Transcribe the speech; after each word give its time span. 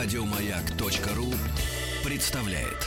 Радиомаяк.ру 0.00 1.26
представляет. 2.04 2.86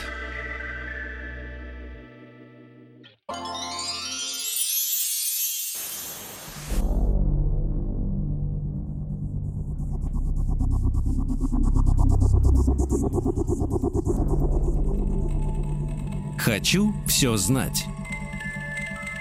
Хочу 16.38 16.94
все 17.06 17.36
знать. 17.36 17.84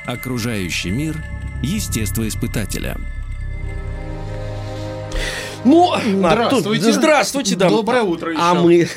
Окружающий 0.05 0.91
мир 0.91 1.21
естествоиспытателя. 1.61 2.95
Ну, 5.63 5.93
Здравствуйте. 5.95 6.79
а 6.79 6.83
тут- 6.83 6.93
здравствуйте, 6.95 7.55
да. 7.55 7.69
Доброе 7.69 8.01
утро 8.01 8.33
А 8.35 8.53
еще. 8.53 8.63
мы... 8.63 8.87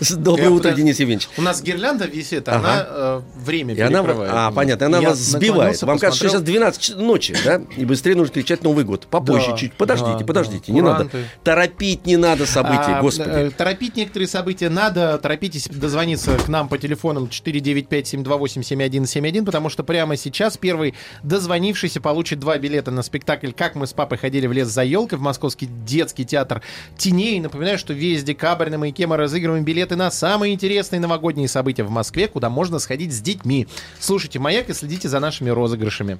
Доброе 0.22 0.44
Я 0.44 0.50
утро, 0.52 0.70
Денис 0.70 1.00
Евгеньевич. 1.00 1.28
У 1.36 1.42
нас 1.42 1.60
гирлянда 1.62 2.06
висит, 2.06 2.48
Ага. 2.48 2.58
она 2.58 2.86
э, 2.88 3.20
время 3.44 3.74
И 3.74 3.80
она, 3.80 4.04
а, 4.06 4.52
понятно, 4.52 4.86
она 4.86 4.98
Я 5.00 5.08
вас 5.10 5.18
сбивает. 5.18 5.82
Вам 5.82 5.98
кажется, 5.98 6.18
что 6.18 6.28
сейчас 6.28 6.42
посмотрел. 6.42 6.60
12 6.62 6.80
ч- 6.80 6.94
ночи, 6.94 7.36
да? 7.44 7.60
И 7.76 7.84
быстрее 7.84 8.14
нужно 8.14 8.32
кричать 8.34 8.62
Новый 8.62 8.84
год. 8.84 9.08
Попозже 9.08 9.50
Да, 9.50 9.56
чуть. 9.56 9.72
Подождите, 9.74 10.18
да, 10.20 10.24
подождите, 10.24 10.62
да. 10.68 10.72
не 10.72 10.80
надо. 10.80 11.06
Куранты. 11.06 11.24
Торопить 11.42 12.06
не 12.06 12.16
надо 12.16 12.46
события, 12.46 12.98
А, 12.98 13.00
господи. 13.00 13.28
э, 13.28 13.50
торопить 13.50 13.96
некоторые 13.96 14.28
события 14.28 14.68
надо. 14.70 15.18
Торопитесь 15.18 15.66
дозвониться 15.68 16.38
к 16.38 16.46
нам 16.46 16.68
по 16.68 16.78
телефонам 16.78 17.24
495-728-7171, 17.32 19.44
потому 19.44 19.70
что 19.70 19.82
прямо 19.82 20.16
сейчас 20.16 20.56
первый 20.56 20.94
дозвонившийся 21.24 22.00
получит 22.00 22.38
два 22.38 22.58
билета 22.58 22.92
на 22.92 23.02
спектакль 23.02 23.50
«Как 23.50 23.74
мы 23.74 23.88
с 23.88 23.92
папой 23.92 24.18
ходили 24.18 24.46
в 24.46 24.52
лес 24.52 24.68
за 24.68 24.84
елкой» 24.84 25.18
в 25.18 25.22
Московский 25.22 25.66
детский 25.66 26.11
театр 26.12 26.62
теней. 26.96 27.40
Напоминаю, 27.40 27.78
что 27.78 27.92
весь 27.92 28.22
декабрь 28.22 28.70
на 28.70 28.78
«Маяке» 28.78 29.06
мы 29.06 29.16
разыгрываем 29.16 29.64
билеты 29.64 29.96
на 29.96 30.10
самые 30.10 30.52
интересные 30.52 31.00
новогодние 31.00 31.48
события 31.48 31.82
в 31.82 31.90
Москве, 31.90 32.28
куда 32.28 32.50
можно 32.50 32.78
сходить 32.78 33.12
с 33.12 33.20
детьми. 33.20 33.66
Слушайте 33.98 34.38
«Маяк» 34.38 34.68
и 34.68 34.74
следите 34.74 35.08
за 35.08 35.18
нашими 35.18 35.50
розыгрышами. 35.50 36.18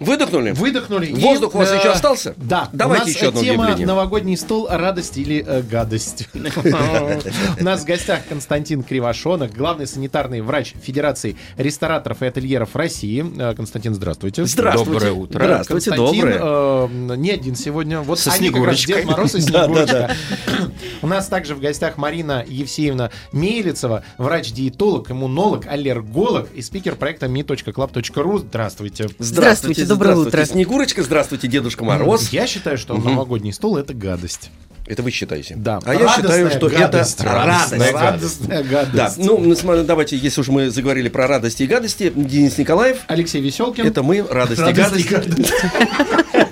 Выдохнули? 0.00 0.50
Выдохнули. 0.52 1.06
и, 1.06 1.14
Воздух 1.14 1.54
у 1.54 1.58
вас 1.58 1.70
э, 1.70 1.76
еще 1.78 1.90
остался? 1.90 2.34
Да. 2.36 2.68
Давайте 2.72 3.04
у 3.04 3.06
нас 3.06 3.14
еще 3.16 3.28
одно 3.28 3.40
тема 3.40 3.64
объявление. 3.64 3.86
новогодний 3.86 4.36
стол, 4.36 4.66
радость 4.68 5.16
или 5.18 5.44
э, 5.46 5.62
гадость. 5.62 6.28
У 6.34 7.64
нас 7.64 7.82
в 7.82 7.84
гостях 7.84 8.20
Константин 8.28 8.82
Кривошонок, 8.82 9.52
главный 9.52 9.86
санитарный 9.86 10.40
врач 10.40 10.74
Федерации 10.82 11.36
рестораторов 11.56 12.22
и 12.22 12.26
ательеров 12.26 12.74
России. 12.74 13.24
Э, 13.38 13.54
Константин, 13.54 13.94
здравствуйте. 13.94 14.44
Здравствуйте. 14.44 14.92
Доброе 14.92 15.12
утро. 15.12 15.38
Здравствуйте, 15.38 15.90
Константин, 15.90 16.20
доброе. 16.20 16.40
э, 17.12 17.16
не 17.16 17.30
один 17.30 17.54
сегодня. 17.54 18.00
Вот 18.00 18.18
Со 18.18 18.30
Снегурочкой. 18.32 18.96
Дед 18.96 19.04
Мороз 19.04 19.34
и 19.36 19.40
Снегурочка. 19.42 20.14
У 21.02 21.06
нас 21.06 21.28
также 21.28 21.54
в 21.54 21.60
гостях 21.60 21.98
Марина 21.98 22.44
Евсеевна 22.46 23.10
Мейлицева, 23.32 24.02
врач-диетолог, 24.18 25.10
иммунолог, 25.10 25.66
аллерголог 25.66 26.48
и 26.52 26.62
спикер 26.62 26.96
проекта 26.96 27.26
me.club.ru. 27.26 28.38
Здравствуйте. 28.38 29.08
Здравствуйте, 29.18 29.83
доброе 29.86 30.16
утро. 30.16 30.44
Снегурочка, 30.44 31.02
здравствуйте, 31.02 31.48
Дедушка 31.48 31.84
Мороз. 31.84 32.30
Я 32.30 32.46
считаю, 32.46 32.78
что 32.78 32.94
новогодний 32.96 33.52
стол 33.52 33.76
это 33.76 33.94
гадость. 33.94 34.50
Это 34.86 35.02
вы 35.02 35.10
считаете? 35.10 35.54
Да. 35.56 35.80
А 35.84 35.94
я 35.94 36.08
считаю, 36.08 36.50
что 36.50 36.68
Радостная 36.68 36.78
гадость. 36.90 37.20
это 37.20 37.32
радость. 37.32 37.92
Радостная 37.94 38.62
гадость. 38.64 38.94
Да, 38.94 39.14
ну, 39.16 39.82
давайте, 39.84 40.16
если 40.18 40.42
уж 40.42 40.48
мы 40.48 40.68
заговорили 40.68 41.08
про 41.08 41.26
радости 41.26 41.62
и 41.62 41.66
гадости, 41.66 42.12
Денис 42.14 42.58
Николаев, 42.58 42.98
Алексей 43.06 43.40
Веселкин. 43.40 43.86
это 43.86 44.02
мы, 44.02 44.22
радость 44.28 44.60
и 44.60 44.64
Радость 44.64 45.06
и 45.06 45.08
гадость. 45.08 45.52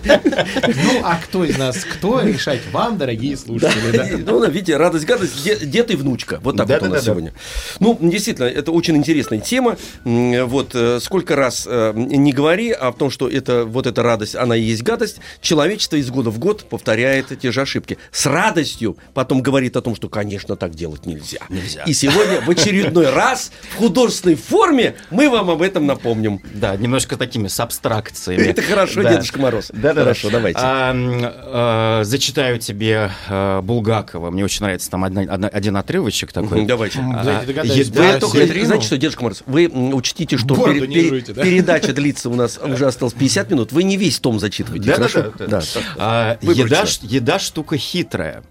Ну, 0.05 1.00
а 1.03 1.19
кто 1.22 1.45
из 1.45 1.58
нас 1.58 1.84
кто, 1.84 2.20
решать 2.20 2.61
вам, 2.72 2.98
дорогие 2.98 3.36
слушатели. 3.36 3.97
да. 3.97 4.33
Ну, 4.33 4.41
да, 4.41 4.48
видите, 4.48 4.77
радость, 4.77 5.05
гадость, 5.06 5.42
де- 5.45 5.58
дед 5.58 5.91
и 5.91 5.97
внучка. 5.97 6.41
Вот 6.42 6.56
так 6.56 6.69
вот 6.69 6.83
у 6.83 6.86
нас 6.86 7.05
сегодня. 7.05 7.33
Ну, 7.80 7.98
действительно, 8.01 8.46
это 8.46 8.73
очень 8.73 8.96
интересная 8.96 9.41
тема. 9.41 9.77
Вот 10.05 10.74
э, 10.74 10.98
сколько 11.01 11.36
раз 11.36 11.67
э, 11.68 11.92
не 11.95 12.33
говори 12.33 12.70
о 12.70 12.92
том, 12.92 13.11
что 13.11 13.29
это 13.29 13.64
вот 13.64 13.86
эта 13.86 14.02
радость, 14.02 14.35
она 14.36 14.57
и 14.57 14.62
есть 14.62 14.83
гадость, 14.83 15.18
человечество 15.41 15.96
из 15.96 16.11
года 16.11 16.30
в 16.30 16.39
год 16.39 16.64
повторяет 16.68 17.39
те 17.41 17.52
же 17.52 17.61
ошибки. 17.62 17.98
С 18.11 18.27
радостью 18.27 18.96
потом 19.14 19.42
говорит 19.42 19.77
о 19.77 19.83
том, 19.83 19.95
что, 19.95 20.08
конечно, 20.08 20.57
так 20.57 20.74
делать 20.74 21.07
нельзя. 21.07 21.41
Нельзя. 21.48 21.83
И 21.85 21.92
сегодня 21.92 22.41
в 22.41 22.51
очередной 22.51 23.11
раз 23.11 23.52
в 23.74 23.77
художественной 23.77 24.36
форме 24.36 24.95
мы 25.11 25.29
вам 25.30 25.51
об 25.51 25.62
этом 25.62 25.86
напомним. 25.86 26.41
Да, 26.55 26.77
немножко 26.77 27.17
такими 27.17 27.48
с 27.48 27.58
абстракциями. 27.61 28.42
Это 28.42 28.62
хорошо. 28.62 29.02
Дедушка 29.02 29.41
Мороз. 29.41 29.70
Да, 29.73 29.92
да, 29.95 30.01
Хорошо, 30.03 30.30
давайте. 30.30 30.58
А, 30.63 32.01
э, 32.01 32.05
зачитаю 32.05 32.58
тебе 32.58 33.11
э, 33.29 33.61
Булгакова. 33.63 34.30
Мне 34.30 34.45
очень 34.45 34.63
нравится 34.63 34.91
там 34.91 35.05
одна- 35.05 35.23
одна- 35.23 35.48
один 35.48 35.77
отрывочек 35.77 36.33
такой. 36.33 36.64
Давайте. 36.67 36.98
Да, 36.98 37.20
А, 37.20 37.41
я 37.41 37.47
догадаюсь, 37.47 37.89
Да, 37.89 38.19
только, 38.19 38.47
знаете 38.47 38.86
что, 38.86 38.98
Дедушка 38.98 39.23
Мороз, 39.23 39.42
вы 39.47 39.69
учтите, 39.69 40.36
что 40.36 40.55
не 40.69 40.86
пере- 40.86 41.08
жуйте, 41.08 41.33
да? 41.33 41.42
передача 41.42 41.92
длится 41.92 42.30
у 42.30 42.35
нас 42.35 42.58
уже 42.63 42.86
осталось 42.86 43.14
50 43.14 43.51
минут. 43.51 43.73
Вы 43.73 43.83
не 43.83 43.97
весь 43.97 44.19
том 44.20 44.39
зачитываете, 44.39 44.86
Да, 44.86 44.97
да, 44.97 45.08
хорошо? 45.08 45.33
да, 45.39 45.47
да. 45.47 45.61
так. 45.61 45.83
А, 45.98 46.39
еда, 46.42 46.86
ш- 46.86 47.01
еда 47.03 47.39
штука 47.39 47.77
хитрая. 47.77 48.42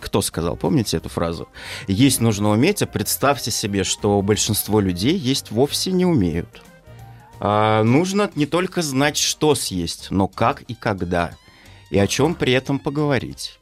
Кто 0.00 0.20
сказал, 0.20 0.56
помните 0.56 0.96
эту 0.96 1.08
фразу? 1.08 1.48
Есть 1.86 2.20
нужно 2.20 2.50
уметь, 2.50 2.82
а 2.82 2.86
представьте 2.86 3.50
себе, 3.52 3.84
что 3.84 4.20
большинство 4.20 4.80
людей 4.80 5.16
есть 5.16 5.50
вовсе 5.52 5.92
не 5.92 6.04
умеют. 6.04 6.62
А, 7.40 7.82
нужно 7.82 8.30
не 8.34 8.46
только 8.46 8.82
знать, 8.82 9.16
что 9.16 9.54
съесть, 9.54 10.08
но 10.10 10.28
как 10.28 10.62
и 10.62 10.74
когда. 10.74 11.36
И 11.90 11.98
о 11.98 12.06
чем 12.06 12.34
при 12.34 12.52
этом 12.52 12.78
поговорить. 12.78 13.58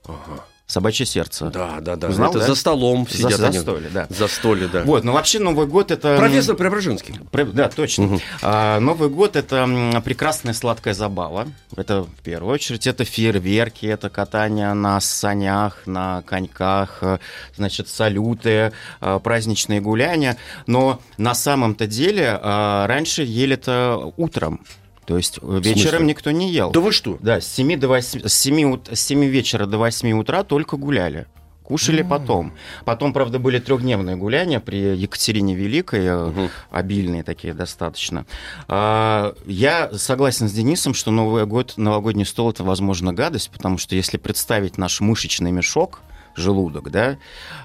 Собачье 0.71 1.07
сердце. 1.07 1.47
Да, 1.47 1.79
да, 1.81 1.97
да. 1.97 2.13
Знал, 2.13 2.29
Это 2.29 2.41
да? 2.41 2.45
за 2.47 2.55
столом 2.55 3.07
За- 3.09 3.17
сидят 3.17 3.39
за 3.39 3.47
они. 3.47 3.59
столе, 3.59 3.89
да. 3.91 4.07
За 4.11 4.29
столе, 4.29 4.69
да. 4.69 4.83
Вот, 4.85 5.03
но 5.03 5.13
вообще 5.13 5.39
Новый 5.39 5.67
год 5.67 5.91
это... 5.91 6.19
Профессор 6.19 6.57
Преображенский. 6.57 7.15
Да, 7.55 7.71
точно. 7.71 8.21
А, 8.43 8.79
Новый 8.79 9.09
год 9.09 9.35
это 9.37 9.67
прекрасная 10.05 10.53
сладкая 10.53 10.93
забава. 10.93 11.49
Это 11.75 12.03
в 12.03 12.23
первую 12.23 12.53
очередь 12.53 12.87
это 12.87 13.07
фейерверки, 13.07 13.87
это 13.87 14.11
катание 14.11 14.75
на 14.75 15.01
санях, 15.01 15.87
на 15.87 16.21
коньках, 16.27 16.99
э, 17.01 17.19
значит, 17.57 17.89
салюты, 17.89 18.75
э, 19.01 19.21
праздничные 19.25 19.81
гуляния. 19.81 20.37
Но 20.67 21.01
на 21.17 21.35
самом-то 21.35 21.87
деле 21.87 22.25
э, 22.43 22.87
раньше 22.87 23.23
ели 23.23 23.55
это 23.55 23.99
утром. 24.19 24.61
То 25.09 25.17
есть 25.17 25.39
э, 25.41 25.61
вечером 25.65 26.07
никто 26.07 26.31
не 26.31 26.53
ел. 26.53 26.71
Да 26.71 26.81
вы 26.81 26.93
что? 26.93 27.17
Да, 27.23 27.41
с 27.41 27.47
7 27.49 27.81
до 27.81 27.89
8, 27.89 28.29
с 28.29 28.35
7, 28.35 28.65
ут- 28.71 28.91
с 28.93 29.01
7 29.01 29.25
вечера 29.25 29.65
до 29.65 29.79
8 29.79 30.13
утра 30.13 30.43
только 30.45 30.77
гуляли. 30.77 31.27
Кушали 31.63 32.03
потом. 32.03 32.53
Потом, 32.85 33.15
правда, 33.15 33.39
были 33.39 33.59
трехдневные 33.59 34.17
гуляния 34.17 34.61
при 34.61 34.77
Екатерине 34.97 35.55
Великой, 35.55 36.01
э, 36.05 36.49
обильные 36.71 37.23
такие 37.23 37.55
достаточно. 37.55 38.27
А, 38.69 39.35
Я 39.47 39.91
согласен 39.97 40.47
с 40.47 40.53
Денисом, 40.53 40.93
что 40.93 41.11
Новый 41.11 41.47
год, 41.47 41.75
новогодний 41.79 42.27
стол 42.27 42.51
это, 42.51 42.63
возможно, 42.63 43.15
гадость, 43.15 43.49
потому 43.51 43.79
что 43.79 43.97
если 43.97 44.19
представить 44.19 44.77
наш 44.77 45.01
мышечный 45.01 45.53
мешок, 45.53 46.03
желудок, 46.37 46.91
да, 46.91 47.17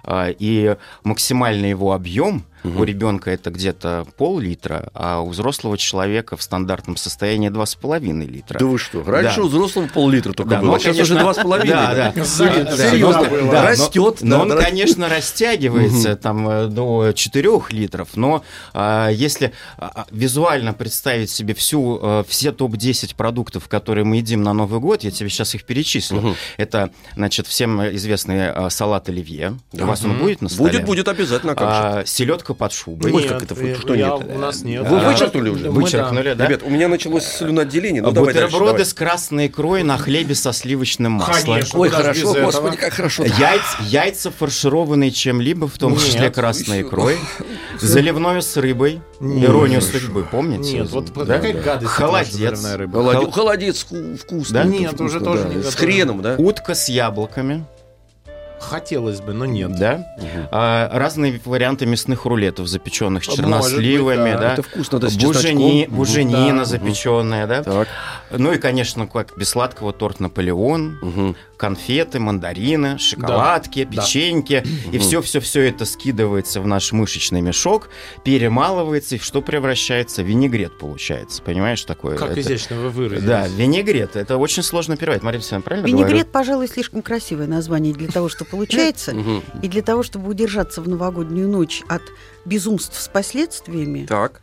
а, 0.06 0.30
и 0.30 0.78
максимальный 1.03 1.70
его 1.72 1.92
объем 1.92 2.46
у 2.63 2.84
ребенка 2.84 3.31
это 3.31 3.50
где-то 3.51 4.06
пол-литра, 4.18 4.90
а 4.94 5.19
у 5.19 5.29
взрослого 5.29 5.78
человека 5.78 6.38
в 6.38 6.44
стандартном 6.44 6.96
состоянии 6.97 7.50
2,5 7.50 8.25
литра. 8.25 8.59
Да 8.59 8.66
вы 8.66 8.78
что? 8.78 9.03
Раньше 9.03 9.38
Да. 9.38 9.44
у 9.44 9.47
взрослого 9.47 9.88
пол-литра 9.88 10.34
только 10.34 10.50
Да, 10.51 10.59
было. 10.59 10.68
но, 10.68 10.73
а 10.75 10.79
сейчас 10.79 10.96
конечно, 10.96 11.16
уже 11.16 11.23
два 11.23 11.34
с 11.34 11.38
половиной. 11.38 11.69
да, 11.75 12.13
да. 12.16 12.25
Серьезно, 12.25 13.62
растет. 13.63 14.18
Но, 14.22 14.41
он, 14.41 14.57
конечно, 14.57 15.09
растягивается 15.09 16.16
там 16.16 16.47
э, 16.47 16.68
до 16.68 17.12
4 17.13 17.50
литров, 17.69 18.09
но 18.16 18.44
а, 18.73 19.09
если 19.09 19.53
а, 19.78 20.06
визуально 20.12 20.73
представить 20.73 21.29
себе 21.29 21.53
всю, 21.53 22.00
э, 22.02 22.23
все 22.28 22.52
топ-10 22.52 23.16
продуктов, 23.16 23.68
которые 23.68 24.06
мы 24.06 24.18
едим 24.18 24.44
на 24.44 24.53
Новый 24.53 24.79
год, 24.79 25.03
я 25.03 25.11
тебе 25.11 25.29
сейчас 25.29 25.55
их 25.55 25.66
перечислю. 25.66 26.35
Это, 26.58 26.91
значит, 27.16 27.47
всем 27.47 27.82
известный 27.96 28.52
э, 28.53 28.70
салат 28.70 29.09
оливье. 29.09 29.58
У 29.73 29.85
вас 29.85 30.03
он 30.03 30.17
будет 30.17 30.41
на 30.41 30.49
столе? 30.49 30.72
Будет, 30.72 30.85
будет 30.85 31.08
обязательно, 31.08 31.53
а 31.53 31.55
как 31.55 31.99
же. 32.02 32.08
селедка 32.08 32.53
под 32.53 32.72
шубой. 32.73 33.11
Ой, 33.11 33.23
Нет, 33.23 33.32
как 33.32 33.44
это, 33.44 33.64
я- 33.66 33.76
что 33.76 33.94
я- 33.94 34.09
нет? 34.17 34.28
У 34.35 34.38
нас 34.40 34.61
нет. 34.64 34.88
Вы 34.88 35.00
А, 35.00 35.09
вычеркнули 35.11 35.50
уже? 35.50 35.72
мы, 35.72 35.82
Вычеркнули, 35.82 36.34
да? 36.34 36.46
Ребят, 36.47 36.61
у 36.64 36.70
меня 36.70 36.88
началось 36.88 37.26
слюноотделение. 37.26 38.02
Ну, 38.02 38.11
давай 38.11 38.34
дальше, 38.34 38.47
Бутерброды 38.47 38.72
давай. 38.73 38.85
с 38.85 38.94
красной 38.94 39.47
икрой 39.47 39.84
на 39.84 39.97
хлебе 39.97 40.35
со 40.35 40.53
сливочным 40.53 41.14
маслом. 41.14 41.55
Конечно. 41.55 41.79
Ой, 41.79 41.90
хорошо, 41.90 42.32
этого? 42.32 42.46
господи, 42.46 42.78
как 42.78 42.94
хорошо. 42.94 43.23
Яйца, 43.23 43.78
яйца 43.82 44.32
фаршированные 44.32 45.11
чем-либо, 45.11 45.67
в 45.67 45.78
том 45.78 45.94
Нет. 45.94 46.02
числе 46.02 46.29
красной 46.29 46.79
Еще. 46.79 46.88
икрой. 46.88 47.17
Заливное 47.82 48.41
с 48.41 48.55
рыбой. 48.58 49.02
Нет. 49.20 49.50
Иронию 49.50 49.82
судьбы, 49.82 50.23
помните? 50.29 50.73
Нет, 50.79 50.90
вот 50.91 51.11
Да? 51.14 51.35
какая 51.38 51.53
гадость. 51.53 51.91
Холодец. 51.91 52.61
Холодец, 52.61 52.90
Хол- 52.94 53.32
холодец 53.32 53.85
вку- 53.90 54.17
вкусный. 54.17 54.53
Да? 54.53 54.64
Нет, 54.64 55.00
уже 55.00 55.20
тоже 55.20 55.46
не 55.47 55.64
С 55.64 55.76
хреном, 55.76 56.22
да? 56.22 56.35
Утка 56.38 56.76
с 56.76 56.90
яблоками. 56.90 57.66
Хотелось 58.70 59.22
бы, 59.22 59.34
но 59.34 59.46
нет. 59.46 59.76
Да? 59.78 60.06
А, 60.52 60.90
разные 60.98 61.40
варианты 61.46 61.86
мясных 61.86 62.26
рулетов, 62.26 62.68
запеченных 62.68 63.24
с 63.24 63.28
черносливами. 63.28 64.32
быть, 64.32 64.34
да. 64.34 64.40
да. 64.40 64.54
Это 64.54 64.64
вкусно, 64.64 65.00
да, 65.00 65.10
с 65.10 65.18
Бужени- 65.18 65.88
буженина 65.90 66.60
Да. 66.60 66.66
запеченная, 66.66 67.46
да? 67.48 67.64
Так. 67.64 67.88
Ну 68.32 68.52
и, 68.54 68.58
конечно, 68.58 69.06
как 69.08 69.38
без 69.38 69.50
сладкого 69.50 69.94
торт 69.94 70.20
Наполеон, 70.20 70.98
Мгм. 71.02 71.36
Конфеты, 71.64 72.20
мандарины, 72.20 72.98
шоколадки, 72.98 73.86
Да. 73.86 74.02
печеньки. 74.02 74.66
И 74.92 74.98
все-все-все 74.98 75.62
это 75.70 75.86
скидывается 75.86 76.60
в 76.60 76.68
наш 76.68 76.92
мышечный 76.92 77.40
мешок, 77.40 77.88
перемалывается, 78.26 79.16
и 79.16 79.20
что 79.20 79.42
превращается? 79.42 80.24
В 80.24 80.26
винегрет 80.26 80.78
получается. 80.78 81.42
Понимаешь, 81.42 81.82
такое? 81.86 82.18
Как 82.18 82.32
Это- 82.32 82.42
изящно 82.42 82.76
вы 82.76 82.90
выразились. 82.90 83.24
Да, 83.24 83.48
винегрет. 83.48 84.18
Это 84.18 84.36
очень 84.36 84.62
сложно 84.62 84.98
переводить. 84.98 85.24
Мария 85.24 85.40
Алексеевна, 85.40 85.62
правильно 85.64 85.88
Винегрет, 85.88 86.10
говорю? 86.10 86.26
пожалуй, 86.34 86.68
слишком 86.68 87.02
красивое 87.02 87.48
название 87.48 87.94
для 87.94 88.10
того, 88.10 88.28
что 88.28 88.44
получается. 88.44 89.16
И 89.62 89.70
для 89.70 89.82
того, 89.82 90.04
чтобы 90.04 90.30
удержаться 90.30 90.82
в 90.82 90.90
новогоднюю 90.90 91.48
ночь 91.48 91.82
от 91.88 92.02
безумств 92.44 93.00
с 93.00 93.08
последствиями, 93.08 94.06
Так. 94.06 94.42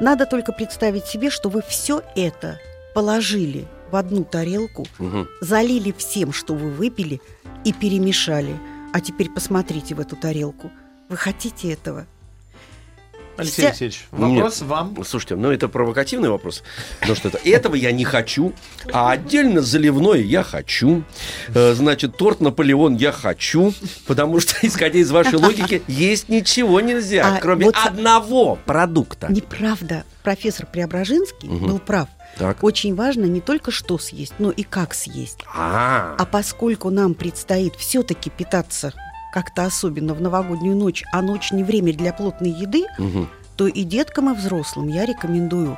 надо 0.00 0.26
только 0.26 0.50
представить 0.50 1.06
себе, 1.06 1.30
что 1.30 1.48
вы 1.48 1.62
все 1.68 2.02
это 2.16 2.58
положили 2.92 3.66
в 3.90 3.96
одну 3.96 4.24
тарелку, 4.24 4.86
Мгм. 4.98 5.28
залили 5.40 5.94
всем, 5.96 6.32
что 6.32 6.54
вы 6.54 6.70
выпили, 6.70 7.20
и 7.64 7.72
перемешали. 7.72 8.56
А 8.92 9.00
теперь 9.00 9.30
посмотрите 9.30 9.94
в 9.94 10.00
эту 10.00 10.16
тарелку. 10.16 10.70
Вы 11.08 11.16
хотите 11.16 11.72
этого? 11.72 12.06
Алексей 13.38 13.60
Вся- 13.62 13.68
Алексеевич, 13.68 14.06
вопрос 14.12 14.62
вам. 14.62 15.04
Слушайте, 15.04 15.36
ну 15.36 15.50
это 15.52 15.68
провокативный 15.68 16.30
вопрос. 16.30 16.62
Потому 17.00 17.16
что 17.16 17.28
это, 17.28 17.38
этого 17.44 17.74
я 17.74 17.92
не 17.92 18.04
хочу, 18.04 18.54
а 18.90 19.10
отдельно 19.10 19.60
заливное 19.60 20.20
я 20.20 20.42
хочу. 20.42 21.02
Э, 21.54 21.74
Значит, 21.74 22.16
торт 22.16 22.40
Наполеон 22.40 22.96
я 22.96 23.12
хочу, 23.12 23.74
потому 24.06 24.40
что, 24.40 24.54
исходя 24.62 24.98
из 24.98 25.10
вашей 25.10 25.34
логики, 25.38 25.82
есть 25.86 26.30
ничего 26.30 26.80
нельзя, 26.80 27.36
А 27.36 27.38
кроме 27.38 27.66
вот- 27.66 27.76
одного 27.76 28.56
продукта. 28.64 29.26
Неправда. 29.30 30.04
Профессор 30.22 30.64
Преображенский 30.64 31.48
Мгм. 31.50 31.66
был 31.66 31.78
прав. 31.78 32.08
Так. 32.38 32.62
Очень 32.62 32.94
важно 32.94 33.24
не 33.24 33.40
только 33.40 33.70
что 33.70 33.98
съесть, 33.98 34.34
но 34.38 34.50
и 34.50 34.62
как 34.62 34.92
съесть. 34.94 35.38
А, 35.54 36.14
А 36.18 36.24
поскольку 36.26 36.90
нам 36.90 37.14
предстоит 37.14 37.74
все-таки 37.76 38.28
питаться 38.30 38.92
как-то 39.32 39.64
особенно 39.64 40.14
в 40.14 40.20
новогоднюю 40.20 40.76
ночь, 40.76 41.02
а 41.12 41.22
ночь 41.22 41.52
не 41.52 41.62
время 41.64 41.92
для 41.92 42.12
плотной 42.12 42.50
еды, 42.50 42.84
Мгм. 42.98 43.28
то 43.56 43.66
и 43.66 43.82
деткам, 43.84 44.32
и 44.32 44.36
взрослым 44.36 44.88
я 44.88 45.04
рекомендую 45.06 45.76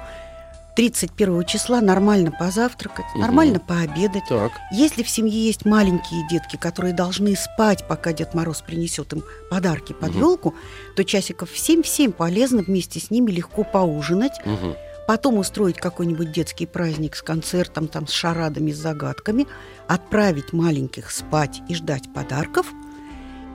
31 0.76 1.44
числа 1.44 1.80
нормально 1.80 2.30
позавтракать, 2.30 3.06
Мгм. 3.14 3.20
нормально 3.20 3.58
пообедать. 3.60 4.22
Так. 4.28 4.52
Если 4.70 5.02
в 5.02 5.08
семье 5.10 5.44
есть 5.46 5.64
маленькие 5.64 6.26
детки, 6.28 6.54
которые 6.56 6.94
должны 6.94 7.34
спать, 7.34 7.84
пока 7.88 8.12
Дед 8.12 8.32
Мороз 8.34 8.60
принесет 8.62 9.12
им 9.12 9.24
подарки 9.50 9.92
под 9.92 10.10
Мгм. 10.10 10.20
елку, 10.20 10.54
то 10.94 11.02
часиков 11.04 11.50
в 11.50 11.58
7-7 11.58 12.12
полезно 12.12 12.62
вместе 12.62 13.00
с 13.00 13.10
ними 13.10 13.32
легко 13.32 13.64
поужинать, 13.64 14.40
Мгм. 14.44 14.76
Потом 15.08 15.38
устроить 15.38 15.78
какой-нибудь 15.78 16.32
детский 16.32 16.66
праздник 16.66 17.16
с 17.16 17.22
концертом, 17.22 17.88
там, 17.88 18.06
с 18.06 18.10
шарадами, 18.10 18.72
с 18.72 18.76
загадками, 18.76 19.46
отправить 19.86 20.52
маленьких 20.52 21.10
спать 21.10 21.62
и 21.66 21.74
ждать 21.74 22.12
подарков, 22.12 22.66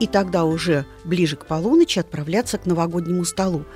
и 0.00 0.08
тогда 0.08 0.46
уже 0.46 0.84
ближе 1.04 1.36
к 1.36 1.46
полуночи 1.46 2.00
отправляться 2.00 2.58
к 2.58 2.66
новогоднему 2.66 3.24
столу. 3.24 3.66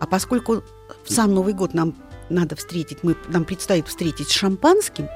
А 0.00 0.08
поскольку 0.08 0.64
сам 1.06 1.32
Новый 1.32 1.54
год 1.54 1.74
нам 1.74 1.94
надо 2.28 2.56
встретить, 2.56 3.04
мы, 3.04 3.14
нам 3.28 3.44
предстоит 3.44 3.86
встретить 3.86 4.30
с 4.30 4.32
шампанским, 4.32 5.08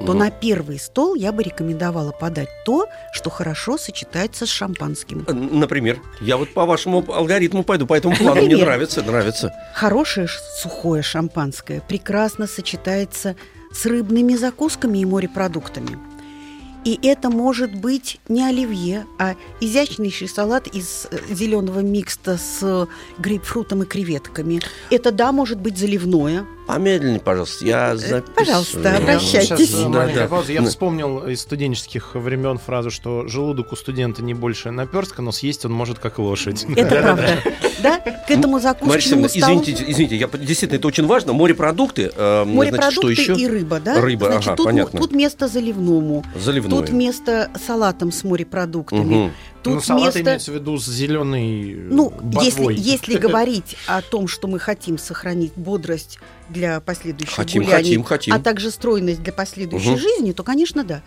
то 0.00 0.06
Мгм. 0.12 0.18
на 0.18 0.30
первый 0.30 0.78
стол 0.78 1.14
я 1.14 1.30
бы 1.30 1.42
рекомендовала 1.42 2.10
подать 2.12 2.48
то, 2.64 2.86
что 3.12 3.28
хорошо 3.30 3.76
сочетается 3.78 4.46
с 4.46 4.48
шампанским. 4.48 5.24
Э, 5.28 5.32
Например, 5.32 6.00
я 6.20 6.36
вот 6.36 6.52
по 6.54 6.64
вашему 6.66 7.04
алгоритму 7.12 7.62
пойду, 7.64 7.86
по 7.86 7.94
этому 7.94 8.16
плану 8.16 8.42
мне 8.42 8.56
нравится, 8.56 9.02
нравится. 9.02 9.52
Хорошее 9.74 10.26
сухое 10.62 11.02
шампанское 11.02 11.82
прекрасно 11.86 12.46
сочетается 12.46 13.36
с 13.72 13.86
рыбными 13.86 14.34
закусками 14.36 14.98
и 14.98 15.04
морепродуктами. 15.04 15.98
И 16.82 16.98
это 17.02 17.28
может 17.28 17.74
быть 17.74 18.18
не 18.28 18.42
оливье, 18.42 19.04
а 19.18 19.34
изящнейший 19.60 20.28
салат 20.28 20.66
из 20.66 21.08
зеленого 21.30 21.80
микста 21.80 22.38
с 22.38 22.88
грейпфрутом 23.18 23.82
и 23.82 23.86
креветками. 23.86 24.62
Это, 24.90 25.12
да, 25.12 25.30
может 25.30 25.60
быть 25.60 25.76
заливное. 25.76 26.46
Помедленнее, 26.74 27.20
пожалуйста, 27.20 27.64
я 27.64 27.96
записываю. 27.96 28.24
пожалуйста, 28.36 28.96
обращайтесь. 28.96 29.48
Сейчас, 29.48 29.74
э, 29.74 29.88
Да, 29.90 30.06
да. 30.06 30.26
пауза. 30.28 30.52
Я 30.52 30.60
Да. 30.62 30.68
вспомнил 30.68 31.26
из 31.26 31.40
студенческих 31.40 32.14
времен 32.14 32.58
фразу, 32.58 32.90
что 32.90 33.26
желудок 33.26 33.72
у 33.72 33.76
студента 33.76 34.22
не 34.22 34.34
больше 34.34 34.70
наперстка, 34.70 35.20
но 35.22 35.32
съесть 35.32 35.64
он 35.64 35.72
может 35.72 35.98
как 35.98 36.18
лошадь. 36.18 36.64
Это 36.76 36.96
правда. 37.02 37.38
Да, 37.82 37.98
к 37.98 38.30
этому 38.30 38.56
Алексеевна, 38.56 39.28
столу... 39.28 39.62
извините, 39.62 39.84
извините, 39.88 40.16
я, 40.16 40.28
действительно, 40.28 40.76
это 40.78 40.86
очень 40.88 41.06
важно. 41.06 41.32
Морепродукты, 41.32 42.10
э, 42.14 42.42
значит, 42.44 42.54
Морепродукты 42.54 42.92
что 42.92 43.08
еще? 43.10 43.34
и 43.34 43.46
рыба, 43.48 43.80
да? 43.80 44.00
Рыба, 44.00 44.26
Значит, 44.26 44.48
ага, 44.48 44.56
тут, 44.56 44.66
понятно. 44.66 45.00
тут 45.00 45.12
место 45.12 45.48
заливному. 45.48 46.24
Заливное. 46.36 46.70
Тут 46.78 46.90
место 46.90 47.50
салатом 47.66 48.12
с 48.12 48.22
морепродуктами. 48.22 49.32
Мгм. 49.64 49.74
Ну, 49.74 49.74
Тут 49.76 49.84
салат 49.84 50.04
место... 50.06 50.20
имеется 50.22 50.52
в 50.52 50.54
виду 50.54 50.78
с 50.78 50.86
зеленой 50.86 51.74
Ну, 51.74 52.12
если, 52.42 52.58
ботвой. 52.60 52.74
если 52.78 53.16
говорить 53.18 53.76
о 53.86 54.00
том, 54.02 54.26
что 54.28 54.48
мы 54.48 54.58
хотим 54.58 54.98
сохранить 54.98 55.52
бодрость 55.54 56.18
для 56.48 56.80
последующих 56.80 57.34
Хотим, 57.36 57.62
гуляний, 57.64 57.84
хотим, 57.84 58.02
хотим. 58.04 58.34
а 58.34 58.38
также 58.38 58.70
стройность 58.70 59.22
для 59.22 59.32
последующей 59.32 59.90
Мгм. 59.90 59.98
жизни, 59.98 60.32
то, 60.32 60.42
конечно, 60.42 60.84
да. 60.84 61.02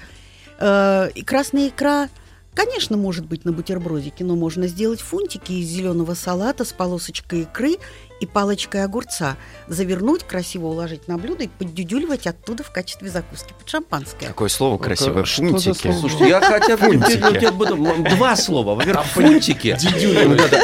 Э, 0.60 1.10
и 1.16 1.24
красная 1.24 1.70
икра, 1.70 2.10
конечно, 2.54 2.96
может 2.96 3.26
быть 3.26 3.44
на 3.44 3.52
бутербродике, 3.52 4.24
но 4.24 4.36
можно 4.36 4.68
сделать 4.68 5.02
фунтики 5.02 5.52
из 5.54 5.68
зеленого 5.68 6.14
салата 6.14 6.64
с 6.64 6.72
полосочкой 6.74 7.42
икры 7.42 7.78
и 8.24 8.26
палочкой 8.26 8.84
огурца, 8.84 9.36
завернуть, 9.68 10.24
красиво 10.24 10.68
уложить 10.68 11.08
на 11.08 11.18
блюдо 11.18 11.44
и 11.44 11.48
поддюдюливать 11.48 12.26
оттуда 12.26 12.64
в 12.64 12.72
качестве 12.72 13.10
закуски 13.10 13.54
под 13.60 13.70
шампанское. 13.70 14.28
Какое 14.28 14.50
слово 14.50 14.78
красивое. 14.78 15.26
что 15.26 15.44
за 15.44 15.74
Фунтики. 15.74 15.78
слово? 15.82 16.00
Слушайте, 16.00 16.30
я 16.30 16.42
хотя 16.42 16.78
бы 16.78 17.66
два 18.10 18.36
слова. 18.36 18.76
Во-первых, 18.76 19.06
А 19.06 19.08
фунтики. 19.08 19.78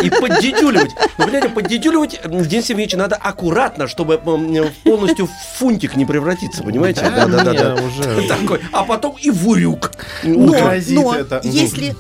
И 0.04 0.10
поддедюливать. 0.10 0.92
Но, 1.18 1.26
понимаете, 1.26 1.50
поддедюливать, 1.50 2.20
м, 2.24 2.44
Денис 2.46 2.70
Евгеньевич, 2.70 2.96
надо 2.96 3.16
аккуратно, 3.18 3.88
чтобы 3.88 4.18
полностью 4.18 5.28
в 5.28 5.32
фунтик 5.58 5.96
не 5.96 6.06
превратиться, 6.06 6.64
понимаете? 6.64 7.02
Да, 7.02 7.28
да, 7.28 7.44
да. 7.44 7.54
да. 7.54 7.76
уже. 7.76 8.28
Такой. 8.28 8.62
А 8.72 8.84
потом 8.86 9.18
и 9.22 9.30
в 9.30 9.48
урюк. 9.50 9.92
Но, 10.24 10.56
но 10.90 11.16
это. 11.16 11.42
если 11.44 11.96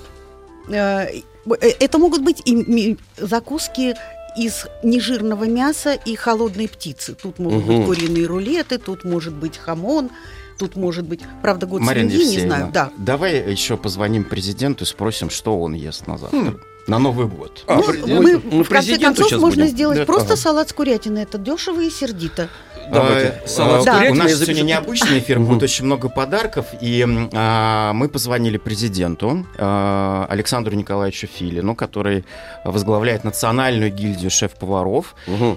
э, 0.69 1.21
э, 1.61 1.67
это 1.79 1.97
могут 1.97 2.21
быть 2.21 2.41
и 2.45 2.97
закуски 3.17 3.95
из 4.37 4.65
нежирного 4.83 5.45
мяса 5.45 5.93
и 5.93 6.15
холодной 6.15 6.67
птицы. 6.67 7.15
Тут 7.15 7.39
могут 7.39 7.65
Мгм. 7.65 7.77
быть 7.77 7.85
куриные 7.87 8.25
рулеты, 8.25 8.77
тут 8.77 9.03
может 9.03 9.33
быть 9.33 9.57
хамон, 9.57 10.09
тут 10.57 10.75
может 10.75 11.05
быть, 11.05 11.21
правда, 11.41 11.65
год 11.65 11.81
Марина 11.81 12.09
свиньи, 12.09 12.35
не 12.35 12.39
знаю, 12.41 12.69
да. 12.73 12.91
давай 12.97 13.51
еще 13.51 13.77
позвоним 13.77 14.23
президенту 14.25 14.83
и 14.83 14.87
спросим, 14.87 15.29
что 15.29 15.59
он 15.59 15.73
ест 15.73 16.07
на 16.07 16.17
завтра. 16.17 16.55
На 16.87 16.97
Новый 16.97 17.27
год. 17.27 17.63
А, 17.67 17.75
Ну, 17.75 17.83
при- 17.83 18.01
мы, 18.01 18.19
мы- 18.19 18.41
мы 18.51 18.63
в 18.63 18.69
конце 18.69 18.97
концов 18.97 19.31
можно 19.33 19.63
будем? 19.65 19.67
сделать 19.67 19.99
Да. 19.99 20.05
просто 20.05 20.33
Ага. 20.33 20.41
салат 20.41 20.69
с 20.69 20.73
курятиной. 20.73 21.21
Это 21.21 21.37
дешево 21.37 21.81
и 21.81 21.89
сердито. 21.91 22.49
Давайте. 22.91 23.41
Салат 23.45 23.87
а, 23.87 23.91
курятиной 23.97 24.11
У 24.11 24.15
нас 24.15 24.33
сегодня 24.39 24.61
необычный 24.63 25.19
эфир, 25.19 25.39
будет 25.39 25.63
очень 25.63 25.85
много 25.85 26.09
подарков. 26.09 26.67
И 26.81 27.05
а, 27.33 27.93
мы 27.93 28.09
позвонили 28.09 28.57
президенту 28.57 29.45
а, 29.57 30.25
Александру 30.29 30.75
Николаевичу 30.75 31.27
Филину, 31.27 31.75
который 31.75 32.25
возглавляет 32.63 33.23
Национальную 33.23 33.91
гильдию 33.91 34.31
шеф-поваров. 34.31 35.15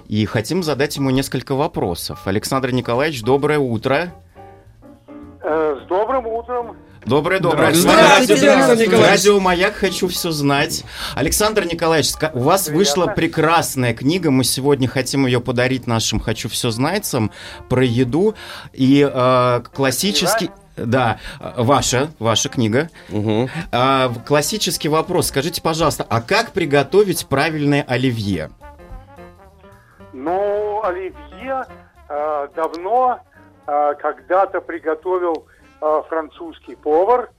И 0.09 0.25
хотим 0.27 0.63
задать 0.63 0.97
ему 0.97 1.11
несколько 1.11 1.55
вопросов. 1.55 2.21
Александр 2.27 2.71
Николаевич, 2.73 3.23
доброе 3.23 3.59
утро. 3.59 4.13
Э, 5.43 5.77
С 5.83 5.89
добрым 5.89 6.27
утром. 6.27 6.77
Доброе-доброе. 7.05 7.73
Здравствуйте, 7.75 8.35
Радио- 8.47 8.63
здравствуйте. 8.65 8.97
Радио 8.97 9.41
«Маяк» 9.41 9.75
хочу 9.75 10.09
все 10.09 10.31
знать. 10.31 10.85
Александр 11.17 11.65
Николаевич, 11.65 12.13
у 12.33 12.41
вас 12.41 12.65
Приятно. 12.65 12.79
вышла 12.79 13.07
прекрасная 13.09 13.93
книга. 13.95 14.31
Мы 14.31 14.45
сегодня 14.45 14.89
хотим 14.89 15.27
ее 15.27 15.41
подарить 15.41 15.87
нашим 15.87 16.21
«Хочу 16.21 16.49
все 16.49 16.71
знайцам» 16.71 17.33
про 17.69 17.85
еду. 17.85 18.35
И 18.73 19.09
э, 19.13 19.61
классический... 19.75 20.51
Да, 20.77 21.19
ваша, 21.41 22.09
ваша 22.19 22.49
книга. 22.49 22.89
Мгм. 23.11 23.51
А, 23.73 24.11
классический 24.27 24.89
вопрос. 24.89 25.29
Скажите, 25.29 25.61
пожалуйста, 25.61 26.07
а 26.09 26.23
как 26.23 26.53
приготовить 26.53 27.27
правильное 27.27 27.85
оливье? 27.87 28.51
Ну, 30.15 30.83
Оливье 30.83 31.65
э, 32.09 32.49
давно 32.57 33.21
э, 33.67 33.93
когда-то 34.01 34.61
приготовил 34.63 35.47
э, 35.47 35.52
французский 36.09 36.77
повар. 36.77 37.31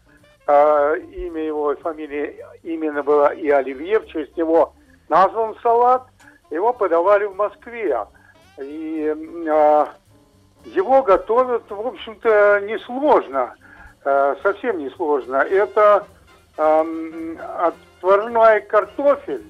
Э, 0.46 0.98
имя 1.16 1.42
его, 1.42 1.76
фамилия 1.78 2.36
именно 2.64 3.02
было 3.02 3.34
и 3.34 3.50
Оливье, 3.50 4.00
в 4.00 4.08
честь 4.08 4.36
него 4.36 4.74
назван 5.08 5.56
салат. 5.62 6.04
Его 6.50 6.74
подавали 6.74 7.26
в 7.26 7.36
Москве. 7.36 7.98
И 8.60 9.14
э, 9.48 9.86
его 10.66 11.02
готовят, 11.04 11.64
в 11.70 11.88
общем-то, 11.88 12.62
несложно, 12.62 13.56
э, 14.04 14.36
совсем 14.44 14.80
несложно. 14.80 15.38
Это 15.38 16.06
эм, 16.58 17.40
отварной 17.58 18.62
картофель, 18.62 19.44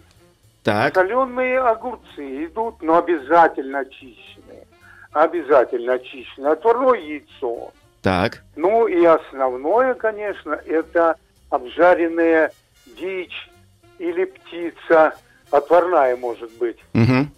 Так, 0.63 0.93
Соленые 0.93 1.59
огурцы 1.59 2.45
идут, 2.45 2.81
но 2.81 2.99
обязательно 2.99 3.79
очищенные. 3.79 4.67
Обязательно 5.11 5.93
очищенные. 5.93 6.53
Отварное 6.53 6.99
яйцо. 6.99 7.71
Так. 8.03 8.43
Ну 8.57 8.85
и 8.87 9.03
основное, 9.05 9.93
конечно, 9.95 10.51
это 10.65 11.15
обжаренная 11.49 12.51
дичь 12.97 13.49
или 13.97 14.25
птица, 14.25 15.15
отварная 15.49 16.17
может 16.17 16.51
быть, 16.57 16.77
Мгм. 16.93 17.31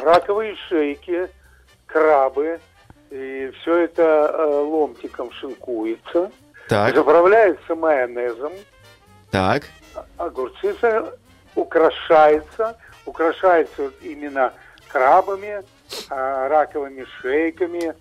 раковые 0.00 0.54
шейки, 0.68 1.28
крабы, 1.86 2.60
и 3.10 3.52
все 3.60 3.78
это 3.78 4.02
э, 4.32 4.44
ломтиком 4.46 5.32
шинкуется, 5.32 6.30
Так. 6.68 6.94
заправляется 6.94 7.74
майонезом, 7.74 8.52
Так. 9.32 9.64
огурцы 10.16 10.76
украшается, 11.56 12.76
украшается 13.06 13.90
именно 14.02 14.52
крабами, 14.86 15.64
а, 16.08 16.48
раковыми 16.48 17.04
шейками, 17.20 17.94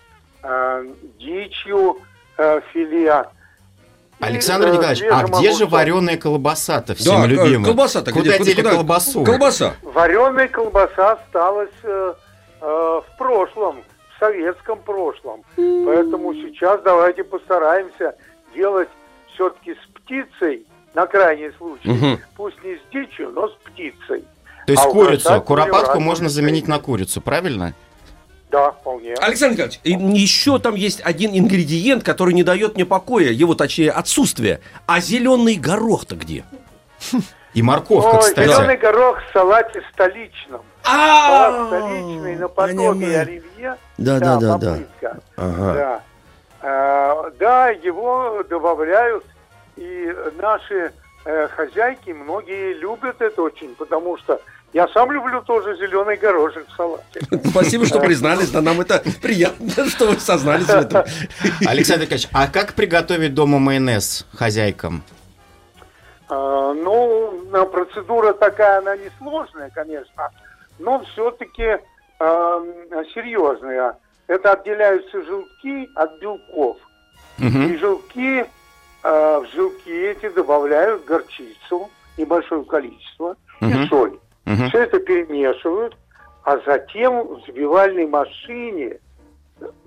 а, 0.43 0.83
дичью, 1.19 1.97
а, 2.37 2.61
филе. 2.73 3.25
И, 4.19 4.23
Александр 4.23 4.67
э, 4.67 4.71
Николаевич, 4.73 5.03
а 5.03 5.23
где 5.23 5.47
же 5.51 5.63
огурцом. 5.63 5.69
вареная 5.69 6.17
колбаса-то 6.17 6.93
всеми 6.95 7.15
Да, 7.15 7.23
э, 7.23 7.27
любимая? 7.27 7.65
колбаса-то 7.65 8.11
Куда 8.11 8.35
где? 8.37 8.43
дели 8.45 8.55
Куда- 8.61 8.71
колбасу? 8.71 9.23
Колбаса. 9.23 9.73
Вареная 9.81 10.47
колбаса 10.49 11.13
осталась 11.13 11.69
э, 11.83 12.13
э, 12.61 12.65
в 12.65 13.17
прошлом, 13.17 13.77
в 14.15 14.19
советском 14.19 14.79
прошлом. 14.79 15.43
Поэтому 15.55 16.33
сейчас 16.33 16.81
давайте 16.83 17.23
постараемся 17.23 18.15
делать 18.53 18.89
все-таки 19.33 19.73
с 19.75 19.87
птицей, 20.01 20.65
на 20.93 21.05
крайний 21.07 21.51
случай. 21.57 22.19
Пусть 22.35 22.61
не 22.63 22.75
с 22.75 22.79
дичью, 22.91 23.29
но 23.31 23.47
с 23.47 23.53
птицей. 23.63 24.25
То 24.65 24.73
есть 24.73 24.83
А 24.85 24.89
курицу, 24.89 25.41
куропатку 25.41 25.99
можно 26.01 26.27
заменить 26.27 26.67
на 26.67 26.79
курицу, 26.79 27.21
правильно? 27.21 27.73
Да, 28.49 28.71
вполне. 28.71 29.13
Александр 29.15 29.53
Николаевич, 29.53 30.21
еще 30.21 30.57
там 30.57 30.75
есть 30.75 31.01
один 31.03 31.37
ингредиент, 31.37 32.03
который 32.03 32.33
не 32.33 32.43
дает 32.43 32.75
мне 32.75 32.85
покоя, 32.85 33.29
его, 33.29 33.53
точнее, 33.53 33.91
отсутствие. 33.91 34.61
А 34.87 34.99
зеленый 34.99 35.55
горох-то 35.55 36.15
где? 36.15 36.43
И 37.53 37.61
морковка, 37.61 38.15
Ой, 38.15 38.21
кстати. 38.21 38.47
зеленый 38.47 38.77
горох 38.77 39.19
в 39.21 39.33
салате 39.33 39.83
столичном. 39.93 40.61
Салат 40.83 41.67
столичный, 41.67 42.35
наподобие 42.37 43.19
оливье. 43.21 43.77
Да, 43.97 44.19
да, 44.19 44.37
да, 44.37 44.57
да. 44.57 44.79
Да. 45.37 46.01
А, 46.61 47.31
да, 47.39 47.69
его 47.69 48.43
добавляют, 48.49 49.23
и 49.77 50.13
наши 50.37 50.91
э, 51.25 51.47
хозяйки, 51.47 52.09
многие 52.09 52.73
любят 52.73 53.21
это 53.21 53.41
очень, 53.41 53.73
потому 53.75 54.17
что 54.17 54.41
я 54.73 54.87
сам 54.89 55.11
люблю 55.11 55.41
тоже 55.41 55.75
зеленый 55.77 56.17
горошек 56.17 56.67
в 56.67 56.75
салате. 56.75 57.21
Спасибо, 57.49 57.85
что 57.85 57.99
признались, 57.99 58.51
да 58.51 58.61
нам 58.61 58.81
это 58.81 59.01
приятно, 59.21 59.85
что 59.89 60.07
вы 60.07 60.19
сознались 60.19 60.67
в 60.67 60.69
этом. 60.69 61.03
Александр 61.65 62.03
Николаевич, 62.03 62.29
а 62.31 62.47
как 62.47 62.73
приготовить 62.73 63.33
дома 63.33 63.59
майонез 63.59 64.27
хозяйкам? 64.33 65.03
А, 66.29 66.73
ну, 66.73 67.45
процедура 67.71 68.33
такая, 68.33 68.79
она 68.79 68.95
несложная, 68.95 69.71
конечно, 69.71 70.29
но 70.77 71.03
все-таки 71.05 71.79
серьезная. 72.19 73.97
Это 74.27 74.51
отделяются 74.53 75.23
желтки 75.23 75.89
от 75.95 76.19
белков. 76.19 76.77
И 77.39 77.77
желтки, 77.77 78.41
э, 78.41 78.45
в 79.39 79.47
желтки 79.55 79.89
эти 79.89 80.27
добавляют 80.29 81.05
горчицу, 81.05 81.89
небольшое 82.17 82.65
количество, 82.65 83.37
и 83.61 83.87
соль. 83.87 84.19
Мгм. 84.59 84.69
Все 84.69 84.83
это 84.83 84.99
перемешивают, 84.99 85.95
а 86.43 86.59
затем 86.65 87.27
в 87.27 87.41
взбивальной 87.41 88.07
машине 88.07 88.99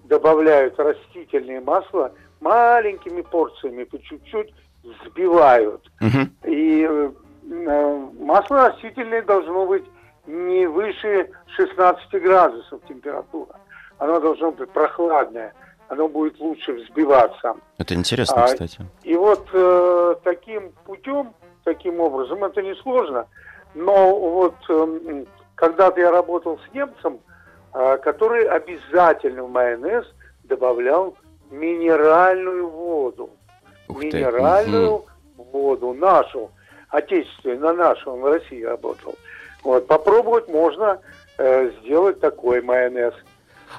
добавляют 0.04 0.78
растительное 0.78 1.60
масло 1.60 2.12
маленькими 2.40 3.22
порциями, 3.22 3.84
по 3.84 3.98
чуть-чуть 4.02 4.52
взбивают. 4.82 5.90
Мгм. 6.00 6.34
И 6.44 6.88
э, 6.88 8.08
масло 8.18 8.68
растительное 8.68 9.22
должно 9.22 9.66
быть 9.66 9.84
не 10.26 10.66
выше 10.66 11.30
16 11.56 12.22
градусов 12.22 12.80
температура. 12.88 13.54
Оно 13.98 14.20
должно 14.20 14.52
быть 14.52 14.70
прохладное. 14.70 15.52
Оно 15.88 16.08
будет 16.08 16.40
лучше 16.40 16.72
взбиваться. 16.72 17.54
Это 17.76 17.94
интересно, 17.94 18.44
А, 18.44 18.46
кстати. 18.46 18.78
И 19.02 19.14
вот 19.14 19.46
э, 19.52 20.14
таким 20.24 20.72
путем, 20.84 21.34
таким 21.64 22.00
образом, 22.00 22.42
это 22.44 22.62
несложно. 22.62 23.26
Но 23.74 24.18
вот 24.18 24.54
эм, 24.68 25.26
когда-то 25.54 26.00
я 26.00 26.10
работал 26.10 26.58
с 26.58 26.74
немцем, 26.74 27.20
э, 27.74 27.98
который 27.98 28.46
обязательно 28.46 29.44
в 29.44 29.50
майонез 29.50 30.04
добавлял 30.44 31.16
минеральную 31.50 32.68
воду. 32.68 33.30
Ух 33.88 34.00
ты. 34.00 34.06
минеральную 34.06 35.04
воду, 35.36 35.92
нашу, 35.92 36.50
отечественную, 36.88 37.60
на 37.60 37.72
нашу, 37.72 38.12
он 38.12 38.20
в 38.20 38.26
России 38.26 38.62
работал. 38.62 39.14
Вот, 39.62 39.86
попробовать 39.86 40.48
можно 40.48 41.00
э, 41.38 41.70
сделать 41.80 42.20
такой 42.20 42.62
майонез. 42.62 43.14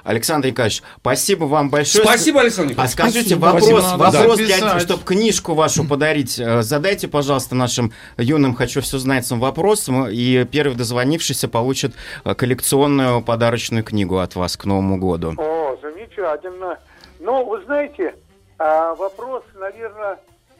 Александр 0.02 0.48
Николаевич, 0.48 0.82
спасибо 1.00 1.44
вам 1.44 1.70
большое. 1.70 2.04
Спасибо, 2.04 2.40
Александр 2.40 2.70
А 2.70 2.72
Николаевич. 2.72 2.92
скажите, 2.92 3.20
Спасибо. 3.36 3.44
вопрос, 3.44 3.64
Спасибо. 3.64 3.98
вопрос 3.98 4.38
Да. 4.38 4.44
для, 4.44 4.80
чтобы 4.80 5.04
книжку 5.04 5.54
вашу 5.54 5.84
подарить, 5.86 6.38
э, 6.38 6.62
задайте, 6.62 7.08
пожалуйста, 7.08 7.54
нашим 7.54 7.92
юным 8.16 8.54
«Хочу 8.54 8.80
все 8.80 8.98
знать» 8.98 9.30
вопросом, 9.30 10.08
и 10.08 10.44
первый 10.44 10.74
дозвонившийся 10.76 11.48
получит 11.48 11.94
э, 12.24 12.34
коллекционную 12.34 13.22
подарочную 13.22 13.84
книгу 13.84 14.18
от 14.18 14.34
вас 14.34 14.56
к 14.56 14.64
Новому 14.64 14.96
году. 14.98 15.34
О, 15.38 15.76
замечательно. 15.80 16.78
Ну, 17.20 17.44
вы 17.44 17.62
знаете, 17.64 18.14
а, 18.58 18.94
вопрос, 18.94 19.42
наверное, 19.54 20.18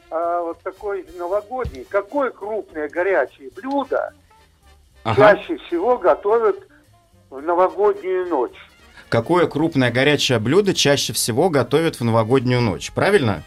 а, 0.09 0.41
вот 0.41 0.59
такой 0.61 1.05
новогодний. 1.17 1.85
Какое 1.87 2.31
крупное 2.31 2.89
горячее 2.89 3.49
блюдо 3.55 4.13
Ага. 5.03 5.35
чаще 5.35 5.57
всего 5.67 5.97
готовят 5.97 6.57
в 7.29 7.39
новогоднюю 7.41 8.27
ночь? 8.27 8.55
Какое 9.15 9.47
крупное 9.47 9.91
горячее 9.91 10.39
блюдо 10.39 10.73
чаще 10.73 11.13
всего 11.13 11.49
готовят 11.49 11.99
в 11.99 12.03
новогоднюю 12.03 12.59
ночь, 12.59 12.91
правильно? 12.91 13.43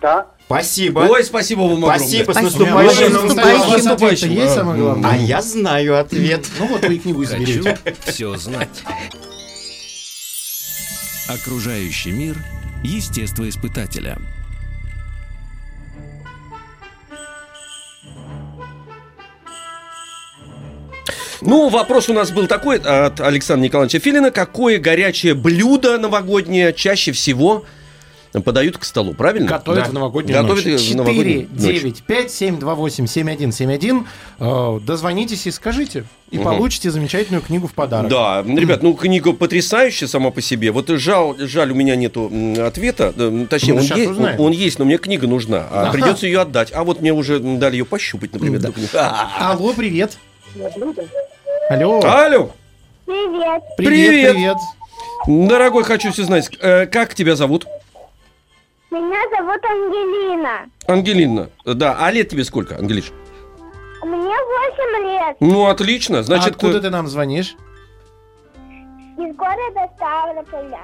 Да? 0.00 0.28
Спасибо. 0.46 1.00
Ой, 1.00 1.24
спасибо 1.24 1.60
вам 1.62 1.72
огромное. 1.72 1.98
Спасибо, 1.98 2.32
с 2.32 2.36
Спасибо. 2.36 2.64
наступающим 2.64 3.80
С 3.80 3.84
наступающим. 3.84 4.30
есть 4.30 4.52
а. 4.52 4.54
самое 4.54 4.80
главное? 4.80 5.10
А 5.10 5.16
я 5.16 5.42
знаю 5.42 5.98
ответ. 5.98 6.46
Ну 6.58 6.68
вот 6.68 6.84
вы 6.84 6.94
и 6.94 6.98
книгу 7.00 7.24
заберете. 7.24 7.78
все 8.06 8.36
знать. 8.36 8.82
Окружающий 11.28 12.12
мир 12.12 12.36
естествоиспытателя. 12.84 14.18
Ну, 21.48 21.70
вопрос 21.70 22.10
у 22.10 22.12
нас 22.12 22.30
был 22.30 22.46
такой 22.46 22.76
от 22.76 23.20
Александра 23.22 23.64
Николаевича 23.64 24.00
Филина. 24.00 24.30
Какое 24.30 24.78
горячее 24.78 25.32
блюдо 25.32 25.96
новогоднее 25.96 26.74
чаще 26.74 27.12
всего 27.12 27.64
подают 28.44 28.76
к 28.76 28.84
столу, 28.84 29.14
правильно? 29.14 29.48
Готовят 29.48 29.84
Да. 29.84 29.90
в 29.90 29.94
новогоднюю 29.94 30.42
Готовят 30.42 30.66
ночь. 30.66 30.90
в 30.90 30.96
новогоднюю 30.96 31.46
4, 31.46 31.48
ночь. 31.72 31.80
9, 31.80 32.02
5, 32.02 32.30
7, 32.30 32.58
2, 32.58 32.74
8, 32.74 33.06
7, 33.06 33.30
1, 33.30 33.52
7, 33.52 33.72
1. 33.72 34.06
Э, 34.40 34.78
Дозвонитесь 34.86 35.46
и 35.46 35.50
скажите. 35.50 36.04
И 36.30 36.36
Мгм. 36.36 36.44
получите 36.44 36.90
замечательную 36.90 37.40
книгу 37.42 37.66
в 37.66 37.72
подарок. 37.72 38.10
Да, 38.10 38.42
ребят, 38.46 38.82
ну 38.82 38.92
книга 38.92 39.32
потрясающая 39.32 40.06
сама 40.06 40.30
по 40.30 40.42
себе. 40.42 40.70
Вот 40.70 40.88
жаль, 40.90 41.34
жаль, 41.38 41.72
у 41.72 41.74
меня 41.74 41.96
нету 41.96 42.30
ответа. 42.62 43.14
Точнее, 43.48 43.72
Ну, 43.72 43.80
он, 43.80 43.86
есть, 43.86 44.10
узнаем. 44.10 44.38
он, 44.38 44.46
он 44.48 44.52
есть, 44.52 44.78
но 44.78 44.84
мне 44.84 44.98
книга 44.98 45.26
нужна. 45.26 45.66
А 45.70 45.90
придется 45.92 46.26
ее 46.26 46.42
отдать. 46.42 46.72
А 46.74 46.84
вот 46.84 47.00
мне 47.00 47.14
уже 47.14 47.38
дали 47.40 47.76
ее 47.76 47.86
пощупать, 47.86 48.34
например. 48.34 48.60
Да. 48.60 48.68
эту 48.68 48.74
книгу. 48.74 48.90
Алло, 49.38 49.72
привет. 49.72 50.18
Алло. 51.68 52.00
Алло, 52.02 52.50
Привет, 53.04 53.62
Привет, 53.76 54.32
привет. 54.34 54.56
дорогой, 55.26 55.84
хочу 55.84 56.12
все 56.12 56.22
знать, 56.24 56.50
э, 56.60 56.86
как 56.86 57.14
тебя 57.14 57.36
зовут? 57.36 57.66
меня 58.90 59.18
зовут 59.36 59.62
Ангелина. 59.64 60.66
Ангелина. 60.86 61.50
Да, 61.64 61.96
а 62.00 62.10
лет 62.10 62.28
тебе 62.30 62.44
сколько, 62.44 62.76
Ангелиш? 62.76 63.12
Мне 64.02 64.16
8 64.16 65.04
лет. 65.04 65.36
Ну, 65.40 65.66
отлично. 65.66 66.22
Значит, 66.22 66.52
Откуда 66.54 66.78
э, 66.78 66.80
ты 66.80 66.90
нам 66.90 67.06
звонишь? 67.06 67.54
Из 69.18 69.34
города 69.36 69.90
Ставрополя. 69.96 70.80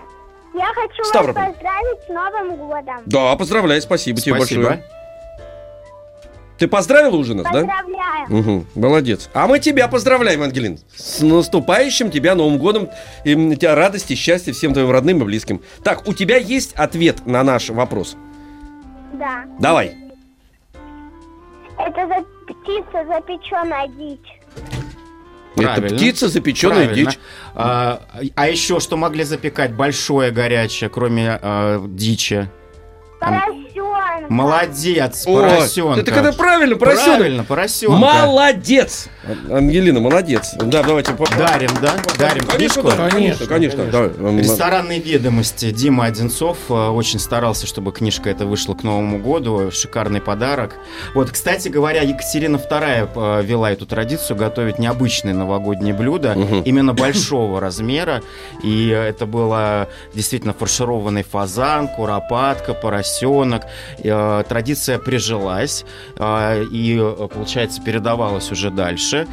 Я 0.55 0.67
хочу 0.75 1.03
Ставрополь. 1.05 1.43
вас 1.45 1.53
поздравить 1.55 2.01
с 2.07 2.09
Новым 2.09 2.57
годом. 2.57 2.97
Да, 3.07 3.35
поздравляю, 3.37 3.81
спасибо, 3.81 4.21
тебе 4.21 4.35
Спасибо. 4.37 4.63
большое. 4.63 4.85
Ты 6.65 6.69
поздравила 6.69 7.17
уже 7.17 7.35
нас, 7.35 7.45
да? 7.53 7.61
Поздравляю. 7.61 8.27
Угу, 8.31 8.67
молодец. 8.81 9.29
А 9.35 9.47
мы 9.47 9.59
тебя 9.59 9.87
поздравляем, 9.87 10.41
Ангелин. 10.41 10.79
С 10.97 11.21
наступающим 11.21 12.11
тебя 12.11 12.35
Новым 12.35 12.57
годом. 12.57 12.89
И 13.23 13.35
тебя 13.57 13.75
радости, 13.75 14.15
счастья 14.15 14.55
всем 14.55 14.73
твоим 14.73 14.91
родным 14.91 15.21
и 15.21 15.25
близким. 15.27 15.61
Так, 15.83 16.09
у 16.09 16.15
тебя 16.15 16.39
есть 16.39 16.73
ответ 16.73 17.27
на 17.27 17.45
наш 17.45 17.69
вопрос? 17.69 18.17
Да. 19.13 19.45
Давай. 19.61 19.95
Это 21.79 22.09
за 22.09 22.25
птица 22.55 23.05
запеченная 23.09 23.87
дичь. 23.89 24.41
Правильно. 25.57 25.85
Это 25.85 25.95
птица, 25.97 26.29
запеченная 26.29 26.87
Правильно. 26.87 27.11
дичь. 27.11 27.19
А, 27.55 28.01
а 28.35 28.49
еще 28.49 28.81
что 28.81 28.97
могли 28.97 29.25
запекать 29.25 29.75
большое 29.75 30.31
горячее, 30.31 30.89
кроме 30.89 31.39
а, 31.43 31.85
дичи? 31.87 32.49
Поросенок. 34.15 34.31
Молодец, 34.31 35.25
О, 35.27 35.35
поросенка. 35.35 36.01
Это 36.01 36.13
когда 36.13 36.33
правильно, 36.33 36.77
поросенок. 36.77 37.17
Правильно, 37.19 37.45
поросенка. 37.45 37.93
Молодец! 37.97 39.09
Ангелина, 39.51 40.01
молодец. 40.01 40.53
Да, 40.55 40.83
давайте. 40.83 41.13
по- 41.13 41.25
Дарим, 41.37 41.71
да? 41.81 41.95
Дарим 42.19 42.45
Конечно, 42.47 42.83
книжку. 42.83 42.83
да, 42.83 43.09
конечно, 43.09 43.47
конечно. 43.47 43.85
да. 43.87 43.99
М, 44.05 44.39
Ресторанные 44.39 45.01
ведомости. 45.01 45.71
Дима 45.71 46.05
Одинцов 46.05 46.59
э, 46.69 46.75
очень 46.75 47.19
старался, 47.19 47.67
чтобы 47.67 47.91
книжка 47.93 48.29
эта 48.31 48.45
вышла 48.47 48.75
к 48.75 48.83
Новому 48.83 49.19
году. 49.19 49.71
Шикарный 49.73 50.21
подарок. 50.21 50.75
Вот, 51.15 51.31
кстати 51.31 51.69
говоря, 51.69 52.03
Екатерина 52.03 52.57
II 52.57 53.09
э, 53.15 53.43
вела 53.45 53.73
эту 53.73 53.87
традицию 53.87 54.37
готовить 54.37 54.79
необычные 54.79 55.35
новогодние 55.35 55.95
блюда, 55.95 56.35
Мгм. 56.37 56.61
именно 56.63 56.93
большого 56.93 57.61
размера. 57.61 58.23
И 58.63 58.89
это 58.89 59.25
было 59.27 59.89
действительно 60.15 60.53
фаршированный 60.53 61.23
фазан, 61.23 61.89
куропатка, 61.89 62.75
поросенок. 62.75 63.63
Э, 64.05 64.45
Традиция 64.49 64.99
прижилась 64.99 65.85
э, 66.19 66.65
и, 66.71 66.99
э, 67.01 67.29
получается, 67.33 67.81
передавалась 67.83 68.51
уже 68.53 68.71
дальше. 68.71 69.27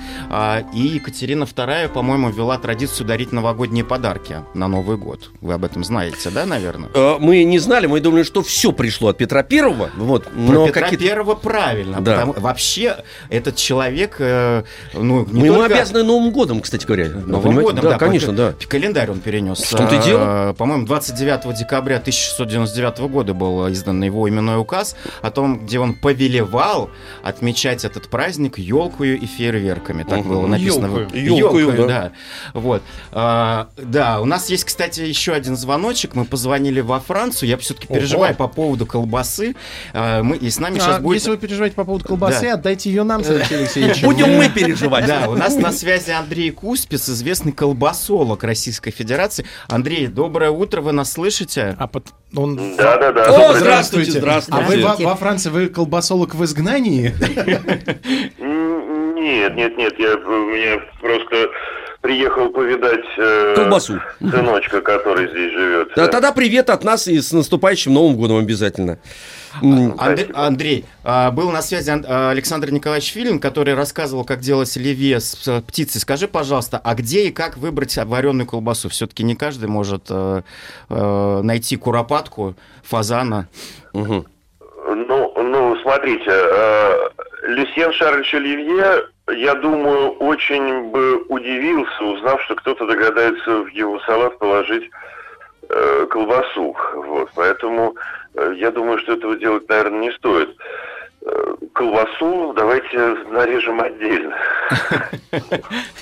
И 0.74 0.80
Екатерина 0.80 1.44
II, 1.44 1.90
по-моему, 1.90 2.30
ввела 2.30 2.58
традицию 2.58 3.06
дарить 3.08 3.32
новогодние 3.32 3.84
подарки 3.84 4.38
на 4.54 4.68
Новый 4.68 4.98
год. 4.98 5.30
Вы 5.42 5.54
об 5.54 5.66
этом 5.66 5.84
знаете, 5.84 6.30
да, 6.30 6.46
наверное? 6.46 6.90
Мы 7.20 7.44
не 7.44 7.60
знали, 7.60 7.88
мы 7.88 8.00
думали, 8.00 8.24
что 8.24 8.42
все 8.42 8.72
пришло 8.72 9.10
от 9.10 9.18
Петра 9.18 9.44
Первого. 9.44 9.90
Вот, 9.98 10.24
Про 10.24 10.32
но 10.34 10.68
Петра 10.68 10.84
какие-то- 10.84 11.06
Первого 11.06 11.36
правильно. 11.36 12.00
Да. 12.02 12.12
потому- 12.26 12.34
вообще, 12.38 12.98
этот 13.30 13.56
человек, 13.58 14.18
ну, 14.20 15.26
не 15.26 15.40
Мы 15.42 15.46
ему 15.48 15.58
только... 15.58 15.76
обязаны 15.76 16.04
Новым 16.04 16.32
годом, 16.32 16.62
кстати 16.62 16.86
говоря. 16.86 17.06
Вы 17.06 17.22
Новым 17.22 17.42
понимаете? 17.42 17.62
годом, 17.62 17.84
да, 17.84 17.90
да, 17.92 17.98
конечно, 17.98 18.34
да. 18.34 18.54
Календарь 18.68 19.12
он 19.12 19.20
перенес. 19.20 19.60
В 19.60 19.76
том-то 19.76 19.96
и 19.96 20.04
дело. 20.04 20.54
По-моему, 20.58 20.86
29 20.86 21.54
декабря 21.58 21.98
1699 21.98 23.00
года 23.10 23.34
был 23.34 23.70
издан 23.72 24.02
его 24.02 24.28
именной 24.30 24.61
указ 24.62 24.96
о 25.22 25.30
том, 25.32 25.66
где 25.66 25.80
он 25.80 25.94
повелевал 25.94 26.90
отмечать 27.24 27.84
этот 27.86 28.10
праздник 28.10 28.58
елкою 28.58 29.20
и 29.20 29.26
фейерверками. 29.26 30.04
Так 30.04 30.20
Мгм. 30.20 30.30
было 30.30 30.48
написано. 30.48 31.08
Ёлкою, 31.14 31.74
да. 31.74 31.86
да. 31.88 32.12
Вот. 32.54 32.82
А, 33.12 33.68
Да, 33.78 34.22
у 34.22 34.26
нас 34.26 34.50
есть, 34.50 34.64
кстати, 34.66 35.02
еще 35.02 35.34
один 35.34 35.56
звоночек. 35.58 36.16
Мы 36.16 36.26
позвонили 36.26 36.80
во 36.82 37.00
Францию. 37.00 37.50
Я 37.50 37.58
все-таки 37.58 37.88
переживаю 37.88 38.36
по 38.36 38.48
поводу 38.48 38.86
колбасы. 38.86 39.56
А, 39.94 40.22
Мы, 40.24 40.38
и 40.38 40.50
с 40.50 40.60
нами 40.60 40.76
сейчас 40.76 40.98
А, 40.98 41.00
будет... 41.00 41.16
Если 41.20 41.32
вы 41.32 41.38
переживаете 41.38 41.76
по 41.76 41.84
поводу 41.84 42.06
колбасы, 42.06 42.46
Да. 42.48 42.54
отдайте 42.54 42.90
ее 42.90 43.04
нам, 43.04 43.22
Алексей 43.28 43.58
Алексеевич. 43.58 44.02
Будем 44.04 44.38
мы 44.38 44.50
переживать. 44.50 45.06
Да, 45.08 45.28
у 45.30 45.36
нас 45.36 45.56
на 45.56 45.72
связи 45.72 46.12
Андрей 46.12 46.52
Куспис, 46.52 47.10
известный 47.10 47.52
колбасолог 47.52 48.44
Российской 48.44 48.92
Федерации. 48.92 49.46
Андрей, 49.68 50.08
доброе 50.08 50.52
утро, 50.52 50.82
вы 50.82 50.92
нас 50.92 51.12
слышите? 51.12 51.76
А 51.80 51.88
под- 51.88 52.08
он... 52.36 52.76
Да, 52.78 52.98
да, 52.98 53.12
да. 53.12 53.24
О, 53.24 53.28
Добрый 53.28 53.48
день. 53.54 53.60
здравствуйте, 53.60 54.12
А 54.18 54.20
здравствуйте. 54.20 54.66
вы 54.66 54.82
во, 54.84 54.96
во 54.96 55.16
Франции, 55.16 55.50
вы 55.50 55.68
колбасолог 55.68 56.36
в 56.36 56.44
изгнании? 56.46 57.14
Нет, 58.40 59.56
нет, 59.56 59.78
нет, 59.78 59.94
я, 60.00 60.10
я 60.10 60.80
просто 61.00 61.50
приехал 62.02 62.50
повидать 62.50 63.06
э, 63.18 63.54
Колбасу. 63.56 64.02
сыночка, 64.20 64.82
который 64.82 65.28
здесь 65.30 65.52
живет. 65.52 65.90
Да, 65.96 66.08
тогда 66.08 66.32
привет 66.32 66.70
от 66.70 66.84
нас 66.84 67.08
и 67.08 67.20
с 67.22 67.32
наступающим 67.32 67.94
Новым 67.94 68.16
годом 68.18 68.38
обязательно. 68.38 68.98
Андрей, 70.34 70.86
а, 71.04 71.32
был 71.32 71.52
на 71.52 71.62
связи 71.62 71.90
а, 71.90 72.30
Александр 72.32 72.72
Николаевич 72.72 73.12
Филин, 73.12 73.40
который 73.40 73.74
рассказывал, 73.74 74.24
как 74.24 74.40
делать 74.40 74.76
оливье 74.78 75.20
с 75.20 75.62
птицей. 75.68 76.00
Скажи, 76.02 76.28
пожалуйста, 76.28 76.80
а 76.84 76.96
где 76.96 77.28
и 77.28 77.32
как 77.32 77.58
выбрать 77.58 77.98
вареную 77.98 78.48
колбасу? 78.48 78.90
Все-таки 78.90 79.24
не 79.24 79.36
каждый 79.36 79.68
может 79.68 80.06
э, 80.10 80.42
э, 80.90 81.42
найти 81.44 81.78
куропатку, 81.78 82.56
фазана. 82.84 83.48
мгм. 83.94 84.26
Ну, 84.88 85.34
ну, 85.38 85.78
смотрите, 85.84 86.30
э, 86.30 87.10
Люсьен 87.44 87.94
Шарльевич 87.94 88.34
Оливье, 88.34 89.04
я 89.36 89.56
думаю, 89.56 90.12
очень 90.14 90.90
бы 90.92 91.24
удивился, 91.30 92.04
узнав, 92.04 92.42
что 92.44 92.56
кто-то 92.56 92.86
догадается 92.86 93.64
в 93.64 93.68
его 93.68 94.00
салат 94.02 94.38
положить 94.40 94.90
э, 95.74 96.06
колбасу. 96.10 96.76
Вот, 96.96 97.30
поэтому 97.36 97.96
э, 98.36 98.54
я 98.58 98.72
думаю, 98.72 99.00
что 99.00 99.14
этого 99.14 99.38
делать, 99.38 99.68
наверное, 99.70 100.00
не 100.00 100.12
стоит. 100.12 100.50
Э, 101.24 101.56
Колбасу 101.74 102.54
давайте 102.54 102.98
нарежем 103.30 103.80
отдельно. 103.80 104.36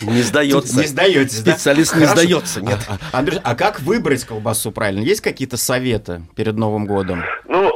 Не 0.02 0.22
сдается. 0.22 0.80
Не 0.80 0.86
сдаетесь, 0.86 1.42
да? 1.42 1.52
Специалист 1.52 1.96
не 1.96 2.06
сдается, 2.06 2.62
нет. 2.62 2.80
А, 2.88 3.20
а, 3.20 3.26
а 3.44 3.56
как 3.56 3.82
выбрать 3.82 4.26
колбасу 4.26 4.72
правильно? 4.72 5.04
Есть 5.04 5.22
какие-то 5.22 5.58
советы 5.58 6.22
перед 6.36 6.56
Новым 6.56 6.86
годом? 6.86 7.24
Ну, 7.48 7.72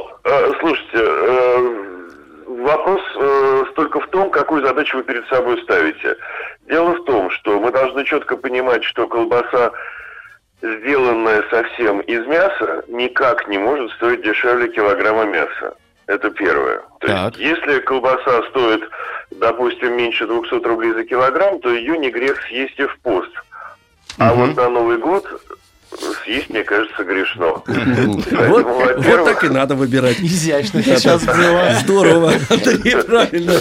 слушайте, 0.60 1.84
вопрос 2.64 3.00
э, 3.16 3.64
только 3.74 4.00
в 4.00 4.06
том, 4.08 4.30
какую 4.30 4.64
задачу 4.66 4.96
вы 4.96 5.04
перед 5.04 5.26
собой 5.28 5.60
ставите. 5.62 6.16
Дело 6.68 6.94
в 6.94 7.04
том, 7.04 7.30
что 7.30 7.60
мы 7.60 7.70
должны 7.70 8.04
четко 8.04 8.36
понимать, 8.36 8.82
что 8.84 9.06
колбаса, 9.06 9.72
сделанная 10.64 11.44
совсем 11.50 12.00
из 12.00 12.26
мяса, 12.26 12.84
никак 12.88 13.46
не 13.48 13.58
может 13.58 13.90
стоить 13.92 14.22
дешевле 14.22 14.68
килограмма 14.68 15.24
мяса. 15.24 15.74
Это 16.06 16.30
первое. 16.30 16.82
То 17.00 17.06
Так. 17.06 17.36
есть, 17.36 17.60
если 17.60 17.80
колбаса 17.80 18.42
стоит, 18.50 18.82
допустим, 19.30 19.96
меньше 19.96 20.26
200 20.26 20.64
рублей 20.66 20.92
за 20.92 21.04
килограмм, 21.04 21.60
то 21.60 21.70
ее 21.70 21.98
не 21.98 22.10
грех 22.10 22.40
съесть 22.46 22.78
и 22.78 22.86
в 22.86 22.98
пост. 23.00 23.30
А 24.18 24.32
Мгм. 24.32 24.46
вот 24.46 24.56
на 24.56 24.68
Новый 24.68 24.98
год 24.98 25.26
съесть, 26.24 26.50
мне 26.50 26.62
кажется, 26.64 27.04
грешно. 27.04 27.62
Вот, 27.66 28.24
Поэтому, 28.30 28.74
вот 28.74 28.96
во-первых, 28.96 29.24
так 29.24 29.44
и 29.44 29.48
надо 29.48 29.74
выбирать. 29.74 30.20
Изящно 30.20 30.82
сейчас 30.82 31.24
было. 31.24 31.74
Здорово, 31.82 32.32
Андрей, 32.50 32.96
правильно. 33.02 33.60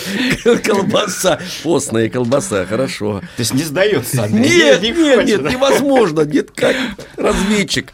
Колбаса, 0.63 1.39
постная 1.63 2.09
колбаса, 2.09 2.65
хорошо. 2.65 3.19
То 3.19 3.39
есть 3.39 3.53
не 3.53 3.63
сдается, 3.63 4.23
Андрей? 4.23 4.49
Нет, 4.57 4.81
Не 4.81 4.91
нет, 4.91 5.25
нет, 5.25 5.41
невозможно. 5.51 6.21
Нет, 6.21 6.51
как 6.55 6.75
разведчик. 7.17 7.91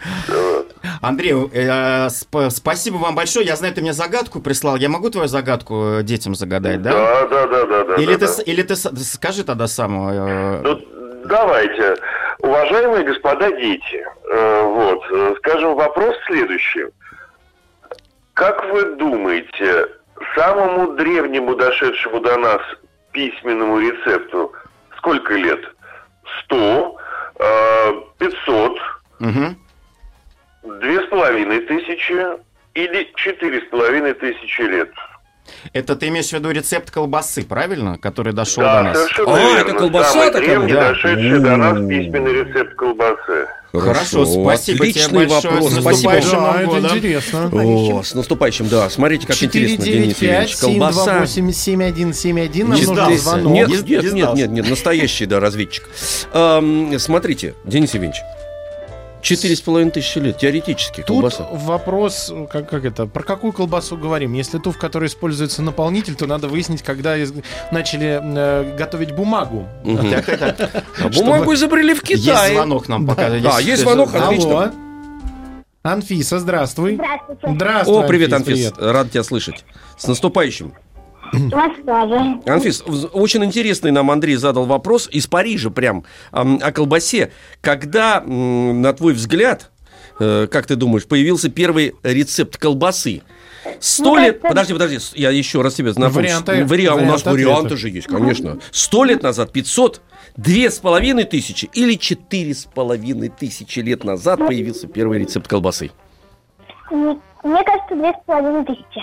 Андрей, 1.01 1.33
э, 1.53 2.07
сп- 2.07 2.49
спасибо 2.49 2.97
вам 2.97 3.15
большое. 3.15 3.45
Я 3.45 3.55
знаю, 3.55 3.73
ты 3.73 3.81
мне 3.81 3.93
загадку 3.93 4.39
прислал. 4.39 4.75
Я 4.77 4.89
могу 4.89 5.09
твою 5.09 5.27
загадку 5.27 5.99
э, 5.99 6.03
детям 6.03 6.35
загадать, 6.35 6.81
да? 6.81 6.91
Да, 6.91 7.27
да, 7.47 7.65
да, 7.65 7.83
да. 7.83 7.95
Или, 7.95 8.15
да, 8.15 8.27
ты, 8.27 8.37
да. 8.37 8.43
или 8.43 8.61
ты 8.63 8.75
с- 8.75 8.91
скажи 9.11 9.43
тогда 9.43 9.67
сам. 9.67 10.09
э, 10.09 10.61
Ну, 10.63 10.79
давайте. 11.25 11.95
Уважаемые 12.39 13.03
господа 13.03 13.51
дети, 13.51 14.05
э, 14.31 14.61
вот, 14.63 15.03
э, 15.11 15.35
скажем, 15.39 15.75
вопрос 15.75 16.15
следующий. 16.25 16.85
Как 18.33 18.63
вы 18.71 18.95
думаете, 18.95 19.87
самому 20.35 20.93
древнему 20.93 21.55
дошедшему 21.55 22.21
до 22.21 22.37
нас 22.37 22.61
письменному 23.11 23.79
рецепту 23.79 24.53
сколько 24.97 25.33
лет? 25.33 25.59
Сто, 26.39 26.97
э, 27.39 27.91
пятьсот, 28.19 28.77
две 30.63 31.01
с 31.01 31.07
половиной 31.09 31.59
тысячи 31.61 32.25
или 32.73 33.11
четыре 33.15 33.61
с 33.61 33.69
половиной 33.69 34.13
тысячи 34.13 34.61
лет? 34.61 34.91
Это 35.73 35.95
ты 35.95 36.07
имеешь 36.09 36.29
в 36.29 36.33
виду 36.33 36.51
рецепт 36.51 36.91
колбасы, 36.91 37.43
правильно? 37.43 37.97
Который 37.97 38.33
дошел 38.33 38.63
Да, 38.63 38.77
до 38.77 38.83
нас. 38.89 38.97
совершенно 38.97 39.33
А, 39.35 39.39
верно. 39.39 39.59
это 39.69 39.73
колбаса 39.77 40.09
Самый 40.11 40.31
такая? 40.31 40.45
древний, 40.59 40.73
Да. 40.73 40.89
дошедший 40.89 41.39
до 41.39 41.55
нас 41.57 41.77
письменный 41.87 42.33
рецепт 42.33 42.75
колбасы. 42.75 43.47
Хорошо, 43.71 44.25
спасибо 44.25 44.79
тебе 44.87 44.89
Отличный 45.03 45.27
большое. 45.27 45.53
вопрос. 45.53 45.71
С 45.73 45.81
Спасибо. 45.81 46.11
Да, 46.11 46.61
это 46.63 46.97
интересно. 46.97 47.49
О, 47.53 48.01
с 48.03 48.15
наступающим, 48.15 48.67
да. 48.67 48.89
Смотрите, 48.89 49.27
как 49.27 49.43
интересно, 49.43 49.85
Денис 49.85 50.15
Евгеньевич. 50.17 50.49
495 50.49 50.59
Колбаса. 50.59 51.27
728 51.27 51.51
7171 51.53 52.67
нам 52.69 52.79
Не 52.79 52.85
нужен 52.87 53.17
звонок. 53.19 53.53
Нет, 53.53 53.67
Не- 53.69 53.75
нет, 53.75 54.03
не 54.05 54.11
нет, 54.21 54.33
нет, 54.33 54.49
нет, 54.49 54.69
настоящий, 54.71 55.27
да, 55.27 55.39
разведчик. 55.39 55.83
Эм, 56.33 56.97
смотрите, 56.97 57.53
Денис 57.63 57.93
Евгеньевич, 57.93 58.21
четыре 59.21 59.55
с 59.55 59.61
половиной 59.61 59.91
тысячи 59.91 60.17
лет, 60.19 60.37
теоретически, 60.37 60.97
Тут 61.01 61.07
колбаса. 61.07 61.47
вопрос, 61.51 62.31
как, 62.51 62.69
как 62.69 62.85
это, 62.85 63.05
про 63.05 63.23
какую 63.23 63.53
колбасу 63.53 63.97
говорим? 63.97 64.33
Если 64.33 64.57
ту, 64.59 64.71
в 64.71 64.77
которой 64.77 65.05
используется 65.07 65.61
наполнитель, 65.61 66.15
то 66.15 66.25
надо 66.27 66.47
выяснить, 66.47 66.81
когда 66.83 67.17
из- 67.17 67.33
начали 67.71 68.19
э, 68.21 68.75
готовить 68.77 69.11
бумагу. 69.13 69.67
Так. 69.83 70.83
А 71.03 71.09
бумагу 71.09 71.53
изобрели 71.53 71.93
в 71.93 72.03
Есть 72.09 72.25
Китае. 72.25 72.53
звонок 72.53 72.87
нам 72.87 73.05
пока. 73.07 73.29
Да, 73.29 73.59
есть 73.59 73.81
звонок, 73.81 74.13
отлично. 74.13 74.73
Анфиса, 75.81 76.39
здравствуй. 76.39 76.95
Здравствуйте. 76.95 77.47
Здравствуй, 77.55 78.03
О, 78.03 78.07
привет, 78.07 78.33
Анфис, 78.33 78.67
Анфис, 78.67 78.73
рад 78.79 79.11
тебя 79.11 79.23
слышать. 79.23 79.63
С 79.97 80.07
наступающим. 80.07 80.73
Тоже. 81.31 82.39
Анфис, 82.45 82.83
очень 83.13 83.43
интересный 83.45 83.91
нам 83.91 84.09
Андрей 84.11 84.35
задал 84.35 84.65
вопрос 84.65 85.07
из 85.11 85.27
Парижа 85.27 85.69
прям 85.69 86.03
о 86.31 86.71
колбасе. 86.71 87.31
Когда, 87.61 88.21
на 88.21 88.93
твой 88.93 89.13
взгляд, 89.13 89.71
э, 90.19 90.47
как 90.51 90.65
ты 90.67 90.75
думаешь, 90.75 91.05
появился 91.05 91.49
первый 91.49 91.95
рецепт 92.03 92.57
колбасы? 92.57 93.21
Сто 93.79 94.15
Ну, 94.15 94.21
лет... 94.21 94.41
Подожди, 94.41 94.73
подожди, 94.73 94.97
я 95.15 95.29
еще 95.31 95.61
раз 95.61 95.75
тебе 95.75 95.91
напомню. 95.95 96.29
Варианты- 96.29 96.63
Вариа- 96.65 96.93
У 96.95 97.05
нас 97.05 97.23
варианты 97.23 97.29
варианты 97.29 97.57
ответа. 97.67 97.77
же 97.77 97.89
есть, 97.89 98.07
конечно. 98.07 98.59
Сто 98.71 99.03
лет 99.03 99.21
назад 99.21 99.51
500, 99.51 100.01
две 100.37 100.71
с 100.71 100.79
половиной 100.79 101.25
тысячи 101.25 101.69
или 101.73 101.95
четыре 101.95 102.53
с 102.55 102.65
половиной 102.65 103.29
тысячи 103.29 103.79
лет 103.79 104.03
назад 104.03 104.39
появился 104.39 104.87
первый 104.87 105.19
рецепт 105.19 105.47
колбасы? 105.47 105.91
Ну, 106.89 107.21
Мне 107.43 107.63
кажется, 107.63 107.95
две 107.95 108.11
с 108.11 108.25
половиной 108.25 108.65
тысячи. 108.65 109.01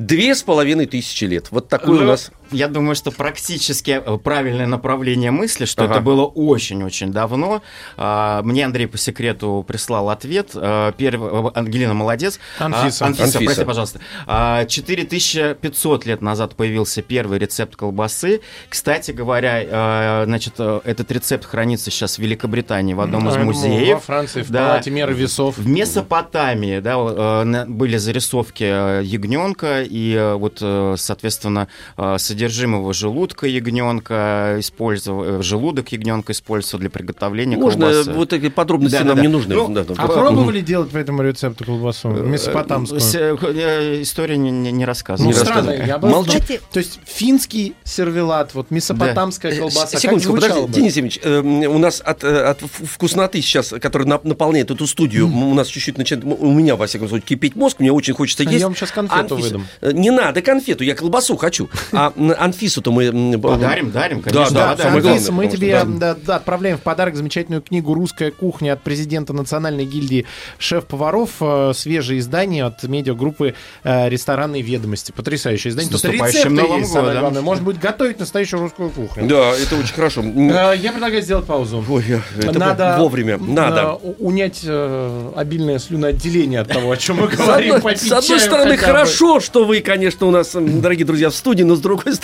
Две 0.00 0.34
с 0.34 0.42
половиной 0.42 0.86
тысячи 0.86 1.26
лет. 1.26 1.48
Вот 1.50 1.68
такой 1.68 1.98
у 1.98 2.00
Ну, 2.00 2.06
нас... 2.06 2.30
Я 2.52 2.68
думаю, 2.68 2.94
что 2.94 3.10
практически 3.10 4.02
э, 4.04 4.18
правильное 4.18 4.66
направление 4.66 5.30
мысли, 5.30 5.64
что 5.64 5.84
Ага. 5.84 5.94
это 5.94 6.02
было 6.02 6.24
очень-очень 6.24 7.12
давно. 7.12 7.62
А, 7.96 8.42
Мне 8.42 8.64
Андрей 8.64 8.86
по 8.86 8.98
секрету 8.98 9.64
прислал 9.66 10.10
ответ. 10.10 10.50
А, 10.54 10.92
Первый, 10.92 11.50
Ангелина 11.54 11.94
молодец. 11.94 12.38
Анфиса. 12.58 13.04
А, 13.04 13.08
Анфиса, 13.08 13.24
Анфиса. 13.26 13.44
прости, 13.44 13.64
пожалуйста. 13.64 14.00
А, 14.26 14.64
4500 14.64 16.06
лет 16.06 16.22
назад 16.22 16.56
появился 16.56 17.02
первый 17.02 17.38
рецепт 17.38 17.76
колбасы. 17.76 18.40
Кстати 18.68 19.10
говоря, 19.12 19.62
э, 19.62 20.24
значит, 20.26 20.54
э, 20.58 20.80
этот 20.84 21.10
рецепт 21.12 21.44
хранится 21.44 21.90
сейчас 21.90 22.16
в 22.16 22.18
Великобритании 22.22 22.94
в 22.94 23.00
одном 23.00 23.28
из 23.28 23.36
музеев. 23.36 23.94
Во 23.96 24.00
Франции, 24.00 24.42
в 24.42 24.50
Да. 24.50 24.68
палате 24.68 24.90
меры 24.90 25.12
весов. 25.14 25.56
В 25.58 25.66
Месопотамии 25.68 26.80
да, 26.80 26.94
э, 26.98 27.64
были 27.66 27.96
зарисовки 27.96 28.64
э, 28.64 29.02
ягненка, 29.04 29.82
и 29.82 30.14
э, 30.14 30.34
вот, 30.34 30.58
э, 30.60 30.94
соответственно, 30.98 31.68
э, 31.96 32.16
содержимого 32.40 32.94
желудка 32.94 33.46
ягненка 33.46 34.56
использовал, 34.58 35.40
э, 35.40 35.42
желудок 35.42 35.92
ягненка 35.92 36.32
использовался 36.32 36.78
для 36.78 36.88
приготовления 36.88 37.56
Можно, 37.58 37.86
колбасы. 37.90 38.12
вот 38.12 38.32
эти 38.32 38.48
подробности 38.48 38.96
Да, 38.98 39.04
нам 39.04 39.16
да, 39.16 39.22
не 39.22 39.28
да. 39.28 39.32
нужны. 39.32 39.54
Ну, 39.54 39.68
Да, 39.68 39.84
да, 39.84 39.94
А 39.98 40.06
да. 40.08 40.12
пробовали 40.14 40.60
делать 40.62 40.88
по 40.90 40.96
этому 40.96 41.22
рецепту 41.22 41.64
колбасу? 41.66 42.08
Месопотамскую? 42.08 43.00
С- 43.00 43.14
э, 43.14 44.00
История 44.02 44.38
не, 44.38 44.50
не- 44.50 44.72
не 44.72 44.80
Ну, 44.80 44.86
рассказывает. 44.86 45.36
Не 45.36 45.40
странно. 45.44 45.70
Я 45.70 45.98
бы... 45.98 46.08
Молчи. 46.08 46.30
Кстати, 46.40 46.60
То 46.72 46.78
есть 46.78 46.98
финский 47.04 47.74
сервелат, 47.84 48.54
вот 48.54 48.70
месопотамская 48.70 49.54
колбаса, 49.58 49.96
Э, 49.96 50.00
Секундочку, 50.00 50.34
подожди, 50.34 50.60
бы? 50.62 50.68
Денис 50.72 50.96
Евгеньевич, 50.96 51.20
э, 51.22 51.40
у 51.66 51.78
нас 51.78 52.00
от, 52.04 52.24
э, 52.24 52.42
от 52.44 52.60
вкусноты 52.62 53.42
сейчас, 53.42 53.74
которая 53.80 54.08
нап- 54.08 54.26
наполняет 54.26 54.70
эту 54.70 54.86
студию, 54.86 55.26
м, 55.26 55.44
у 55.44 55.54
нас 55.54 55.68
чуть-чуть 55.68 55.98
начинает, 55.98 56.24
у 56.24 56.50
меня, 56.52 56.76
во 56.76 56.86
всяком 56.86 57.08
случае, 57.08 57.26
кипеть 57.28 57.54
мозг, 57.56 57.80
мне 57.80 57.92
очень 57.92 58.14
хочется 58.14 58.44
А 58.44 58.46
есть. 58.46 58.60
я 58.60 58.66
вам 58.66 58.74
сейчас 58.76 58.92
конфету 58.92 59.34
Анфиса- 59.36 59.42
выдам. 59.42 59.66
Э, 59.82 59.92
Не 59.92 60.10
надо 60.10 60.40
конфету, 60.40 60.84
я 60.84 60.94
колбасу 60.94 61.36
хочу. 61.36 61.68
А 61.92 62.12
Анфису-то 62.38 62.92
мы... 62.92 63.38
Подарим, 63.38 63.90
дарим, 63.90 64.20
Да, 64.22 64.30
конечно. 64.30 64.54
да, 64.54 64.74
Да, 64.76 64.82
самое 64.82 64.96
Анфиса, 65.10 65.30
главное, 65.32 65.46
мы 65.48 65.52
тебе 65.56 65.78
что, 65.78 65.88
да, 65.88 66.16
да, 66.26 66.36
отправляем 66.36 66.78
в 66.78 66.80
подарок 66.82 67.16
замечательную 67.16 67.62
книгу 67.62 67.94
«Русская 67.94 68.30
кухня» 68.30 68.72
от 68.74 68.82
президента 68.82 69.32
Национальной 69.32 69.84
гильдии 69.84 70.26
шеф-поваров. 70.58 71.30
э, 71.40 71.72
Свежее 71.74 72.20
издание 72.20 72.64
от 72.64 72.82
медиагруппы 72.82 73.54
э, 73.84 74.08
«Ресторанные 74.08 74.62
ведомости». 74.62 75.12
Потрясающее 75.12 75.70
издание. 75.70 75.88
С 75.90 75.92
Тут 75.92 76.04
наступающим 76.04 76.38
рецепты 76.52 76.62
Новым 76.62 76.78
есть, 76.80 76.90
самое 76.92 77.06
годом. 77.08 77.20
главное. 77.20 77.42
Может 77.42 77.64
быть, 77.64 77.78
готовить 77.80 78.18
настоящую 78.20 78.60
русскую 78.60 78.90
кухню. 78.90 79.26
Да, 79.26 79.52
это 79.52 79.76
очень 79.76 79.94
хорошо. 79.94 80.22
Э, 80.22 80.74
Я 80.76 80.92
предлагаю 80.92 81.22
сделать 81.22 81.46
паузу. 81.46 81.84
Ой, 81.88 82.04
это 82.38 82.58
Надо 82.58 82.96
вовремя. 82.98 83.38
Надо. 83.38 83.94
унять 84.18 84.60
э, 84.64 85.32
обильное 85.36 85.78
слюноотделение 85.78 86.60
от 86.60 86.68
того, 86.68 86.90
о 86.92 86.96
чем 86.96 87.16
мы 87.16 87.28
говорим. 87.28 87.74
с 87.96 88.12
одной 88.12 88.40
стороны, 88.40 88.76
хорошо, 88.76 89.40
что 89.40 89.64
вы, 89.64 89.80
конечно, 89.80 90.26
у 90.26 90.30
нас, 90.30 90.52
дорогие 90.54 91.06
друзья, 91.06 91.30
в 91.30 91.34
студии, 91.34 91.62
но 91.62 91.74
с 91.74 91.80
другой 91.80 92.14
стороны, 92.14 92.19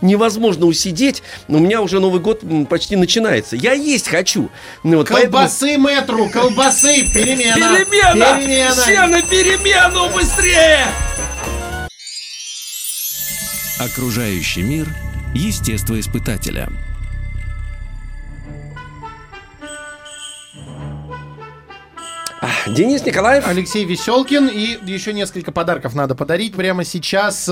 невозможно 0.00 0.66
усидеть. 0.66 1.22
У 1.48 1.58
меня 1.58 1.80
уже 1.82 2.00
Новый 2.00 2.20
год 2.20 2.42
почти 2.68 2.96
начинается. 2.96 3.56
Я 3.56 3.72
есть 3.72 4.08
хочу. 4.08 4.50
Ну, 4.82 4.98
вот 4.98 5.08
поэтому- 5.08 5.32
Колбасы 5.32 5.76
метру, 5.76 6.28
колбасы, 6.28 7.04
перемена. 7.12 7.54
Перемена! 7.56 8.38
Перемена! 8.38 8.74
Все 8.74 9.06
на 9.06 9.22
перемену 9.22 10.08
быстрее! 10.14 10.86
Окружающий 13.78 14.62
мир 14.62 14.88
естествоиспытателя. 15.34 16.68
А, 16.68 16.87
Денис 22.66 23.04
Николаев. 23.04 23.46
Алексей 23.46 23.84
Веселкин 23.84 24.48
и 24.48 24.78
еще 24.84 25.12
несколько 25.12 25.52
подарков 25.52 25.94
надо 25.94 26.14
подарить 26.14 26.54
прямо 26.54 26.84
сейчас. 26.84 27.50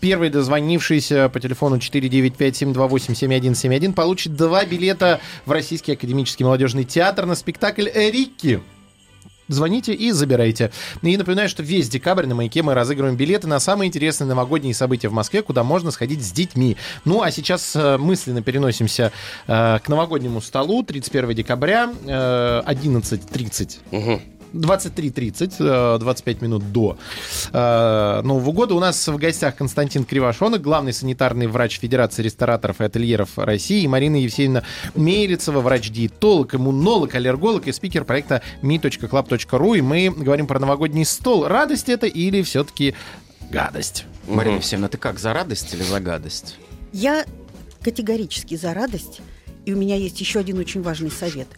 Первый 0.00 0.30
дозвонившийся 0.30 1.28
по 1.28 1.38
телефону 1.40 1.76
495-728-7171 1.76 3.92
получит 3.94 4.36
два 4.36 4.64
билета 4.64 5.20
в 5.44 5.52
Российский 5.52 5.92
академический 5.92 6.44
молодежный 6.44 6.84
театр 6.84 7.26
на 7.26 7.34
спектакль 7.34 7.88
«Рикки». 7.92 8.62
Звоните 9.48 9.92
и 9.92 10.12
забирайте. 10.12 10.70
И 11.02 11.16
напоминаю, 11.16 11.48
что 11.48 11.62
весь 11.62 11.88
декабрь 11.88 12.26
на 12.26 12.34
«Маяке» 12.34 12.62
мы 12.62 12.74
разыгрываем 12.74 13.16
билеты 13.16 13.48
на 13.48 13.58
самые 13.60 13.88
интересные 13.88 14.28
новогодние 14.28 14.74
события 14.74 15.08
в 15.08 15.12
Москве, 15.12 15.42
куда 15.42 15.64
можно 15.64 15.90
сходить 15.90 16.22
с 16.22 16.30
детьми. 16.32 16.76
Ну, 17.04 17.22
а 17.22 17.30
сейчас 17.30 17.74
э, 17.74 17.96
мысленно 17.96 18.42
переносимся 18.42 19.12
э, 19.46 19.78
к 19.82 19.88
новогоднему 19.88 20.40
столу 20.40 20.82
31 20.82 21.34
декабря, 21.34 21.90
э, 22.06 22.62
11.30. 22.66 23.78
Мгм. 23.90 24.37
23.30, 24.52 25.96
э, 25.96 25.98
25 25.98 26.42
минут 26.42 26.72
до 26.72 26.96
э, 27.52 28.20
Нового 28.22 28.52
года. 28.52 28.74
У 28.74 28.80
нас 28.80 29.06
в 29.06 29.16
гостях 29.16 29.56
Константин 29.56 30.04
Кривошонок, 30.04 30.60
главный 30.62 30.92
санитарный 30.92 31.46
врач 31.46 31.78
Федерации 31.78 32.22
рестораторов 32.22 32.80
и 32.80 32.84
ательеров 32.84 33.38
России, 33.38 33.82
и 33.82 33.88
Марина 33.88 34.16
Евсеевна 34.16 34.62
Мелицева, 34.94 35.60
врач-диетолог, 35.60 36.54
иммунолог, 36.54 37.14
аллерголог 37.14 37.66
и 37.66 37.72
спикер 37.72 38.04
проекта 38.04 38.42
me.club.ru. 38.62 39.78
И 39.78 39.80
мы 39.80 40.10
говорим 40.10 40.46
про 40.46 40.58
новогодний 40.58 41.04
стол. 41.04 41.46
Радость 41.46 41.88
это 41.88 42.06
или 42.06 42.42
все-таки 42.42 42.94
гадость? 43.50 44.04
Марина 44.26 44.56
Евсеевна, 44.56 44.88
ты 44.88 44.98
как, 44.98 45.18
за 45.18 45.32
радость 45.32 45.72
или 45.74 45.82
за 45.82 46.00
гадость? 46.00 46.56
Я 46.92 47.24
категорически 47.82 48.56
за 48.56 48.74
радость. 48.74 49.20
И 49.64 49.72
у 49.72 49.76
меня 49.76 49.96
есть 49.96 50.18
еще 50.20 50.40
один 50.40 50.58
очень 50.58 50.82
важный 50.82 51.10
совет. 51.10 51.48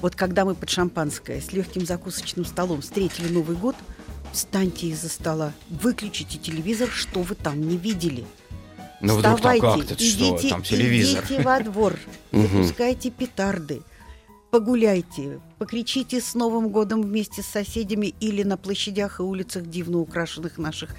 Вот 0.00 0.14
когда 0.16 0.44
мы 0.44 0.54
под 0.54 0.70
шампанское 0.70 1.40
с 1.40 1.52
легким 1.52 1.84
закусочным 1.84 2.44
столом 2.44 2.80
встретили 2.80 3.28
Новый 3.32 3.56
год, 3.56 3.76
встаньте 4.32 4.86
из-за 4.88 5.08
стола, 5.08 5.52
выключите 5.68 6.38
телевизор, 6.38 6.88
что 6.90 7.20
вы 7.22 7.34
там 7.34 7.60
не 7.68 7.76
видели. 7.76 8.24
Ну 9.02 9.14
вдруг 9.16 9.22
там 9.22 9.36
Вставайте, 9.56 9.66
как-то, 9.88 9.94
что, 10.04 10.34
идите, 10.36 10.48
там 10.50 10.62
телевизор. 10.62 11.24
идите 11.24 11.42
во 11.42 11.60
двор, 11.60 11.96
запускайте 12.32 13.10
петарды, 13.10 13.80
погуляйте, 14.50 15.40
покричите 15.58 16.20
с 16.20 16.34
Новым 16.34 16.68
годом 16.68 17.02
вместе 17.02 17.42
с 17.42 17.46
соседями 17.46 18.14
или 18.20 18.42
на 18.42 18.56
площадях 18.56 19.20
и 19.20 19.22
улицах 19.22 19.66
дивно 19.68 19.98
украшенных 19.98 20.58
наших 20.58 20.90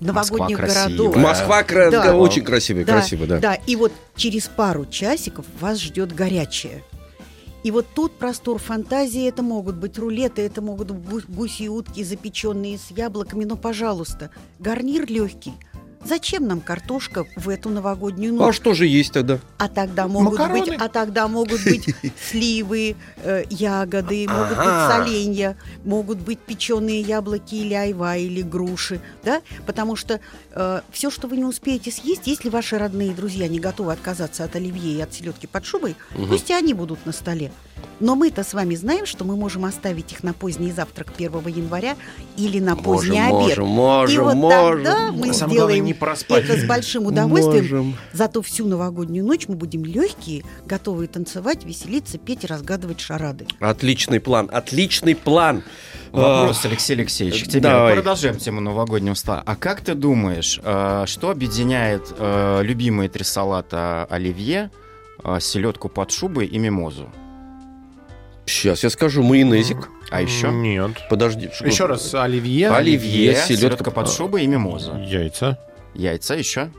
новогодних 0.00 0.56
красивая. 0.56 0.84
городов. 0.88 1.16
Москва 1.16 1.62
кра- 1.62 1.90
Да. 1.90 2.04
да, 2.04 2.16
очень 2.16 2.44
красивая, 2.44 2.84
Да, 2.84 2.92
красивая, 2.94 3.26
да. 3.26 3.38
Да, 3.40 3.54
и 3.54 3.76
вот 3.76 3.92
через 4.16 4.48
пару 4.48 4.86
часиков 4.86 5.44
вас 5.60 5.78
ждет 5.80 6.14
горячее. 6.14 6.82
И 7.62 7.70
вот 7.70 7.86
тут 7.94 8.12
простор 8.12 8.58
фантазии, 8.58 9.28
это 9.28 9.42
могут 9.42 9.76
быть 9.76 9.98
рулеты, 9.98 10.42
это 10.42 10.62
могут 10.62 10.90
быть 10.90 11.26
гу- 11.26 11.32
гуси 11.34 11.64
и 11.64 11.68
утки, 11.68 12.02
запеченные 12.02 12.78
с 12.78 12.90
яблоками, 12.90 13.44
но, 13.44 13.56
пожалуйста, 13.56 14.30
гарнир 14.58 15.06
легкий. 15.10 15.52
Зачем 16.04 16.48
нам 16.48 16.60
картошка 16.60 17.26
в 17.36 17.48
эту 17.48 17.68
новогоднюю 17.68 18.34
ночь? 18.34 18.48
А 18.48 18.52
что 18.52 18.74
же 18.74 18.86
есть 18.86 19.12
тогда? 19.12 19.38
А 19.58 19.68
тогда 19.68 20.08
могут 20.08 20.38
Макароны. 20.38 20.60
быть, 20.64 20.74
а 20.78 20.88
тогда 20.88 21.28
могут 21.28 21.62
быть 21.62 21.94
сливы, 22.30 22.96
э, 23.22 23.44
ягоды, 23.50 24.26
могут 24.28 24.58
Ага. 24.58 24.64
быть 24.64 24.96
соленья, 25.06 25.56
могут 25.84 26.18
быть 26.18 26.38
печеные 26.38 27.00
яблоки 27.02 27.54
или 27.54 27.74
айва 27.74 28.16
или 28.16 28.40
груши, 28.42 29.00
да? 29.22 29.42
Потому 29.66 29.94
что 29.96 30.20
все, 30.90 31.10
что 31.10 31.28
вы 31.28 31.36
не 31.36 31.44
успеете 31.44 31.90
съесть, 31.90 32.22
если 32.26 32.48
ваши 32.48 32.78
родные 32.78 33.12
друзья 33.12 33.46
не 33.48 33.60
готовы 33.60 33.92
отказаться 33.92 34.44
от 34.44 34.56
оливье 34.56 34.92
и 34.94 35.00
от 35.00 35.12
селедки 35.14 35.46
под 35.46 35.64
шубой, 35.64 35.96
пусть 36.28 36.50
и 36.50 36.52
они 36.54 36.74
будут 36.74 37.04
на 37.06 37.12
столе. 37.12 37.52
Но 38.00 38.16
мы-то 38.16 38.42
с 38.44 38.54
вами 38.54 38.74
знаем, 38.74 39.06
что 39.06 39.24
мы 39.24 39.36
можем 39.36 39.64
оставить 39.64 40.12
их 40.12 40.22
на 40.22 40.32
поздний 40.32 40.72
завтрак 40.72 41.08
1 41.16 41.30
января 41.48 41.96
или 42.36 42.58
на 42.58 42.76
поздний 42.76 43.20
Можем, 43.20 43.36
обед. 43.36 43.58
можем, 43.58 43.66
можем, 43.68 44.14
и 44.14 44.24
вот 44.24 44.34
можем. 44.34 44.84
тогда 44.84 45.12
мы 45.12 45.32
Самое 45.34 45.58
сделаем 45.58 45.84
не 45.84 45.94
проспать. 45.94 46.44
это 46.44 46.58
с 46.58 46.64
большим 46.64 47.06
удовольствием. 47.06 47.62
Можем. 47.62 47.96
Зато 48.12 48.40
всю 48.42 48.66
новогоднюю 48.66 49.24
ночь 49.24 49.48
мы 49.48 49.54
будем 49.54 49.84
легкие, 49.84 50.44
готовые 50.64 51.08
танцевать, 51.08 51.64
веселиться, 51.64 52.18
петь 52.18 52.44
и 52.44 52.46
разгадывать 52.46 53.00
шарады. 53.00 53.46
Отличный 53.60 54.20
план, 54.20 54.48
отличный 54.52 55.14
план. 55.14 55.62
Вопрос, 56.12 56.64
Алексей 56.64 56.94
Алексеевич, 56.94 57.44
к 57.44 57.48
тебе. 57.48 57.60
давай. 57.60 57.94
Продолжаем 57.94 58.36
тему 58.36 58.60
новогоднего 58.60 59.14
стола. 59.14 59.42
А 59.46 59.54
как 59.56 59.80
ты 59.82 59.94
думаешь, 59.94 60.58
э, 60.62 61.04
что 61.06 61.30
объединяет 61.30 62.12
э, 62.18 62.62
любимые 62.62 63.08
три 63.08 63.22
салата 63.24 64.06
оливье, 64.10 64.70
э, 65.22 65.38
селедку 65.40 65.88
под 65.88 66.10
шубой 66.10 66.46
и 66.46 66.58
мимозу? 66.58 67.10
Сейчас 68.50 68.82
я 68.82 68.90
скажу 68.90 69.22
майонезик. 69.22 69.88
А 70.10 70.20
еще? 70.20 70.50
Нет. 70.50 70.90
Подожди. 71.08 71.50
Еще 71.64 71.86
раз, 71.86 72.12
оливье, 72.14 72.70
Оливье, 72.70 73.34
селедка 73.36 73.56
селедка 73.56 73.90
под 73.90 74.10
шубой 74.10 74.44
и 74.44 74.46
мимоза. 74.46 74.92
яйца. 75.06 75.58
Яйца 75.94 76.34
еще? 76.34 76.70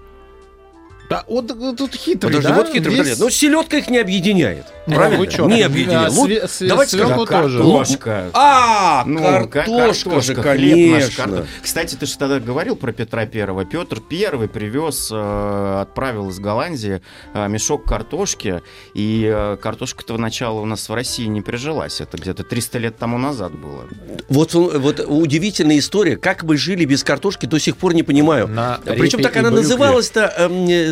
Да, 1.12 1.24
вот 1.28 1.52
э, 1.52 1.76
тут 1.78 1.94
хитрый, 1.94 2.34
Подожди, 2.34 2.48
да? 2.48 2.56
вот 2.56 2.70
хитрый 2.72 2.96
Весь-. 2.96 3.20
Но 3.20 3.30
селедка 3.30 3.78
их 3.78 3.90
не 3.90 3.98
объединяет. 4.00 4.66
Ну, 4.88 4.96
Правильно? 4.96 5.28
чё? 5.28 5.46
Не 5.48 5.62
А, 5.62 5.66
объединяет. 5.68 6.12
Вот 6.14 6.30
све- 6.30 6.46
све- 6.46 6.68
давайте 6.70 6.98
скажем, 6.98 7.18
тоже. 7.26 7.58
Картошка. 7.60 8.30
А, 8.34 9.04
Ну, 9.06 9.48
картошка, 9.48 10.10
ка- 10.10 10.22
же, 10.22 10.36
хлеб 10.36 10.92
наш, 10.94 11.16
конечно. 11.16 11.46
Кстати, 11.62 11.96
ты 11.96 12.06
же 12.06 12.18
тогда 12.18 12.40
говорил 12.40 12.76
про 12.76 12.92
Петра 12.92 13.26
Первого. 13.26 13.66
Петр 13.66 14.00
Первый 14.00 14.48
привез, 14.48 15.10
э, 15.12 15.80
отправил 15.82 16.30
из 16.30 16.40
Голландии 16.40 17.02
э, 17.34 17.48
мешок 17.48 17.86
картошки, 17.86 18.62
и 18.94 19.30
э, 19.32 19.58
картошка-то 19.62 20.18
начала 20.18 20.60
у 20.62 20.66
нас 20.66 20.88
в 20.90 20.94
России 20.94 21.26
не 21.26 21.42
прижилась. 21.42 22.02
Это 22.02 22.18
где-то 22.18 22.44
300 22.44 22.80
лет 22.80 22.98
тому 22.98 23.18
назад 23.18 23.52
было. 23.54 23.86
Вот, 24.30 24.54
вот 24.54 25.00
удивительная 25.08 25.78
история. 25.80 26.16
Как 26.18 26.44
мы 26.44 26.58
жили 26.58 26.86
без 26.86 27.04
картошки, 27.04 27.46
до 27.46 27.60
сих 27.60 27.78
пор 27.78 27.94
не 27.94 28.04
понимаю. 28.04 28.48
На 28.48 28.80
Причем 28.86 29.22
так 29.22 29.36
она 29.38 29.50
называлась-то, 29.50 30.50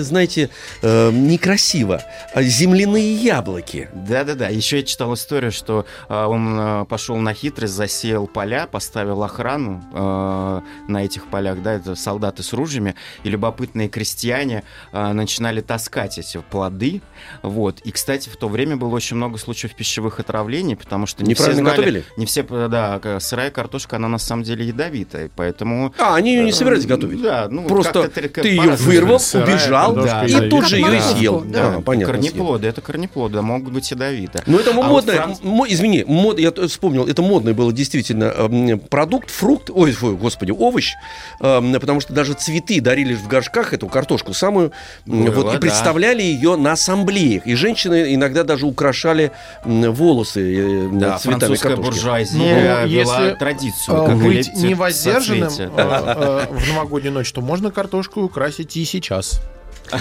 э, 0.09 0.19
знаете, 0.19 0.49
эм, 0.81 1.27
некрасиво. 1.27 2.01
А 2.33 2.41
Земляные 2.41 3.13
яблоки. 3.13 3.89
Да-да-да. 3.93 4.49
Еще 4.49 4.77
я 4.77 4.83
читал 4.83 5.13
историю, 5.13 5.51
что 5.51 5.85
э, 6.07 6.25
он 6.25 6.57
э, 6.59 6.85
пошел 6.85 7.15
на 7.17 7.33
хитрость, 7.33 7.73
засеял 7.73 8.27
поля, 8.27 8.67
поставил 8.67 9.23
охрану 9.23 9.83
э, 9.93 10.61
на 10.87 11.05
этих 11.05 11.27
полях, 11.27 11.61
да, 11.61 11.73
это 11.73 11.95
солдаты 11.95 12.43
с 12.43 12.53
ружьями, 12.53 12.95
и 13.23 13.29
любопытные 13.29 13.89
крестьяне 13.89 14.63
э, 14.91 15.11
начинали 15.13 15.61
таскать 15.61 16.17
эти 16.17 16.37
плоды. 16.49 17.01
Вот. 17.43 17.79
И, 17.81 17.91
кстати, 17.91 18.29
в 18.29 18.37
то 18.37 18.49
время 18.49 18.75
было 18.75 18.95
очень 18.95 19.15
много 19.15 19.37
случаев 19.37 19.75
пищевых 19.75 20.19
отравлений, 20.19 20.75
потому 20.75 21.05
что 21.05 21.23
не 21.23 21.33
все 21.33 21.53
знали, 21.53 21.75
готовили? 21.75 22.03
не 22.17 22.25
все, 22.25 22.45
э, 22.49 22.67
да, 22.69 23.19
сырая 23.19 23.51
картошка, 23.51 23.97
она 23.97 24.07
на 24.07 24.17
самом 24.17 24.43
деле 24.43 24.65
ядовитая, 24.65 25.29
поэтому... 25.35 25.93
А, 25.97 26.15
они 26.15 26.33
ее 26.33 26.43
не 26.43 26.51
э, 26.51 26.53
собирались 26.53 26.85
готовить. 26.85 27.21
Да, 27.21 27.47
ну, 27.49 27.67
Просто 27.67 28.09
ты 28.09 28.47
ее 28.47 28.71
вырвал, 28.71 29.19
Сырая 29.19 29.49
убежал, 29.49 29.95
картошка 30.03 30.25
и 30.25 30.31
ядовитая. 30.31 30.49
тут 30.61 30.69
же 30.69 30.77
ее 30.77 30.97
и 30.97 31.01
съел. 31.01 31.41
да. 31.41 31.71
Да, 31.71 31.81
понятно. 31.81 32.13
съел. 32.13 32.31
Корнеплоды, 32.31 32.67
это 32.67 32.81
корнеплоды, 32.81 33.41
могут 33.41 33.73
быть 33.73 33.89
ядовиты. 33.91 34.41
Ну, 34.45 34.57
это 34.59 34.71
А 34.71 34.73
вот 34.73 34.85
модное, 34.85 35.15
Франц- 35.17 35.39
мо- 35.43 35.65
извини, 35.67 36.03
мод, 36.07 36.39
я 36.39 36.51
вспомнил, 36.67 37.07
это 37.07 37.21
модный 37.21 37.53
был 37.53 37.71
действительно 37.71 38.25
эм, 38.25 38.79
продукт, 38.79 39.29
фрукт, 39.29 39.69
ой, 39.73 39.91
фу, 39.91 40.15
господи, 40.15 40.51
овощ, 40.51 40.93
эм, 41.39 41.73
потому 41.73 41.99
что 42.01 42.13
даже 42.13 42.33
цветы 42.33 42.81
дарили 42.81 43.13
в 43.15 43.27
горшках 43.27 43.73
эту 43.73 43.87
картошку 43.87 44.33
самую, 44.33 44.71
Было, 45.05 45.31
вот, 45.31 45.49
и 45.49 45.53
да. 45.53 45.59
представляли 45.59 46.21
ее 46.21 46.55
на 46.55 46.73
ассамблеях, 46.73 47.45
и 47.47 47.55
женщины 47.55 48.13
иногда 48.13 48.43
даже 48.43 48.65
украшали 48.65 49.31
волосы 49.65 50.85
э, 50.85 50.89
Да, 50.91 51.17
цветами 51.17 51.39
французская 51.39 51.69
картошки. 51.69 51.91
буржуазия 51.91 52.37
Ну, 52.39 52.45
вела 52.61 52.81
если, 52.83 53.35
традицию. 53.35 53.97
Э, 54.03 54.05
как 54.07 54.15
и 54.17 54.19
быть 54.21 54.53
невоздержанным 54.55 55.49
э, 55.57 55.69
э, 55.75 56.45
в 56.51 56.67
новогоднюю 56.69 57.13
ночь, 57.13 57.31
то 57.31 57.41
можно 57.41 57.71
картошку 57.71 58.21
украсить 58.21 58.75
и 58.77 58.85
сейчас 58.85 59.41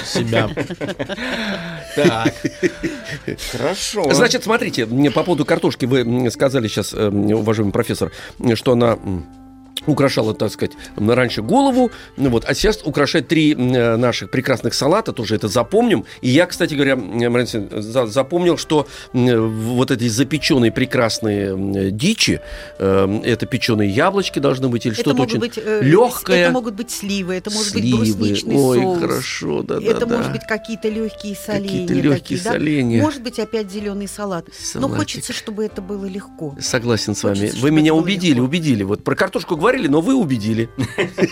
себя. 0.05 0.49
Так. 1.95 2.35
Хорошо. 3.53 4.13
Значит, 4.13 4.45
смотрите, 4.45 4.87
мне 4.87 5.11
по 5.11 5.23
поводу 5.25 5.45
картошки 5.45 5.85
вы 5.87 6.31
сказали 6.31 6.69
сейчас, 6.69 6.95
э, 6.95 6.99
м, 7.09 7.27
уважаемый 7.33 7.73
профессор, 7.73 8.13
что 8.55 8.73
она 8.73 8.99
украшала, 9.87 10.35
так 10.35 10.53
сказать, 10.53 10.73
раньше 10.97 11.43
голову, 11.43 11.91
ну 12.17 12.31
вот, 12.31 12.45
а 12.47 12.55
сейчас 12.55 12.81
украшает 12.85 13.29
три 13.29 13.55
э, 13.55 13.97
наших 13.97 14.31
прекрасных 14.31 14.75
салата, 14.75 15.13
тоже 15.13 15.35
это 15.37 15.49
запомним. 15.49 16.05
И 16.21 16.29
я, 16.29 16.47
кстати 16.47 16.75
говоря, 16.75 16.93
м, 16.93 17.11
Марина 17.13 17.39
Алексеевна, 17.41 17.83
за- 17.83 18.07
запомнил, 18.07 18.57
что 18.59 18.87
м, 19.15 19.51
вот 19.77 19.91
эти 19.91 20.09
запеченные 20.09 20.71
прекрасные 20.73 21.91
дичи, 21.91 22.41
э, 22.79 23.21
это 23.25 23.47
печеные 23.47 23.91
яблочки 23.91 24.39
должны 24.39 24.69
быть 24.69 24.87
или 24.87 24.95
Это 24.95 25.03
что-то 25.03 25.23
очень 25.23 25.39
быть 25.39 25.59
э, 25.59 25.81
легкое. 25.83 26.45
Это 26.45 26.53
могут 26.53 26.75
быть 26.75 26.91
сливы, 26.91 27.35
это 27.35 27.51
может 27.51 27.73
Сливы. 27.73 27.99
быть 28.01 28.17
брусничный 28.17 28.57
Ой, 28.57 28.79
соус. 28.83 28.99
хорошо, 29.01 29.63
да, 29.63 29.81
да, 29.81 29.87
это 29.87 30.07
да. 30.07 30.17
может 30.17 30.33
быть 30.33 30.43
какие-то 30.49 30.89
легкие 30.89 31.37
соленья. 31.37 31.69
Какие-то 31.69 31.95
легкие 31.95 32.39
такие, 32.39 32.41
да? 32.45 32.53
соленья. 32.53 33.03
Может 33.03 33.23
быть 33.23 33.39
опять 33.39 33.71
зеленый 33.71 34.09
салат. 34.09 34.47
Но 34.75 34.81
Салатик. 34.81 34.97
хочется, 34.99 35.33
чтобы 35.33 35.65
это 35.65 35.81
было 35.83 36.05
легко. 36.07 36.57
Согласен 36.61 37.15
с 37.15 37.23
вами. 37.25 37.39
Хочется, 37.39 37.59
Вы 37.61 37.71
меня 37.71 37.95
убедили, 37.95 38.35
легко. 38.35 38.45
убедили. 38.45 38.83
Вот 38.83 39.05
про 39.05 39.15
картошку 39.15 39.57
говорили, 39.69 39.89
но 39.89 40.01
вы 40.01 40.15
убедили. 40.15 40.71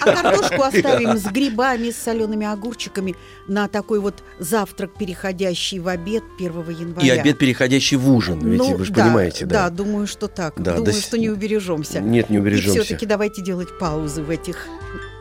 А 0.01 0.13
картошку 0.13 0.63
оставим 0.63 1.17
с 1.17 1.25
грибами, 1.25 1.91
с 1.91 1.97
солеными 1.97 2.47
огурчиками 2.47 3.17
на 3.49 3.67
такой 3.69 3.99
вот 4.01 4.23
завтрак, 4.39 4.91
переходящий 4.99 5.79
в 5.79 5.89
обед 5.89 6.23
1 6.39 6.53
января. 6.71 7.07
И 7.07 7.19
обед, 7.19 7.39
переходящий 7.39 7.97
в 7.97 8.11
ужин. 8.11 8.39
Ведь 8.41 8.59
Ну, 8.59 8.77
вы 8.77 8.85
же 8.85 8.93
да, 8.93 9.05
понимаете, 9.05 9.47
да. 9.47 9.65
Да, 9.65 9.71
думаю, 9.71 10.07
что 10.07 10.29
так. 10.29 10.55
Да, 10.57 10.73
думаю, 10.77 10.85
до 10.85 10.93
с- 10.93 11.03
что 11.03 11.17
не 11.19 11.31
убережемся. 11.31 12.01
Нет, 12.01 12.29
не 12.31 12.37
И 12.37 12.41
убережемся. 12.41 12.83
все-таки 12.83 13.07
давайте 13.07 13.43
делать 13.43 13.69
паузы 13.79 14.23
в 14.23 14.29
этих 14.31 14.67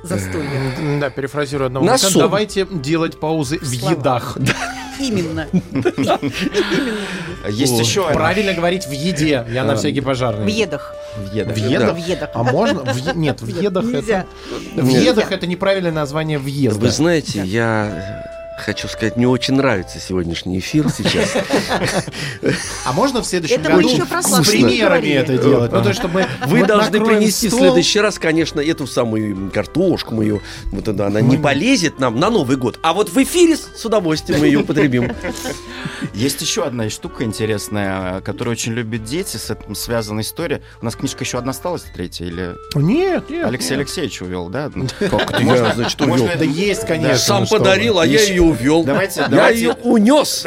застольях. 0.04 0.51
Да, 0.99 1.10
перефразирую 1.10 1.67
одного 1.67 1.86
На 1.86 1.93
мужика. 1.93 2.10
сон. 2.12 2.21
Давайте 2.21 2.67
делать 2.69 3.19
паузы 3.19 3.60
в 3.60 3.71
едах. 3.71 4.38
Именно. 4.99 5.47
Есть 7.49 7.79
еще 7.79 8.10
Правильно 8.13 8.53
говорить 8.53 8.86
в 8.86 8.91
еде. 8.91 9.45
Я 9.49 9.63
на 9.63 9.75
всякий 9.75 10.01
пожарный. 10.01 10.45
В 10.45 10.47
едах. 10.47 10.95
В 11.17 11.34
едах. 11.34 11.55
В 11.55 11.58
едах? 11.58 11.95
В 11.95 11.97
едах. 11.97 12.29
А 12.34 12.43
можно? 12.43 12.84
Нет, 13.13 13.41
в 13.41 13.47
едах 13.47 13.86
Нельзя. 13.86 14.25
это... 14.75 14.81
В 14.81 14.88
едах 14.88 15.31
это 15.31 15.47
неправильное 15.47 15.91
название 15.91 16.39
въезда. 16.39 16.79
Вы 16.79 16.89
знаете, 16.91 17.41
я 17.43 18.34
хочу 18.57 18.87
сказать, 18.87 19.17
мне 19.17 19.27
очень 19.27 19.55
нравится 19.55 19.99
сегодняшний 19.99 20.59
эфир 20.59 20.87
сейчас. 20.89 21.33
А 22.85 22.93
можно 22.93 23.21
в 23.21 23.25
следующем 23.25 23.61
Это 23.61 23.71
году 23.71 23.89
с 23.89 24.47
примерами 24.49 25.09
это 25.09 25.37
делать? 25.37 25.71
Ну, 25.71 25.81
то 25.81 25.89
есть, 25.89 25.99
чтобы 25.99 26.25
Вы 26.47 26.65
должны 26.65 27.03
принести 27.03 27.47
в 27.47 27.51
стол, 27.51 27.61
следующий 27.61 27.99
раз, 27.99 28.19
конечно, 28.19 28.59
эту 28.59 28.87
самую 28.87 29.51
картошку 29.51 30.15
мою. 30.15 30.41
Вот 30.71 30.87
она, 30.87 31.07
она 31.07 31.21
не 31.21 31.37
полезет 31.37 31.99
нам 31.99 32.19
на 32.19 32.29
Новый 32.29 32.57
год. 32.57 32.79
А 32.81 32.93
вот 32.93 33.09
в 33.09 33.17
эфире 33.23 33.57
с 33.57 33.85
удовольствием 33.85 34.39
мы 34.39 34.47
ее 34.47 34.59
употребим. 34.59 35.11
Есть 36.13 36.41
еще 36.41 36.63
одна 36.63 36.89
штука 36.89 37.23
интересная, 37.23 38.21
которую 38.21 38.53
очень 38.53 38.73
любят 38.73 39.03
дети, 39.03 39.37
с 39.37 39.49
этим 39.49 39.75
связана 39.75 40.21
история. 40.21 40.61
У 40.81 40.85
нас 40.85 40.95
книжка 40.95 41.23
еще 41.23 41.37
одна 41.37 41.51
осталась, 41.51 41.83
третья, 41.93 42.25
или 42.25 42.55
Нет, 42.75 43.29
нет. 43.29 43.45
Алексей 43.45 43.71
нет. 43.71 43.79
Алексеевич 43.79 44.21
увел, 44.21 44.49
да? 44.49 44.71
Как 44.99 45.31
это 45.31 45.41
Можно- 45.41 45.65
я, 45.67 45.73
значит, 45.73 45.99
можно 45.99 46.13
увел? 46.15 46.27
это- 46.27 46.39
Да 46.39 46.45
есть, 46.45 46.85
конечно. 46.85 47.17
Сам 47.17 47.43
ну 47.43 47.47
подарил, 47.57 47.99
а 47.99 48.05
я 48.05 48.21
ее 48.21 48.44
увел. 48.45 48.84
Давайте, 48.84 49.21
Я 49.21 49.27
давайте. 49.27 49.60
ее 49.60 49.73
унес. 49.84 50.45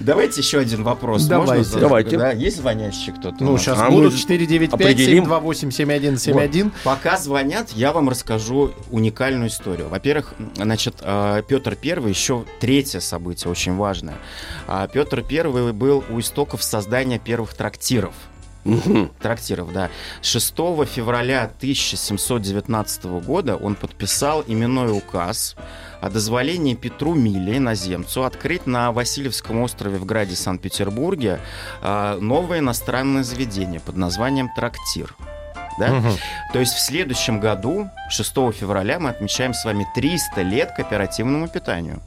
Давайте 0.00 0.40
еще 0.40 0.58
один 0.58 0.82
вопрос. 0.82 1.24
Давайте. 1.24 1.78
Давайте. 1.78 2.16
Да, 2.16 2.32
есть 2.32 2.56
звонящий 2.58 3.12
кто-то? 3.12 3.42
Ну, 3.42 3.58
сейчас 3.58 3.78
А 3.78 3.90
будут 3.90 4.12
мы 4.12 4.18
495 4.18 4.80
определим. 4.80 5.24
728 5.24 5.70
7171. 5.70 6.72
Пока 6.84 7.16
звонят, 7.16 7.70
я 7.72 7.92
вам 7.92 8.08
расскажу 8.08 8.72
уникальную 8.90 9.48
историю. 9.48 9.88
Во-первых, 9.88 10.34
значит, 10.56 10.96
Петр 11.48 11.76
Первый, 11.76 12.10
еще 12.10 12.44
третье 12.60 13.00
событие 13.00 13.50
очень 13.50 13.76
важное. 13.76 14.14
А, 14.66 14.86
Петр 14.88 15.22
Первый 15.22 15.72
был 15.72 16.04
у 16.10 16.20
истоков 16.20 16.62
создания 16.62 17.18
первых 17.18 17.54
трактиров. 17.54 18.14
Трактиров, 19.20 19.72
да. 19.72 19.90
6 20.20 20.54
февраля 20.86 21.50
1719 21.58 23.04
года 23.24 23.56
он 23.56 23.74
подписал 23.74 24.44
именной 24.46 24.96
указ 24.96 25.56
о 26.02 26.10
дозволении 26.10 26.74
Петру 26.74 27.14
Миле, 27.14 27.58
иноземцу, 27.58 28.24
открыть 28.24 28.66
на 28.66 28.90
Васильевском 28.90 29.60
острове 29.60 29.98
в 29.98 30.04
граде 30.04 30.34
Санкт-Петербурге 30.34 31.38
а, 31.80 32.18
новое 32.18 32.58
иностранное 32.58 33.22
заведение 33.22 33.78
под 33.78 33.96
названием 33.96 34.50
«Трактир». 34.54 35.14
Да? 35.78 35.88
Мгм. 35.88 36.12
То 36.52 36.58
есть 36.58 36.74
в 36.74 36.80
следующем 36.80 37.38
году, 37.38 37.88
6 38.10 38.52
февраля, 38.52 38.98
мы 38.98 39.10
отмечаем 39.10 39.54
с 39.54 39.64
вами 39.64 39.86
300 39.94 40.42
лет 40.42 40.72
кооперативному 40.76 41.48
питанию. 41.48 42.02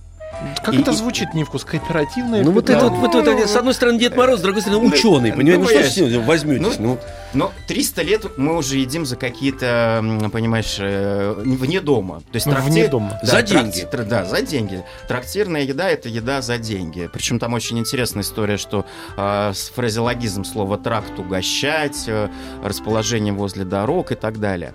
Как 0.63 0.73
И- 0.73 0.81
это 0.81 0.91
и- 0.91 0.95
звучит, 0.95 1.33
Невкус? 1.33 1.63
Кооперативное 1.65 2.43
Ну 2.43 2.51
вот 2.51 2.69
это 2.69 2.87
вот, 2.89 3.13
вот 3.13 3.15
это, 3.27 3.47
с 3.47 3.55
одной 3.55 3.73
стороны 3.73 3.99
Дед 3.99 4.15
Мороз, 4.15 4.39
с 4.39 4.41
другой 4.43 4.61
стороны 4.61 4.85
ученый, 4.87 5.31
Ну, 5.31 5.37
понимаете? 5.37 5.57
Ну 5.59 5.65
что 5.65 5.73
понимаешь. 5.73 5.93
с 5.93 5.97
ним 5.97 6.23
возьметесь? 6.25 6.79
Ну, 6.79 6.97
Но 7.33 7.51
300 7.67 8.01
лет 8.01 8.37
мы 8.37 8.55
уже 8.55 8.77
едим 8.77 9.05
за 9.05 9.17
какие-то, 9.17 10.01
понимаешь, 10.31 10.77
э, 10.79 11.33
вне 11.37 11.81
дома. 11.81 12.19
То 12.31 12.35
есть 12.35 12.45
Ну, 12.45 12.53
трактир- 12.53 12.63
вне 12.71 12.87
дома. 12.87 13.19
За 13.23 13.39
тракти- 13.39 13.53
деньги. 13.73 13.87
да, 14.09 14.23
за 14.25 14.41
деньги. 14.41 14.83
Трактирная 15.09 15.63
еда 15.63 15.89
это 15.89 16.07
еда 16.07 16.41
за 16.41 16.57
деньги. 16.57 17.09
Причем 17.11 17.39
там 17.39 17.53
очень 17.53 17.77
интересная 17.77 18.23
история, 18.23 18.55
что 18.57 18.85
э, 19.17 19.51
с 19.53 19.69
фразеологизм 19.69 20.45
слова 20.45 20.77
тракт 20.77 21.19
угощать, 21.19 22.05
э, 22.07 22.29
расположение 22.63 23.33
возле 23.33 23.65
дорог 23.65 24.11
и 24.13 24.15
так 24.15 24.39
далее. 24.39 24.73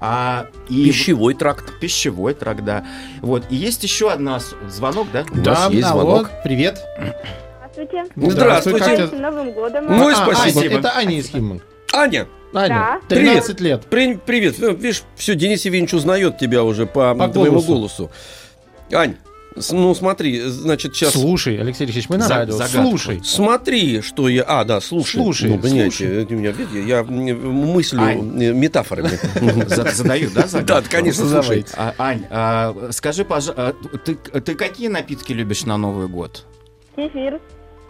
А, 0.00 0.46
и 0.68 0.84
пищевой 0.86 1.34
тракт. 1.34 1.78
пищевой 1.78 2.34
тракт, 2.34 2.64
да. 2.64 2.86
Вот. 3.20 3.44
И 3.50 3.56
есть 3.56 3.82
еще 3.84 4.10
одна 4.10 4.40
звонок, 4.68 5.08
да? 5.12 5.24
У 5.30 5.36
нас 5.36 5.44
Да, 5.44 5.68
есть 5.70 5.86
звонок. 5.88 6.30
привет. 6.42 6.80
Здравствуйте. 7.74 8.04
Здравствуйте. 8.16 8.96
как 8.96 9.08
С 9.10 9.12
Новым 9.12 9.52
годом. 9.52 9.86
Ну 9.88 10.08
и 10.10 10.12
А, 10.12 10.16
спасибо. 10.16 10.60
Аня, 10.60 10.78
это 10.78 10.96
Аня 10.96 11.18
из 11.18 11.28
Химман. 11.30 11.62
Аня, 11.92 12.26
Аня, 12.54 13.00
Да. 13.08 13.14
13 13.14 13.60
лет. 13.60 13.84
при- 13.86 14.14
привет. 14.16 14.56
Ну, 14.58 14.74
Видишь, 14.74 15.02
все, 15.16 15.34
Денис 15.34 15.64
Евгеньевич 15.64 15.94
узнает 15.94 16.38
тебя 16.38 16.64
уже 16.64 16.86
по, 16.86 17.14
По 17.14 17.28
твоему 17.28 17.60
голосу. 17.60 18.08
голосу. 18.08 18.10
Ань, 18.92 19.16
Ну, 19.70 19.94
смотри, 19.94 20.40
значит, 20.42 20.94
сейчас... 20.94 21.12
Слушай, 21.12 21.58
Алексей 21.60 21.84
Алексеевич, 21.84 22.08
мы 22.08 22.18
на 22.18 22.26
За- 22.28 22.34
радио. 22.36 22.56
загадку. 22.56 22.88
Слушай. 22.90 23.20
Смотри, 23.24 24.00
что 24.00 24.28
я... 24.28 24.44
А, 24.46 24.64
да, 24.64 24.80
слушай. 24.80 25.16
Слушай, 25.16 25.50
Ну, 25.50 25.58
понимаете, 25.58 26.24
слушай. 26.26 26.36
меня, 26.36 26.54
я 26.86 26.98
м, 27.00 27.52
мыслю 27.66 28.00
Ань. 28.00 28.22
метафорами. 28.54 29.10
За- 29.68 29.90
Задают, 29.90 30.32
да, 30.34 30.46
загадку? 30.46 30.66
Да, 30.84 30.96
конечно, 30.96 31.28
слушай. 31.28 31.64
А, 31.76 31.94
Ань, 31.98 32.24
а, 32.30 32.88
скажи, 32.92 33.24
пожалуйста, 33.24 33.74
ты, 34.04 34.14
ты 34.14 34.54
какие 34.54 34.88
напитки 34.88 35.32
любишь 35.32 35.64
на 35.64 35.76
Новый 35.76 36.06
год? 36.08 36.44
Кефир. 36.96 37.40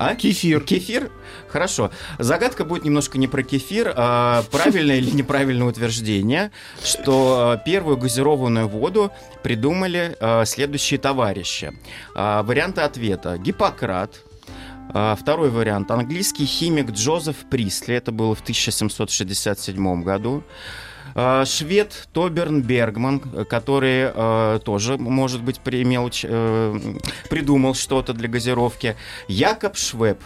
А? 0.00 0.14
Кефир. 0.14 0.62
Кефир? 0.62 1.10
Хорошо. 1.46 1.90
Загадка 2.18 2.64
будет 2.64 2.84
немножко 2.84 3.18
не 3.18 3.28
про 3.28 3.42
кефир, 3.42 3.92
а 3.94 4.42
правильное 4.50 4.96
или 4.96 5.10
неправильное 5.10 5.66
утверждение, 5.66 6.52
что 6.82 7.50
а, 7.52 7.56
первую 7.58 7.98
газированную 7.98 8.66
воду 8.66 9.12
придумали 9.42 10.16
а, 10.18 10.46
следующие 10.46 10.98
товарищи. 10.98 11.74
А, 12.14 12.42
Варианты 12.42 12.80
ответа. 12.80 13.36
Гиппократ, 13.36 14.22
Второй 14.88 15.50
вариант. 15.50 15.90
Английский 15.92 16.46
химик 16.46 16.90
Джозеф 16.90 17.36
Присли. 17.48 17.94
Это 17.94 18.10
было 18.10 18.34
в 18.34 18.40
1767 18.40 20.02
году. 20.02 20.42
А, 21.14 21.44
Швед 21.44 22.08
Тоберн 22.12 22.62
Бергман, 22.62 23.20
который 23.48 24.10
э, 24.14 24.60
тоже, 24.64 24.96
может 24.96 25.42
быть, 25.42 25.60
примел, 25.60 26.10
э, 26.22 26.78
придумал 27.28 27.74
что-то 27.74 28.12
для 28.12 28.28
газировки. 28.28 28.96
Якоб 29.28 29.76
Швеб 29.76 30.20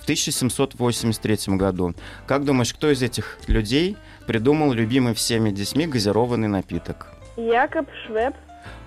в 0.00 0.02
1783 0.04 1.56
году. 1.56 1.94
Как 2.26 2.44
думаешь, 2.44 2.72
кто 2.72 2.90
из 2.90 3.02
этих 3.02 3.38
людей 3.46 3.96
придумал 4.26 4.72
любимый 4.72 5.14
всеми 5.14 5.50
детьми 5.50 5.86
газированный 5.86 6.48
напиток? 6.48 7.08
Якоб 7.36 7.86
Швеб. 8.06 8.34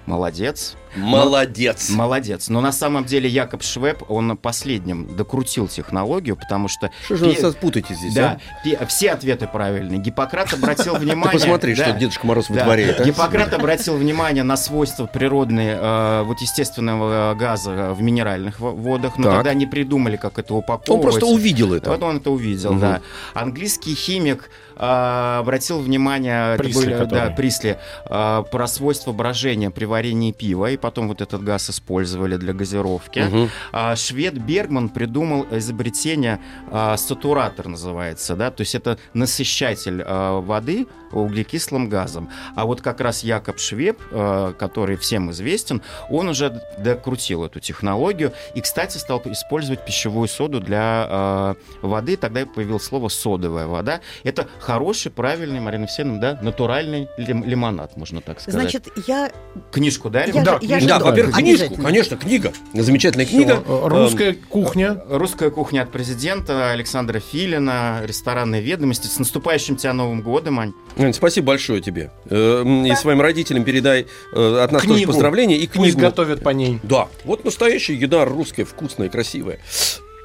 Молодец. 0.10 0.76
Молодец. 0.96 1.92
Молодец. 1.92 2.50
Но 2.50 2.62
на 2.62 2.72
самом 2.72 3.06
деле 3.06 3.30
Якоб 3.30 3.62
Швеб, 3.62 4.10
он 4.10 4.36
последним 4.38 5.16
докрутил 5.16 5.68
технологию, 5.68 6.36
потому 6.36 6.68
что... 6.68 6.90
Что 7.06 7.16
же 7.16 7.26
вы 7.26 7.36
пе- 7.36 7.42
нас 7.44 7.54
путаете 7.54 7.94
здесь, 7.94 8.16
Да, 8.16 8.40
а? 8.60 8.64
пе- 8.64 8.86
все 8.88 9.12
ответы 9.12 9.46
правильные. 9.48 10.00
Гиппократ 10.00 10.52
обратил 10.52 10.94
Ты 10.96 11.02
внимание... 11.02 11.40
посмотри, 11.40 11.76
что 11.76 11.92
Дедушка 11.92 12.26
Мороз 12.26 12.50
вытворяет. 12.50 13.00
а? 13.02 13.04
Гиппократ 13.04 13.54
обратил 13.54 13.98
внимание 13.98 14.42
на 14.44 14.58
свойства 14.58 15.06
природные, 15.06 15.78
э, 15.80 16.24
вот 16.24 16.40
естественного 16.42 17.36
газа 17.36 17.94
в 17.94 18.02
минеральных 18.02 18.60
во- 18.60 18.72
водах, 18.72 19.18
но 19.20 19.32
тогда 19.32 19.54
не 19.54 19.68
придумали, 19.68 20.18
как 20.18 20.40
это 20.40 20.56
упаковывать. 20.56 20.90
Он 20.90 21.02
просто 21.02 21.26
увидел 21.28 21.72
это. 21.74 21.92
Вот 21.92 22.02
он 22.02 22.18
это 22.18 22.32
увидел, 22.32 22.74
да. 22.74 23.02
Английский 23.36 23.94
химик 23.94 24.50
э, 24.80 25.38
обратил 25.40 25.80
внимание, 25.80 26.58
Присли, 26.58 26.86
были, 26.86 26.94
да, 26.94 27.06
который. 27.06 27.36
Присли, 27.36 27.78
э, 28.06 28.44
про 28.50 28.68
свойства 28.68 29.12
брожения 29.12 29.70
при 29.70 29.86
варенье 29.86 30.34
пива, 30.34 30.72
и 30.72 30.78
потом 30.78 31.08
вот 31.08 31.22
этот 31.22 31.44
газ 31.44 31.70
использовали 31.70 32.38
для 32.38 32.54
газировки. 32.54 33.20
Мгм. 33.20 33.50
А 33.72 33.96
швед 33.96 34.40
Бергман 34.40 34.90
придумал 34.90 35.46
изобретение 35.52 36.40
а, 36.72 36.98
сатуратор 36.98 37.68
называется, 37.68 38.36
да, 38.36 38.52
то 38.52 38.62
есть 38.62 38.76
это 38.76 38.98
насыщатель 39.14 40.02
а, 40.06 40.40
воды 40.42 40.88
углекислым 41.12 41.90
газом. 41.90 42.30
А 42.56 42.66
вот 42.66 42.82
как 42.82 43.02
раз 43.02 43.24
Якоб 43.24 43.60
Швеб, 43.60 44.00
а, 44.12 44.54
который 44.54 44.96
всем 44.98 45.32
известен, 45.32 45.82
он 46.10 46.30
уже 46.30 46.62
докрутил 46.78 47.44
эту 47.46 47.60
технологию 47.60 48.34
и, 48.56 48.62
кстати, 48.62 48.98
стал 48.98 49.22
использовать 49.26 49.86
пищевую 49.86 50.28
соду 50.28 50.60
для 50.60 50.80
а, 50.82 51.56
воды. 51.82 52.18
Тогда 52.18 52.46
появилось 52.46 52.84
слово 52.84 53.10
содовая 53.10 53.68
вода. 53.68 54.02
Это 54.24 54.48
хороший, 54.74 55.12
правильный, 55.12 55.60
Марина 55.60 55.84
Алексеевна, 55.86 56.18
да, 56.20 56.40
натуральный 56.42 57.08
лим- 57.18 57.44
лимонад, 57.44 57.98
можно 57.98 58.22
так 58.22 58.40
сказать. 58.40 58.62
Значит, 58.62 58.88
я... 59.08 59.32
книжку 59.72 60.10
дали? 60.10 60.32
я 60.32 60.44
Да, 60.44 60.60
же- 60.60 60.68
я 60.68 60.80
же- 60.80 60.88
Да, 60.88 61.00
Да, 61.00 61.06
во-первых, 61.06 61.36
книжку, 61.36 61.76
конечно, 61.76 62.18
книга. 62.18 62.54
Замечательная 62.74 63.26
книга. 63.26 63.62
Всё, 63.64 63.86
э, 63.86 63.88
Русская 63.90 64.34
кухня. 64.34 65.02
Русская 65.10 65.50
кухня 65.50 65.82
от 65.82 65.92
президента 65.92 66.72
Александра 66.72 67.20
Филина, 67.20 68.02
ресторанные 68.04 68.62
ведомости. 68.62 69.08
С 69.08 69.18
наступающим 69.18 69.76
тебя 69.76 69.94
Новым 69.94 70.22
годом, 70.22 70.60
Ань. 70.60 70.74
Ань, 70.98 71.14
спасибо 71.14 71.48
большое 71.48 71.82
тебе. 71.82 72.12
Э, 72.30 72.64
И 72.88 72.96
своим 72.96 73.22
родителям 73.22 73.64
передай 73.64 74.06
э, 74.34 74.60
от 74.64 74.72
нас 74.72 74.84
тоже 74.84 74.96
Книгу. 74.96 75.12
поздравления 75.12 75.58
и 75.58 75.68
Пусть 75.68 75.74
книгу. 75.94 76.00
готовят 76.00 76.44
по 76.44 76.50
ней. 76.50 76.80
Да, 76.84 77.08
вот 77.26 77.44
настоящая 77.44 77.96
еда 77.96 78.26
русская, 78.26 78.66
вкусная, 78.66 79.10
красивая. 79.10 79.60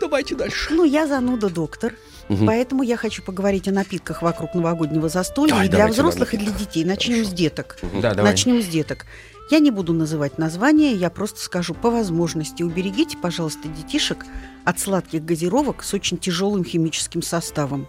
Давайте 0.01 0.35
дальше. 0.35 0.75
Ну, 0.75 0.85
я 0.85 1.07
зануда 1.07 1.49
доктор. 1.49 1.95
Мгм. 2.29 2.47
Поэтому 2.47 2.83
я 2.83 2.97
хочу 2.97 3.23
поговорить 3.23 3.69
о 3.69 3.73
напитках 3.73 4.23
вокруг 4.23 4.55
новогоднего 4.55 5.09
застолья 5.09 5.55
Ай, 5.55 5.67
и 5.67 5.69
для 5.69 5.87
взрослых, 5.89 6.35
и 6.35 6.37
для 6.37 6.53
детей. 6.53 6.85
Начнем 6.85 7.17
Хорошо. 7.17 7.31
с 7.31 7.35
деток. 7.35 7.79
Да, 8.01 8.15
давай. 8.15 8.33
Начнем 8.33 8.63
с 8.63 8.67
деток. 8.67 9.07
Я 9.51 9.59
не 9.59 9.71
буду 9.71 9.93
называть 9.93 10.39
названия, 10.39 10.95
я 10.95 11.11
просто 11.11 11.39
скажу 11.41 11.75
по 11.75 11.91
возможности. 11.91 12.63
Уберегите, 12.63 13.19
пожалуйста, 13.19 13.69
детишек 13.69 14.25
от 14.65 14.81
сладких 14.81 15.25
газировок 15.25 15.83
с 15.83 15.93
очень 15.93 16.17
тяжелым 16.17 16.65
химическим 16.65 17.21
составом. 17.21 17.87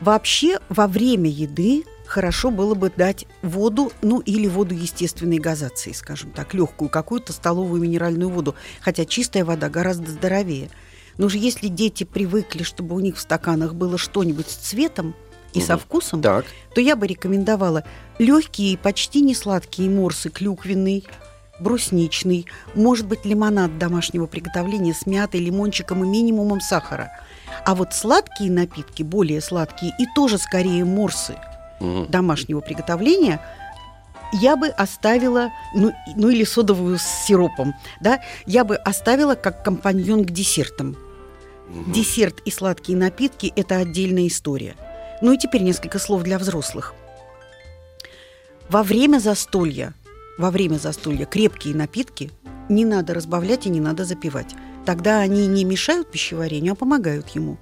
Вообще, 0.00 0.58
во 0.70 0.86
время 0.86 1.28
еды 1.28 1.84
хорошо 2.06 2.50
было 2.50 2.74
бы 2.74 2.90
дать 2.94 3.26
воду, 3.42 3.92
ну 4.02 4.20
или 4.20 4.46
воду 4.46 4.74
естественной 4.74 5.38
газации, 5.38 5.92
скажем 5.92 6.30
так, 6.30 6.54
легкую, 6.54 6.88
какую-то 6.88 7.32
столовую 7.32 7.82
минеральную 7.82 8.30
воду, 8.30 8.54
хотя 8.80 9.04
чистая 9.04 9.44
вода 9.44 9.68
гораздо 9.68 10.10
здоровее. 10.10 10.70
Но 11.18 11.28
же 11.28 11.38
если 11.38 11.68
дети 11.68 12.04
привыкли, 12.04 12.62
чтобы 12.62 12.94
у 12.94 13.00
них 13.00 13.16
в 13.16 13.20
стаканах 13.20 13.74
было 13.74 13.98
что-нибудь 13.98 14.48
с 14.48 14.54
цветом 14.54 15.14
и 15.52 15.60
со 15.60 15.74
Мгм. 15.74 15.82
вкусом, 15.82 16.22
Так, 16.22 16.44
то 16.74 16.80
я 16.80 16.96
бы 16.96 17.06
рекомендовала 17.06 17.84
легкие 18.18 18.72
и 18.72 18.76
почти 18.76 19.20
не 19.20 19.34
сладкие 19.34 19.88
морсы 19.88 20.28
клюквенный, 20.30 21.04
брусничный, 21.60 22.46
может 22.74 23.06
быть, 23.06 23.24
лимонад 23.24 23.78
домашнего 23.78 24.26
приготовления 24.26 24.92
с 24.94 25.06
мятой, 25.06 25.40
лимончиком 25.40 26.02
и 26.04 26.08
минимумом 26.08 26.60
сахара. 26.60 27.10
А 27.64 27.74
вот 27.76 27.94
сладкие 27.94 28.50
напитки, 28.50 29.04
более 29.04 29.40
сладкие 29.40 29.92
и 29.98 30.06
тоже 30.16 30.38
скорее 30.38 30.84
морсы 30.84 31.36
Мгм. 31.80 32.10
домашнего 32.10 32.60
приготовления, 32.60 33.40
я 34.32 34.56
бы 34.56 34.66
оставила, 34.66 35.50
ну, 35.76 35.92
ну 36.16 36.28
или 36.28 36.42
содовую 36.42 36.98
с 36.98 37.04
сиропом, 37.26 37.72
да, 38.00 38.20
я 38.46 38.64
бы 38.64 38.74
оставила 38.74 39.36
как 39.36 39.62
компаньон 39.64 40.24
к 40.24 40.30
десертам. 40.32 40.96
Мгм. 41.68 41.92
Десерт 41.92 42.40
и 42.44 42.50
сладкие 42.50 42.98
напитки– 42.98 43.52
это 43.56 43.76
отдельная 43.76 44.26
история. 44.26 44.74
Ну 45.22 45.32
и 45.32 45.38
теперь 45.38 45.62
несколько 45.62 45.98
слов 45.98 46.22
для 46.22 46.38
взрослых. 46.38 46.94
Во 48.68 48.82
время 48.82 49.18
застолья, 49.18 49.94
во 50.38 50.50
время 50.50 50.76
застолья 50.76 51.26
крепкие 51.26 51.74
напитки 51.74 52.30
не 52.68 52.84
надо 52.84 53.14
разбавлять 53.14 53.66
и 53.66 53.70
не 53.70 53.80
надо 53.80 54.04
запивать. 54.04 54.54
Тогда 54.84 55.20
они 55.20 55.46
не 55.46 55.64
мешают 55.64 56.10
пищеварению, 56.10 56.72
а 56.72 56.76
помогают 56.76 57.28
ему. 57.30 57.58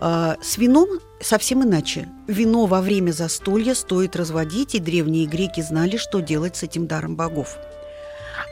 А, 0.00 0.36
с 0.42 0.56
вином 0.58 0.88
совсем 1.20 1.62
иначе. 1.62 2.08
Вино 2.26 2.66
во 2.66 2.80
время 2.80 3.12
застолья 3.12 3.74
стоит 3.74 4.16
разводить, 4.16 4.74
и 4.74 4.78
древние 4.78 5.26
греки 5.26 5.60
знали, 5.60 5.98
что 5.98 6.20
делать 6.20 6.56
с 6.56 6.62
этим 6.62 6.86
даром 6.86 7.16
богов. 7.16 7.58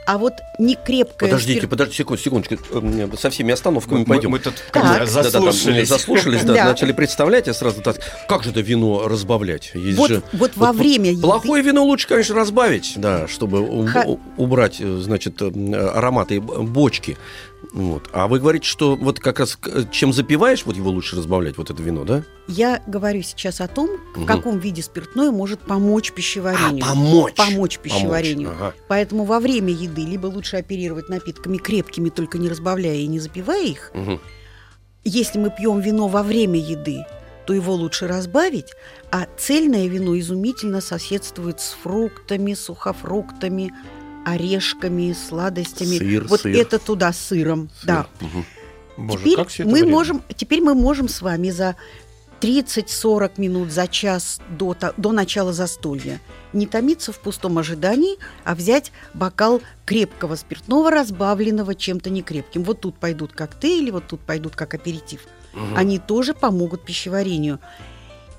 А 0.08 0.16
вот 0.16 0.40
не 0.58 0.74
крепкое... 0.74 1.28
Подождите, 1.28 1.60
спирт- 1.60 1.68
подождите 1.68 1.98
секунду, 1.98 2.22
секундочку. 2.22 2.54
Э, 2.72 3.08
Со 3.18 3.28
всеми 3.28 3.52
остановками 3.52 3.98
Мы, 3.98 4.04
пойдем. 4.06 4.30
мы 4.30 4.38
тут 4.38 4.54
Так. 4.54 4.70
как 4.72 4.82
бы 4.84 4.88
Да-да-да, 5.04 5.22
заслушались. 5.30 5.86
заслушались, 5.88 6.42
да, 6.44 6.54
Да. 6.54 6.64
начали 6.64 6.92
представлять, 6.92 7.46
я 7.46 7.52
сразу 7.52 7.82
так, 7.82 7.96
как 8.26 8.42
же 8.42 8.48
это 8.52 8.60
вино 8.62 9.06
разбавлять? 9.06 9.72
Есть 9.74 9.98
Вот, 9.98 10.08
же... 10.08 10.22
вот 10.32 10.52
во 10.56 10.72
время 10.72 11.10
еды- 11.12 11.20
Плохое 11.20 11.62
вино 11.62 11.84
лучше, 11.84 12.08
конечно, 12.08 12.34
разбавить, 12.36 12.94
да, 12.96 13.28
чтобы 13.28 13.86
Ха- 13.88 14.06
убрать, 14.38 14.76
э, 14.80 14.98
значит, 15.02 15.42
э, 15.42 15.50
ароматы 15.94 16.40
б- 16.40 16.62
бочки. 16.62 17.18
Вот. 17.72 18.08
А 18.12 18.28
вы 18.28 18.38
говорите, 18.40 18.66
что 18.66 18.96
вот 18.96 19.20
как 19.20 19.40
раз 19.40 19.56
к- 19.56 19.90
чем 19.90 20.12
запиваешь, 20.12 20.64
вот 20.64 20.76
его 20.76 20.90
лучше 20.90 21.16
разбавлять, 21.16 21.58
вот 21.58 21.70
это 21.70 21.82
вино, 21.82 22.04
да? 22.04 22.24
Я 22.46 22.82
говорю 22.86 23.22
сейчас 23.22 23.60
о 23.60 23.68
том, 23.68 23.90
в 24.16 24.24
каком 24.24 24.58
виде 24.58 24.82
спиртное 24.82 25.30
может 25.30 25.60
помочь 25.60 26.12
пищеварению. 26.12 26.82
А, 26.84 26.88
помочь. 26.88 27.34
Помочь 27.34 27.78
пищеварению. 27.78 28.50
Ага. 28.52 28.74
Поэтому 28.88 29.24
во 29.24 29.38
время 29.38 29.70
еды 29.72 30.02
либо 30.02 30.26
лучше 30.26 30.56
оперировать 30.56 31.08
напитками 31.10 31.58
крепкими, 31.58 32.08
только 32.08 32.38
не 32.38 32.48
разбавляя 32.48 32.96
и 32.96 33.06
не 33.06 33.20
запивая 33.20 33.64
их. 33.66 33.90
Мгм. 33.94 34.18
Если 35.04 35.38
мы 35.38 35.50
пьем 35.50 35.80
вино 35.80 36.08
во 36.08 36.22
время 36.22 36.58
еды, 36.58 37.04
то 37.46 37.54
его 37.54 37.74
лучше 37.74 38.06
разбавить, 38.08 38.72
а 39.10 39.26
цельное 39.38 39.86
вино 39.86 40.18
изумительно 40.18 40.80
соседствует 40.82 41.60
с 41.60 41.76
фруктами, 41.82 42.52
сухофруктами, 42.54 43.72
орешками, 44.24 45.12
сладостями. 45.12 45.98
Сыр, 45.98 46.26
вот 46.28 46.40
сыр. 46.40 46.56
это 46.56 46.78
туда 46.78 47.12
сыром. 47.12 47.70
Да. 47.84 48.06
Мгм. 48.20 48.44
Боже, 48.96 49.18
теперь 49.24 49.36
как 49.36 49.48
все 49.48 49.62
это 49.62 49.70
мы 49.70 49.78
вредно. 49.78 49.92
можем, 49.92 50.22
теперь 50.36 50.60
мы 50.60 50.74
можем 50.74 51.08
с 51.08 51.22
вами 51.22 51.50
за 51.50 51.76
30-40 52.40 53.32
минут, 53.36 53.72
за 53.72 53.86
час 53.86 54.40
до, 54.48 54.76
до 54.96 55.12
начала 55.12 55.52
застолья 55.52 56.20
не 56.52 56.66
томиться 56.66 57.12
в 57.12 57.18
пустом 57.18 57.58
ожидании, 57.58 58.16
а 58.44 58.54
взять 58.54 58.92
бокал 59.14 59.60
крепкого 59.84 60.36
спиртного, 60.36 60.90
разбавленного 60.90 61.74
чем-то 61.74 62.10
некрепким. 62.10 62.62
Вот 62.62 62.80
тут 62.80 62.96
пойдут 62.96 63.32
коктейли, 63.32 63.90
вот 63.90 64.06
тут 64.06 64.20
пойдут 64.20 64.56
как 64.56 64.74
аперитив. 64.74 65.20
Они 65.74 65.98
тоже 65.98 66.34
помогут 66.34 66.84
пищеварению. 66.84 67.58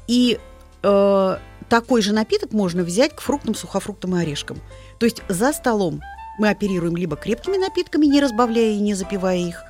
И 0.07 0.39
э, 0.83 1.37
такой 1.69 2.01
же 2.01 2.13
напиток 2.13 2.51
можно 2.51 2.83
взять 2.83 3.15
к 3.15 3.21
фруктам, 3.21 3.55
сухофруктам 3.55 4.15
и 4.15 4.21
орешкам. 4.21 4.57
То 4.99 5.05
есть 5.05 5.21
за 5.29 5.53
столом 5.53 6.01
Мы 6.37 6.49
оперируем 6.49 6.95
либо 6.95 7.15
крепкими 7.17 7.57
напитками, 7.57 8.05
не 8.05 8.21
разбавляя 8.21 8.71
и 8.71 8.79
не 8.79 8.93
запивая 8.93 9.37
их, 9.37 9.63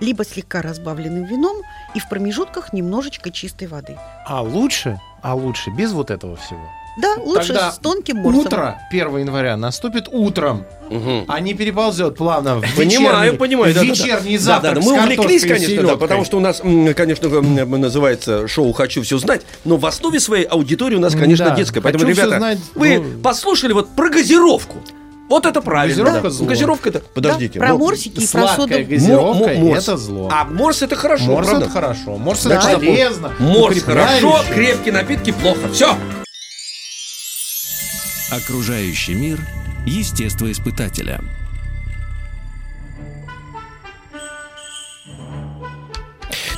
либо 0.00 0.24
слегка 0.24 0.62
разбавленным 0.62 1.24
вином 1.24 1.56
и 1.94 1.98
в 1.98 2.08
промежутках 2.08 2.72
немножечко 2.72 3.30
чистой 3.30 3.66
воды. 3.66 3.98
А 4.24 4.40
лучше, 4.40 5.00
а 5.22 5.34
лучше 5.34 5.70
без 5.70 5.92
вот 5.92 6.10
этого 6.10 6.36
всего. 6.36 6.64
Да, 6.96 7.14
лучше 7.22 7.48
Тогда 7.48 7.72
с 7.72 7.78
тонким 7.78 8.18
морсом. 8.18 8.40
Утро 8.46 8.80
1 8.90 9.18
января 9.18 9.56
наступит 9.58 10.08
утром, 10.10 10.64
Мгм. 10.88 11.24
а 11.28 11.40
не 11.40 11.52
переползет 11.52 12.16
плавно 12.16 12.56
в 12.60 12.76
Понимаю, 12.76 13.32
вечерний, 13.32 13.38
понимаю. 13.38 13.72
в 13.72 13.74
да, 13.74 13.80
да, 13.82 13.86
да. 13.86 13.92
вечерний 13.92 14.38
Да, 14.38 14.42
завтрак 14.44 14.74
да, 14.76 14.80
да. 14.80 14.86
Мы 14.86 15.02
увлеклись, 15.02 15.42
конечно, 15.42 15.82
да, 15.82 15.96
потому 15.96 16.24
что 16.24 16.36
у 16.38 16.40
нас, 16.40 16.60
конечно, 16.96 17.28
называется 17.66 18.48
шоу 18.48 18.72
«Хочу 18.72 19.02
все 19.02 19.18
знать», 19.18 19.42
но 19.64 19.76
в 19.76 19.84
основе 19.84 20.20
своей 20.20 20.44
аудитории 20.44 20.96
у 20.96 21.00
нас, 21.00 21.14
конечно, 21.14 21.50
Да, 21.50 21.54
детская. 21.56 21.80
Поэтому, 21.82 22.04
«Хочу 22.06 22.16
ребята, 22.16 22.38
знать», 22.38 22.58
вы 22.74 22.98
ну- 22.98 23.18
послушали 23.22 23.72
вот 23.74 23.90
про 23.94 24.08
газировку. 24.08 24.76
Вот 25.28 25.44
это 25.44 25.60
правильно. 25.60 25.88
Газировка 25.96 26.22
да. 26.22 26.30
зло. 26.30 26.46
Газировка 26.46 26.88
это... 26.88 27.00
Подождите. 27.00 27.58
про 27.58 27.70
ну, 27.70 27.78
морсики 27.78 28.20
и 28.20 28.28
про 28.28 28.46
соду. 28.46 28.68
Газировка 28.68 29.48
мо- 29.48 29.54
морс. 29.54 29.82
это 29.82 29.96
зло. 29.96 30.28
А 30.32 30.44
морс 30.44 30.82
это 30.82 30.94
хорошо, 30.94 31.24
Морс 31.24 31.48
правда? 31.48 31.64
это 31.64 31.72
хорошо. 31.74 32.16
Морс 32.16 32.44
Да. 32.44 32.54
это 32.70 32.78
полезно. 32.78 33.32
Морс 33.40 33.82
хорошо, 33.82 34.38
крепкие 34.54 34.94
напитки 34.94 35.32
плохо. 35.32 35.68
Все. 35.72 35.96
Окружающий 38.30 39.14
мир 39.14 39.38
естествоиспытателя. 39.86 41.20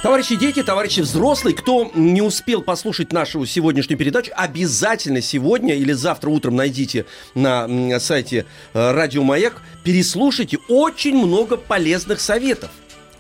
Товарищи 0.03 0.37
дети, 0.37 0.63
товарищи 0.63 1.01
взрослые, 1.01 1.55
кто 1.55 1.91
не 1.95 2.23
успел 2.23 2.63
послушать 2.63 3.13
нашу 3.13 3.45
сегодняшнюю 3.45 3.99
передачу, 3.99 4.33
обязательно 4.35 5.21
сегодня 5.21 5.75
или 5.75 5.93
завтра 5.93 6.31
утром 6.31 6.57
найдите 6.57 7.05
на 7.35 7.69
сайте 8.01 8.47
э, 8.73 8.93
Радио 8.93 9.23
Маяк, 9.23 9.61
переслушайте 9.85 10.57
очень 10.69 11.17
много 11.19 11.59
полезных 11.59 12.21
советов. 12.21 12.71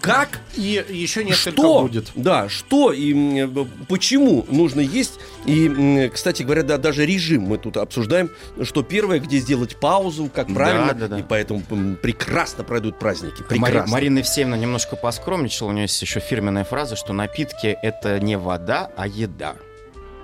Как 0.00 0.40
И 0.54 0.84
еще 0.88 1.24
несколько 1.24 1.50
что, 1.60 1.82
будет. 1.82 2.12
да, 2.14 2.48
что 2.48 2.92
и 2.92 3.12
м, 3.42 3.68
почему 3.88 4.46
нужно 4.48 4.80
есть. 4.80 5.18
И, 5.44 6.10
кстати 6.14 6.42
говоря, 6.44 6.62
да, 6.62 6.78
даже 6.78 7.04
режим 7.04 7.42
мы 7.42 7.58
тут 7.58 7.76
обсуждаем, 7.76 8.30
что 8.62 8.82
первое, 8.82 9.18
где 9.18 9.38
сделать 9.38 9.76
паузу, 9.80 10.30
как 10.32 10.48
Да, 10.48 10.54
правильно, 10.54 10.94
да, 10.94 11.08
да. 11.08 11.18
и 11.18 11.22
поэтому 11.22 11.62
прекрасно 12.00 12.64
пройдут 12.64 12.98
праздники. 12.98 13.42
Мари- 13.50 13.60
Прекрасно. 13.64 13.92
Марина 13.92 14.18
Евсеевна 14.18 14.56
немножко 14.56 14.94
поскромничала. 14.96 15.68
У 15.70 15.72
нее 15.72 15.82
есть 15.82 16.00
еще 16.00 16.20
фирменная 16.20 16.64
фраза, 16.64 16.94
что 16.96 17.12
напитки 17.12 17.76
это 17.82 18.20
не 18.20 18.36
вода, 18.38 18.90
а 18.96 19.06
еда. 19.06 19.56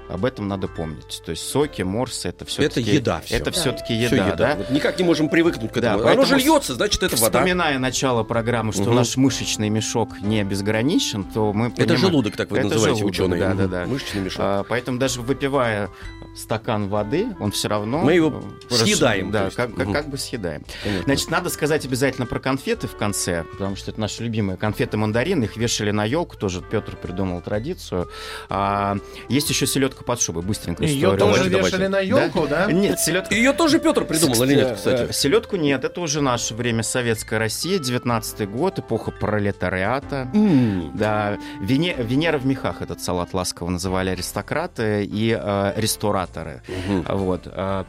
Об 0.09 0.25
этом 0.27 0.49
надо 0.49 0.69
помнить. 0.69 1.23
То 1.25 1.31
есть 1.31 1.49
соки, 1.49 1.83
морсы 1.83 2.29
это 2.29 2.45
все-таки 2.45 2.83
еда 2.91 3.21
всё. 3.25 3.37
Это 3.37 3.47
Да. 3.47 3.51
все-таки 3.53 4.07
Всё 4.07 4.17
еда, 4.17 4.35
да? 4.37 4.55
Вот 4.57 4.71
никак 4.71 4.99
не 4.99 5.05
можем 5.05 5.29
привыкнуть 5.31 5.73
к 5.73 5.81
Да, 5.81 5.95
этому. 5.95 6.09
Оно 6.11 6.25
же 6.27 6.37
льется, 6.37 6.75
значит, 6.75 7.03
это 7.03 7.17
вода. 7.17 7.39
Вспоминая 7.39 7.79
начало 7.79 8.23
программы, 8.23 8.73
что 8.73 8.83
Мгм. 8.83 8.97
наш 8.97 9.17
мышечный 9.17 9.71
мешок 9.71 10.21
не 10.21 10.45
безграничен, 10.45 11.25
то 11.25 11.53
мы 11.53 11.69
Это 11.69 11.77
понимаем- 11.77 12.01
желудок, 12.01 12.37
так 12.37 12.51
вы 12.51 12.59
Это 12.59 12.69
называете, 12.69 12.99
желудок, 12.99 13.15
ученые. 13.21 13.41
Да, 13.41 13.55
да, 13.55 13.67
да. 13.67 13.87
Мышечный 13.87 14.21
мешок. 14.23 14.41
А, 14.43 14.63
поэтому 14.65 14.99
даже 14.99 15.23
выпивая 15.23 15.89
стакан 16.37 16.89
воды, 16.89 17.29
он 17.41 17.51
все 17.53 17.69
равно... 17.69 18.01
Мы 18.01 18.15
его 18.15 18.43
э, 18.71 18.75
съедаем, 18.75 19.27
то 19.29 19.33
Да, 19.33 19.51
как, 19.51 19.75
как- 19.75 19.93
как 19.93 20.09
бы 20.11 20.19
съедаем. 20.19 20.65
Понятно. 20.83 21.05
Значит, 21.05 21.31
надо 21.31 21.49
сказать 21.49 21.85
обязательно 21.87 22.27
про 22.27 22.41
конфеты 22.41 22.89
в 22.89 22.97
конце, 22.97 23.45
потому 23.53 23.77
что 23.77 23.91
это 23.93 24.01
наши 24.01 24.23
любимые 24.25 24.57
конфеты 24.57 24.97
мандарины. 24.97 25.45
Их 25.45 25.57
вешали 25.57 25.93
на 25.93 26.05
елку, 26.05 26.37
тоже 26.37 26.61
Петр 26.61 26.97
придумал 26.97 27.41
традицию. 27.41 28.09
А, 28.49 28.97
есть 29.29 29.49
еще 29.49 29.67
селедка 29.67 29.94
под 30.03 30.21
шубой, 30.21 30.43
быстренько 30.43 30.83
Ее 30.83 30.97
историю. 30.97 31.19
тоже 31.19 31.51
давайте, 31.51 31.59
вешали 31.77 31.87
на 31.87 32.01
елку, 32.01 32.47
да? 32.49 32.73
Нет, 32.73 32.99
селедка 32.99 33.35
Ее 33.35 33.53
тоже 33.53 33.79
Петр 33.79 34.05
придумал 34.05 34.43
или 34.45 34.55
нет, 34.57 34.75
кстати? 34.77 35.11
Э, 35.11 35.13
Селедку 35.13 35.57
нет, 35.57 35.85
это 35.85 36.01
уже 36.01 36.21
наше 36.21 36.55
время 36.55 36.83
Советская 36.83 37.39
Россия, 37.39 37.79
19 37.79 38.49
год, 38.51 38.79
эпоха 38.81 39.13
пролетариата. 39.13 40.29
Да, 40.95 41.39
Вене- 41.61 41.95
Венера 42.03 42.39
в 42.39 42.47
мехах 42.47 42.83
этот 42.83 43.01
салат 43.01 43.35
ласково 43.35 43.69
называли 43.71 44.11
аристократы 44.11 45.05
и 45.05 45.39
э, 45.41 45.73
рестораторы. 45.77 46.63
Вот. 47.09 47.43
э, 47.47 47.85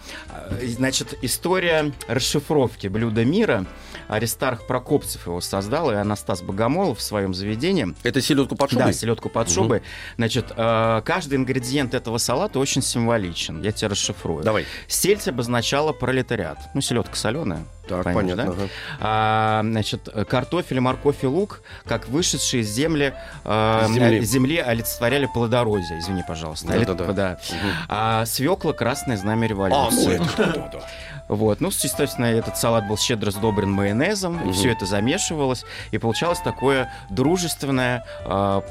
Значит, 0.61 1.17
история 1.21 1.91
расшифровки 2.07 2.87
блюда 2.87 3.25
мира. 3.25 3.65
Аристарх 4.07 4.67
Прокопцев 4.67 5.25
его 5.25 5.41
создал, 5.41 5.89
и 5.91 5.95
Анастас 5.95 6.43
Богомолов 6.43 6.99
в 6.99 7.01
своем 7.01 7.33
заведении. 7.33 7.95
Это 8.03 8.21
селедку 8.21 8.55
под 8.55 8.69
шубой? 8.69 8.85
Да, 8.85 8.93
селедку 8.93 9.29
под 9.29 9.49
шубой. 9.49 9.81
Значит, 10.17 10.45
э, 10.55 11.01
каждый 11.03 11.35
ингредиент 11.39 11.94
этого 11.95 12.17
салата 12.19 12.59
очень 12.59 12.81
символичен. 12.83 13.61
Я 13.61 13.71
тебе 13.71 13.87
расшифрую. 13.89 14.43
Давай. 14.43 14.65
Сельдь 14.87 15.27
обозначала 15.27 15.91
пролетариат. 15.93 16.57
Ну, 16.73 16.81
селедка 16.81 17.15
соленая. 17.15 17.65
Так, 17.87 18.03
Понимаешь, 18.03 18.29
понятно. 18.31 18.45
да? 18.45 18.51
ага. 18.63 18.69
А, 18.99 19.61
значит, 19.63 20.09
картофель, 20.27 20.79
морковь 20.79 21.17
и 21.23 21.27
лук, 21.27 21.61
как 21.85 22.07
вышедшие 22.09 22.61
из 22.63 22.69
земли, 22.71 23.13
э, 23.43 23.85
Земли. 23.89 24.25
земли 24.25 24.57
олицетворяли 24.57 25.27
плодородие. 25.31 25.99
Извини, 25.99 26.23
пожалуйста. 26.27 26.67
Да-да-да. 26.67 27.03
Олит- 27.05 27.13
да. 27.15 27.39
Мгм. 27.51 27.71
А 27.89 28.25
свекла 28.25 28.73
красное 28.73 29.17
знамя 29.17 29.45
А, 29.45 29.49
революции. 29.49 30.17
ну 30.17 30.23
это 30.23 30.25
да, 30.37 30.45
да, 30.53 30.69
да. 30.73 30.79
Вот. 31.27 31.59
Ну, 31.61 31.67
естественно, 31.69 32.25
этот 32.25 32.57
салат 32.57 32.87
был 32.87 32.97
щедро 32.97 33.29
сдобрен 33.29 33.69
майонезом, 33.71 34.33
Мгм. 34.37 34.53
все 34.53 34.71
это 34.71 34.85
замешивалось, 34.87 35.63
и 35.91 35.97
получалось 35.99 36.39
такое 36.39 36.91
дружественное, 37.11 38.03
а, 38.25 38.61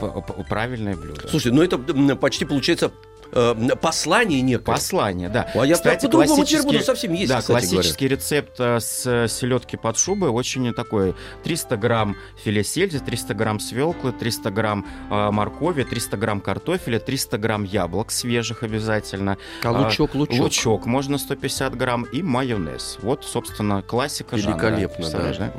правильное 0.49 0.97
блюдо. 0.97 1.29
Слушай, 1.29 1.53
ну 1.53 1.63
это 1.63 1.79
почти 2.17 2.45
получается 2.45 2.91
э, 3.35 3.55
послание 3.81 4.41
некое. 4.41 4.65
Послание, 4.65 5.29
да. 5.29 5.51
А 5.55 5.67
я 5.67 5.75
Кстати, 5.75 6.07
по-другому 6.07 6.45
теперь 6.45 6.63
буду 6.63 6.69
классический- 6.79 6.85
совсем 6.87 7.13
есть, 7.13 7.29
Да, 7.29 7.41
кстати 7.41 7.49
говоря. 7.67 7.69
классический 7.77 8.09
рецепт 8.09 8.57
э, 8.59 8.81
с 8.81 9.29
селедки 9.29 9.77
под 9.77 9.99
шубой 9.99 10.31
очень 10.31 10.73
такой. 10.73 11.15
300 11.43 11.77
грамм 11.77 12.17
филе 12.43 12.63
сельди, 12.65 12.99
300 12.99 13.35
грамм 13.35 13.61
свеклы, 13.61 14.13
300 14.13 14.51
грамм 14.51 14.87
э, 15.11 15.31
моркови, 15.31 15.83
300 15.85 16.17
грамм 16.17 16.41
картофеля, 16.41 16.99
300 16.99 17.39
грамм 17.39 17.65
яблок 17.65 18.11
свежих 18.11 18.63
обязательно. 18.63 19.37
А 19.63 19.71
лучок, 19.73 20.15
лучок. 20.15 20.39
Лучок 20.39 20.87
можно 20.87 21.19
150 21.19 21.75
грамм 21.77 22.05
и 22.05 22.23
майонез. 22.23 22.99
Вот, 23.03 23.25
собственно, 23.25 23.83
классика 23.83 24.37
жанра. 24.39 24.55
Великолепно, 24.69 25.11
да. 25.11 25.53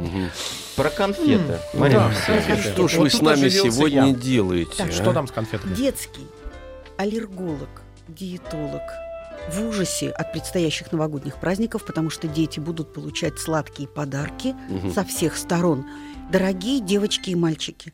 Про 0.75 0.89
конфеты. 0.89 1.59
М, 1.73 1.79
Марина 1.79 2.11
да, 2.27 2.33
конфеты. 2.33 2.69
Что 2.73 2.87
ж 2.87 2.93
Вот 2.95 3.03
вы 3.03 3.09
с 3.09 3.21
нами 3.21 3.49
сегодня 3.49 4.07
я. 4.07 4.13
делаете? 4.13 4.71
Так, 4.77 4.89
а? 4.89 4.91
Что 4.91 5.13
там 5.13 5.27
с 5.27 5.31
конфетами? 5.31 5.73
Детский 5.73 6.27
аллерголог, 6.97 7.81
диетолог 8.07 8.81
в 9.51 9.67
ужасе 9.67 10.09
от 10.09 10.31
предстоящих 10.31 10.91
новогодних 10.91 11.39
праздников, 11.39 11.85
потому 11.85 12.09
что 12.09 12.27
дети 12.27 12.59
будут 12.59 12.93
получать 12.93 13.37
сладкие 13.39 13.87
подарки 13.87 14.55
Мгм. 14.69 14.93
со 14.93 15.03
всех 15.03 15.37
сторон. 15.37 15.85
Дорогие 16.31 16.79
девочки 16.79 17.29
и 17.29 17.35
мальчики, 17.35 17.93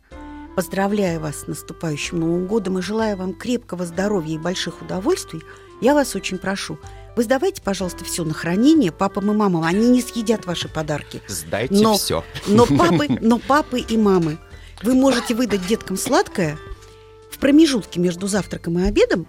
поздравляю 0.56 1.20
вас 1.20 1.42
с 1.42 1.48
наступающим 1.48 2.20
Новым 2.20 2.48
годом 2.48 2.78
и 2.80 2.82
желаю 2.82 3.18
вам 3.18 3.34
крепкого 3.34 3.86
здоровья 3.86 4.36
и 4.36 4.38
больших 4.38 4.82
удовольствий, 4.82 5.42
я 5.82 5.94
вас 5.94 6.16
очень 6.16 6.38
прошу, 6.38 6.78
вы 7.18 7.24
сдавайте, 7.24 7.62
пожалуйста, 7.62 8.06
все 8.06 8.24
на 8.24 8.34
хранение 8.34 8.92
папам 8.92 9.32
и 9.32 9.36
мамам, 9.36 9.64
они 9.64 9.90
не 9.90 10.02
съедят 10.02 10.46
ваши 10.46 10.70
подарки. 10.70 11.22
Сдайте 11.28 11.84
Но- 11.84 11.96
все. 11.96 12.24
Но 12.48 12.66
папы, 12.66 13.08
но 13.22 13.40
папы 13.40 13.80
и 13.80 13.98
мамы, 13.98 14.38
вы 14.84 14.94
можете 14.94 15.36
выдать 15.36 15.66
деткам 15.68 15.98
сладкое 15.98 16.58
промежутке 17.42 18.00
между 18.00 18.28
завтраком 18.28 18.80
и 18.80 18.88
обедом, 18.88 19.28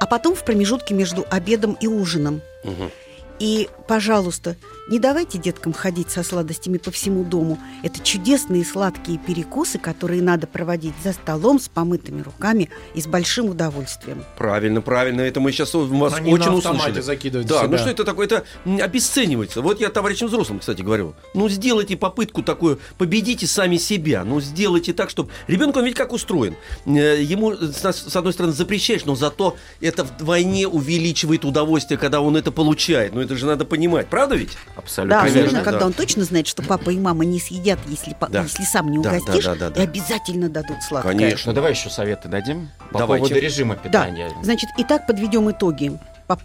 а 0.00 0.06
потом 0.06 0.34
в 0.34 0.44
промежутке 0.44 0.94
между 0.94 1.24
обедом 1.30 1.76
и 1.80 1.86
ужином. 1.86 2.42
Мгм. 2.64 2.90
И, 3.38 3.68
пожалуйста, 3.86 4.56
не 4.88 4.98
давайте 4.98 5.38
деткам 5.38 5.72
ходить 5.72 6.10
со 6.10 6.22
сладостями 6.22 6.76
по 6.78 6.90
всему 6.90 7.24
дому. 7.24 7.58
Это 7.82 8.00
чудесные 8.00 8.64
сладкие 8.64 9.18
перекусы, 9.18 9.78
которые 9.78 10.20
надо 10.22 10.46
проводить 10.46 10.94
за 11.02 11.12
столом 11.14 11.58
с 11.58 11.68
помытыми 11.68 12.20
руками 12.22 12.68
и 12.94 13.00
с 13.00 13.06
большим 13.06 13.46
удовольствием. 13.48 14.24
Правильно, 14.36 14.80
правильно. 14.82 15.22
Это 15.22 15.40
мы 15.40 15.52
сейчас 15.52 15.72
вас 15.74 16.14
Они 16.14 16.32
очень 16.32 16.46
на 16.46 16.54
услышали. 16.56 17.00
закидывают 17.00 17.48
Да, 17.48 17.60
себя. 17.60 17.68
ну 17.68 17.78
что 17.78 17.90
это 17.90 18.04
такое? 18.04 18.26
Это 18.26 18.44
обесценивается. 18.82 19.62
Вот 19.62 19.80
я 19.80 19.88
товарищам 19.88 20.28
взрослым, 20.28 20.58
кстати, 20.58 20.82
говорю. 20.82 21.14
Ну, 21.34 21.48
сделайте 21.48 21.96
попытку 21.96 22.42
такую, 22.42 22.78
победите 22.98 23.46
сами 23.46 23.76
себя. 23.78 24.24
Ну, 24.24 24.40
сделайте 24.40 24.92
так, 24.92 25.08
чтобы... 25.10 25.30
Ребенок, 25.46 25.76
он 25.76 25.84
ведь 25.86 25.94
как 25.94 26.12
устроен. 26.12 26.56
Э, 26.86 27.22
Ему, 27.22 27.52
с 27.54 27.82
нас- 27.82 28.04
с 28.08 28.14
одной 28.16 28.32
стороны, 28.32 28.52
запрещаешь, 28.52 29.04
но 29.06 29.14
зато 29.14 29.56
это 29.80 30.04
вдвойне 30.04 30.68
увеличивает 30.68 31.44
удовольствие, 31.44 31.98
когда 31.98 32.20
он 32.20 32.36
это 32.36 32.52
получает. 32.52 33.14
Ну, 33.14 33.20
это 33.20 33.34
же 33.36 33.46
надо 33.46 33.64
понимать. 33.64 34.08
Правда 34.08 34.34
ведь? 34.36 34.50
Абсолютно. 34.76 35.16
Да, 35.16 35.20
Конечно, 35.22 35.40
особенно, 35.46 35.64
да. 35.64 35.70
когда 35.70 35.86
он 35.86 35.92
точно 35.92 36.24
знает, 36.24 36.46
что 36.46 36.62
папа 36.62 36.90
и 36.90 36.98
мама 36.98 37.24
не 37.24 37.38
съедят, 37.38 37.78
если, 37.86 38.16
Да. 38.28 38.42
если 38.42 38.64
сам 38.64 38.90
не 38.90 38.98
Да, 38.98 39.10
да, 39.10 39.16
угостишь, 39.18 39.44
да, 39.44 39.54
да, 39.54 39.70
да. 39.70 39.80
и 39.80 39.84
обязательно 39.84 40.48
дадут 40.48 40.82
сладкое. 40.82 41.12
Конечно. 41.12 41.52
Ну 41.52 41.54
давай 41.54 41.70
еще 41.72 41.90
советы 41.90 42.28
дадим 42.28 42.70
по 42.90 42.98
Давайте. 42.98 43.24
поводу 43.26 43.40
режима 43.40 43.74
Да, 43.76 43.80
питания. 43.82 44.30
значит, 44.42 44.68
итак, 44.78 45.06
подведем 45.06 45.50
итоги. 45.50 45.98
По- 46.26 46.38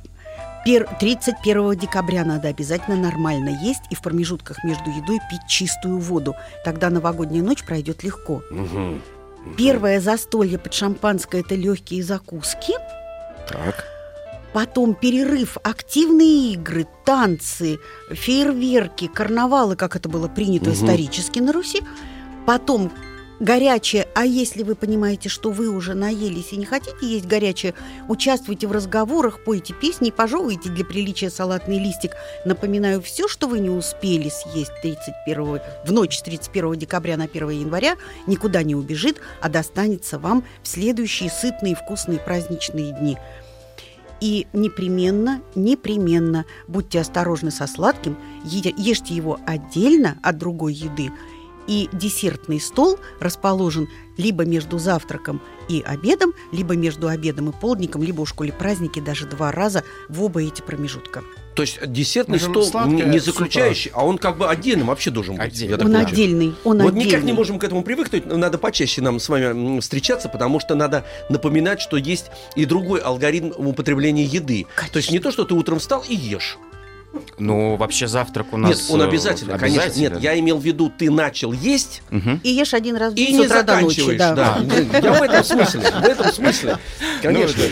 пер- 0.65 0.87
31 0.99 1.75
декабря 1.75 2.23
надо 2.23 2.49
обязательно 2.49 2.97
нормально 2.97 3.49
есть 3.63 3.81
и 3.89 3.95
в 3.95 4.01
промежутках 4.01 4.63
между 4.63 4.89
едой 4.91 5.19
пить 5.29 5.47
чистую 5.47 5.99
воду. 5.99 6.35
Тогда 6.63 6.89
новогодняя 6.89 7.43
ночь 7.43 7.63
пройдет 7.63 8.03
легко. 8.03 8.43
Мгм. 8.51 9.01
Первое 9.57 9.99
застолье 10.01 10.59
под 10.59 10.73
шампанское– 10.73 11.41
это 11.41 11.55
легкие 11.55 12.03
закуски. 12.03 12.73
Так. 13.47 13.85
Потом 14.53 14.95
перерыв, 14.95 15.57
активные 15.63 16.53
игры, 16.53 16.87
танцы, 17.05 17.79
фейерверки, 18.11 19.07
карнавалы, 19.07 19.75
как 19.75 19.95
это 19.95 20.09
было 20.09 20.27
принято 20.27 20.69
Мгм. 20.69 20.73
исторически 20.73 21.39
на 21.39 21.51
Руси, 21.53 21.81
потом 22.45 22.91
горячее, 23.39 24.05
а 24.15 24.25
если 24.25 24.63
вы 24.63 24.75
понимаете, 24.75 25.29
что 25.29 25.51
вы 25.51 25.69
уже 25.69 25.93
наелись 25.93 26.51
и 26.51 26.57
не 26.57 26.65
хотите 26.65 26.97
есть 27.01 27.25
горячее, 27.25 27.73
участвуйте 28.09 28.67
в 28.67 28.73
разговорах, 28.73 29.43
пойте 29.45 29.73
песни, 29.73 30.11
пожевывайте 30.11 30.69
для 30.69 30.83
приличия 30.83 31.29
салатный 31.29 31.79
листик. 31.79 32.11
Напоминаю, 32.43 33.01
все, 33.01 33.29
что 33.29 33.47
вы 33.47 33.59
не 33.59 33.69
успели 33.69 34.29
съесть 34.29 34.73
31, 34.81 35.61
в 35.85 35.91
ночь 35.91 36.17
с 36.17 36.21
31 36.21 36.75
декабря 36.75 37.15
на 37.15 37.25
1 37.25 37.49
января, 37.51 37.95
никуда 38.27 38.61
не 38.63 38.75
убежит, 38.75 39.21
а 39.41 39.47
достанется 39.47 40.19
вам 40.19 40.43
в 40.61 40.67
следующие 40.67 41.29
сытные, 41.29 41.75
вкусные 41.75 42.19
праздничные 42.19 42.91
дни. 42.93 43.17
И 44.21 44.47
непременно, 44.53 45.41
непременно 45.55 46.45
будьте 46.67 46.99
осторожны 46.99 47.51
со 47.51 47.67
сладким, 47.67 48.17
ешьте 48.43 49.15
его 49.15 49.39
отдельно 49.45 50.17
от 50.23 50.37
другой 50.37 50.73
еды. 50.73 51.11
И 51.67 51.87
десертный 51.93 52.59
стол 52.59 52.97
расположен 53.19 53.87
либо 54.17 54.43
между 54.43 54.79
завтраком 54.79 55.39
и 55.69 55.81
обедом, 55.81 56.33
либо 56.51 56.75
между 56.75 57.07
обедом 57.07 57.49
и 57.49 57.53
полдником, 57.53 58.01
либо 58.01 58.21
у 58.21 58.25
школе 58.25 58.51
праздники 58.51 58.99
даже 58.99 59.27
два 59.27 59.51
раза 59.51 59.83
в 60.09 60.23
оба 60.23 60.41
эти 60.41 60.61
промежутка. 60.61 61.23
То 61.55 61.63
есть 61.63 61.79
десертный 61.91 62.37
Можем 62.37 62.51
стол 62.53 62.63
сладкое 62.63 63.05
не, 63.05 63.19
заключающий, 63.19 63.91
а 63.93 64.05
он 64.05 64.17
как 64.17 64.37
бы 64.37 64.49
отдельным 64.49 64.87
вообще 64.87 65.09
должен 65.09 65.35
быть. 65.35 65.59
Так 65.59 65.71
Он 65.79 65.85
понимаю. 65.87 66.07
отдельный, 66.07 66.55
он 66.63 66.77
Вот 66.77 66.91
отдельный. 66.91 67.05
никак 67.05 67.23
не 67.23 67.33
можем 67.33 67.59
к 67.59 67.63
этому 67.63 67.83
привыкнуть, 67.83 68.25
надо 68.25 68.57
почаще 68.57 69.01
нам 69.01 69.19
с 69.19 69.27
вами 69.27 69.79
встречаться, 69.81 70.29
потому 70.29 70.59
что 70.59 70.75
надо 70.75 71.03
напоминать, 71.29 71.81
что 71.81 71.97
есть 71.97 72.27
и 72.55 72.65
другой 72.65 73.01
алгоритм 73.01 73.51
употребления 73.57 74.23
еды. 74.23 74.67
То 74.93 74.97
есть 74.97 75.11
не 75.11 75.19
то, 75.19 75.31
что 75.31 75.43
ты 75.43 75.53
утром 75.53 75.79
встал 75.79 76.03
и 76.07 76.15
ешь. 76.15 76.57
Ну, 77.39 77.75
вообще 77.75 78.07
завтрак 78.07 78.53
у 78.53 78.57
нас... 78.57 78.69
Нет, 78.69 78.85
он 78.91 79.01
э, 79.01 79.05
обязательно, 79.05 79.57
конечно. 79.57 79.99
Нет, 79.99 80.19
я 80.21 80.37
имел 80.39 80.59
в 80.59 80.63
виду, 80.63 80.91
ты 80.95 81.09
начал 81.09 81.51
есть 81.51 82.03
Мгм. 82.11 82.39
И 82.43 82.49
ешь 82.51 82.73
один 82.75 82.95
раз 82.97 83.13
в 83.13 83.15
день 83.15 83.31
и 83.31 83.33
с 83.35 83.37
не 83.39 83.47
до 83.47 83.55
ночи. 83.81 84.01
заканчиваешь. 84.01 84.17
да. 84.19 84.35
Да. 84.35 84.99
Я 84.99 85.13
в 85.13 85.21
этом 85.23 85.43
смысле. 85.43 85.81
В 85.81 86.05
этом 86.05 86.31
смысле. 86.31 86.77
Конечно. 87.23 87.63
Ну, 87.63 87.69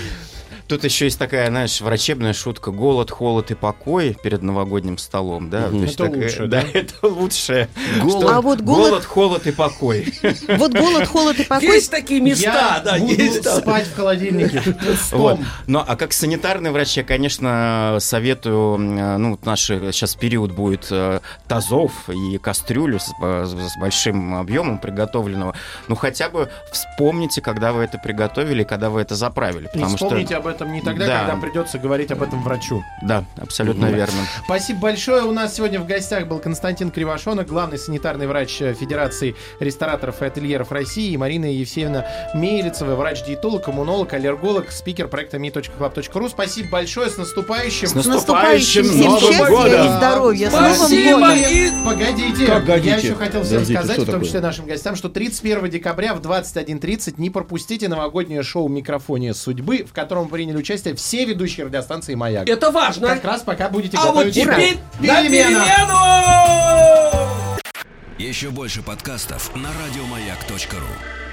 Тут 0.68 0.84
еще 0.84 1.06
есть 1.06 1.18
такая, 1.18 1.48
знаешь, 1.50 1.80
врачебная 1.82 2.34
шутка: 2.34 2.72
голод, 2.72 3.10
холод 3.12 3.52
и 3.52 3.56
покой 3.56 4.18
перед 4.22 4.42
новогодним 4.42 4.98
столом, 4.98 5.50
да? 5.50 5.68
Есть 5.68 5.94
Это 5.96 6.06
такая- 6.06 6.24
лучше, 6.24 6.48
да, 6.48 6.62
да? 6.62 6.68
это 6.80 7.08
лучшее. 7.08 7.70
Голод. 8.02 8.20
Что 8.26 8.36
А 8.36 8.42
вот 8.42 8.62
голод- 8.62 8.88
голод, 8.90 9.06
холод 9.06 9.48
и 9.48 9.52
покой. 9.52 10.14
Вот 10.58 10.74
голод, 10.74 11.08
холод 11.08 11.40
и 11.40 11.44
покой. 11.44 11.68
Есть 11.68 11.92
такие 11.92 12.20
места, 12.20 12.44
Я 12.44 12.82
да, 12.84 12.98
буду 13.00 13.14
есть. 13.14 13.46
спать 13.50 13.88
в 13.88 13.96
холодильнике. 13.96 14.62
Вот. 15.12 15.38
Пустом. 15.38 15.46
Ну, 15.68 15.84
а 15.86 15.96
как 15.96 16.12
санитарный 16.14 16.72
врач, 16.72 16.98
я, 16.98 17.04
конечно, 17.04 17.98
советую, 18.00 18.76
м, 18.76 19.22
ну, 19.22 19.40
наш 19.46 19.62
сейчас 19.68 20.16
период 20.16 20.52
будет 20.52 20.88
э, 20.92 21.20
тазов 21.48 21.92
и 22.10 22.38
кастрюлю 22.38 23.00
с, 23.00 23.12
э, 23.22 23.46
с 23.46 23.80
большим 23.80 24.36
объемом 24.36 24.80
приготовленного. 24.80 25.54
Ну, 25.88 25.96
хотя 25.96 26.30
бы 26.30 26.50
вспомните, 26.72 27.42
когда 27.42 27.72
вы 27.74 27.84
это 27.84 27.98
приготовили, 27.98 28.64
когда 28.64 28.90
вы 28.90 29.02
это 29.02 29.16
заправили. 29.16 29.66
И 29.66 29.70
Потому 29.70 29.96
вспомните 29.96 30.28
что... 30.34 30.38
об 30.38 30.48
этом 30.48 30.57
не 30.66 30.82
тогда, 30.82 31.06
Да. 31.08 31.26
когда 31.26 31.42
придется 31.42 31.78
говорить 31.80 32.12
об 32.12 32.22
этом 32.24 32.44
врачу. 32.44 32.84
Да, 33.02 33.24
абсолютно 33.42 33.88
Мгм. 33.88 33.96
верно. 33.96 34.20
Спасибо 34.46 34.80
большое. 34.82 35.24
У 35.24 35.32
нас 35.32 35.56
сегодня 35.56 35.80
в 35.80 35.86
гостях 35.88 36.28
был 36.28 36.40
Константин 36.40 36.92
Кривошонок, 36.92 37.48
главный 37.48 37.78
санитарный 37.78 38.28
врач 38.28 38.58
Федерации 38.58 39.36
рестораторов 39.60 40.22
и 40.22 40.26
ательеров 40.26 40.72
России, 40.72 41.12
и 41.12 41.18
Марина 41.18 41.46
Евсеевна 41.46 42.06
Мейлицева, 42.34 42.96
врач-диетолог, 42.96 43.64
коммунолог, 43.64 44.14
аллерголог, 44.14 44.72
спикер 44.72 45.08
проекта 45.08 45.38
me.club.ru. 45.38 46.30
Спасибо 46.30 46.70
большое, 46.70 47.10
с 47.10 47.18
наступающим. 47.18 47.88
С 47.88 47.92
С 47.92 48.06
наступающим 48.06 48.84
наступающим 48.84 48.84
всем 48.84 49.06
Новым 49.12 49.20
счастья 49.34 49.50
годом! 49.50 49.86
и 49.86 49.98
здоровья. 49.98 50.50
С 50.50 50.54
Спасибо! 50.54 51.20
Новым 51.20 51.38
годом! 51.40 51.52
И 51.52 51.72
Погодите, 51.86 52.48
Погодите. 52.48 52.90
я 52.90 52.96
еще 52.98 53.16
хотел 53.16 53.42
всем 53.44 53.54
Подождите, 53.60 53.80
сказать, 53.80 53.94
что 53.96 54.02
в 54.02 54.06
том 54.06 54.14
такое? 54.16 54.26
числе 54.26 54.40
нашим 54.42 54.66
гостям, 54.66 54.96
что 54.96 55.10
31 55.10 55.70
декабря 55.70 56.14
в 56.14 56.22
21.30 56.22 57.16
не 57.18 57.30
пропустите 57.30 57.88
новогоднее 57.88 58.44
шоу 58.44 58.68
«Микрофония 58.68 59.34
судьбы», 59.34 59.86
в 59.90 59.94
котором 59.94 60.28
приняли 60.48 60.62
участие 60.62 60.96
все 60.96 61.26
ведущие 61.26 61.66
радиостанции 61.66 62.16
«Маяк». 62.16 62.48
Это 62.48 62.72
важно. 62.72 63.08
Как 63.10 63.26
раз 63.26 63.42
пока 63.42 63.68
будете 63.68 63.98
А 63.98 64.06
вот 64.06 64.14
готовить 64.16 64.36
теперь 64.36 64.48
Ура! 64.48 64.58
на 65.02 65.22
Перемена! 65.24 65.66
перемену! 65.66 65.98
Еще 68.18 68.50
больше 68.50 68.82
подкастов 68.82 69.54
на 69.56 69.70
радиомаяк.ру. 69.74 71.27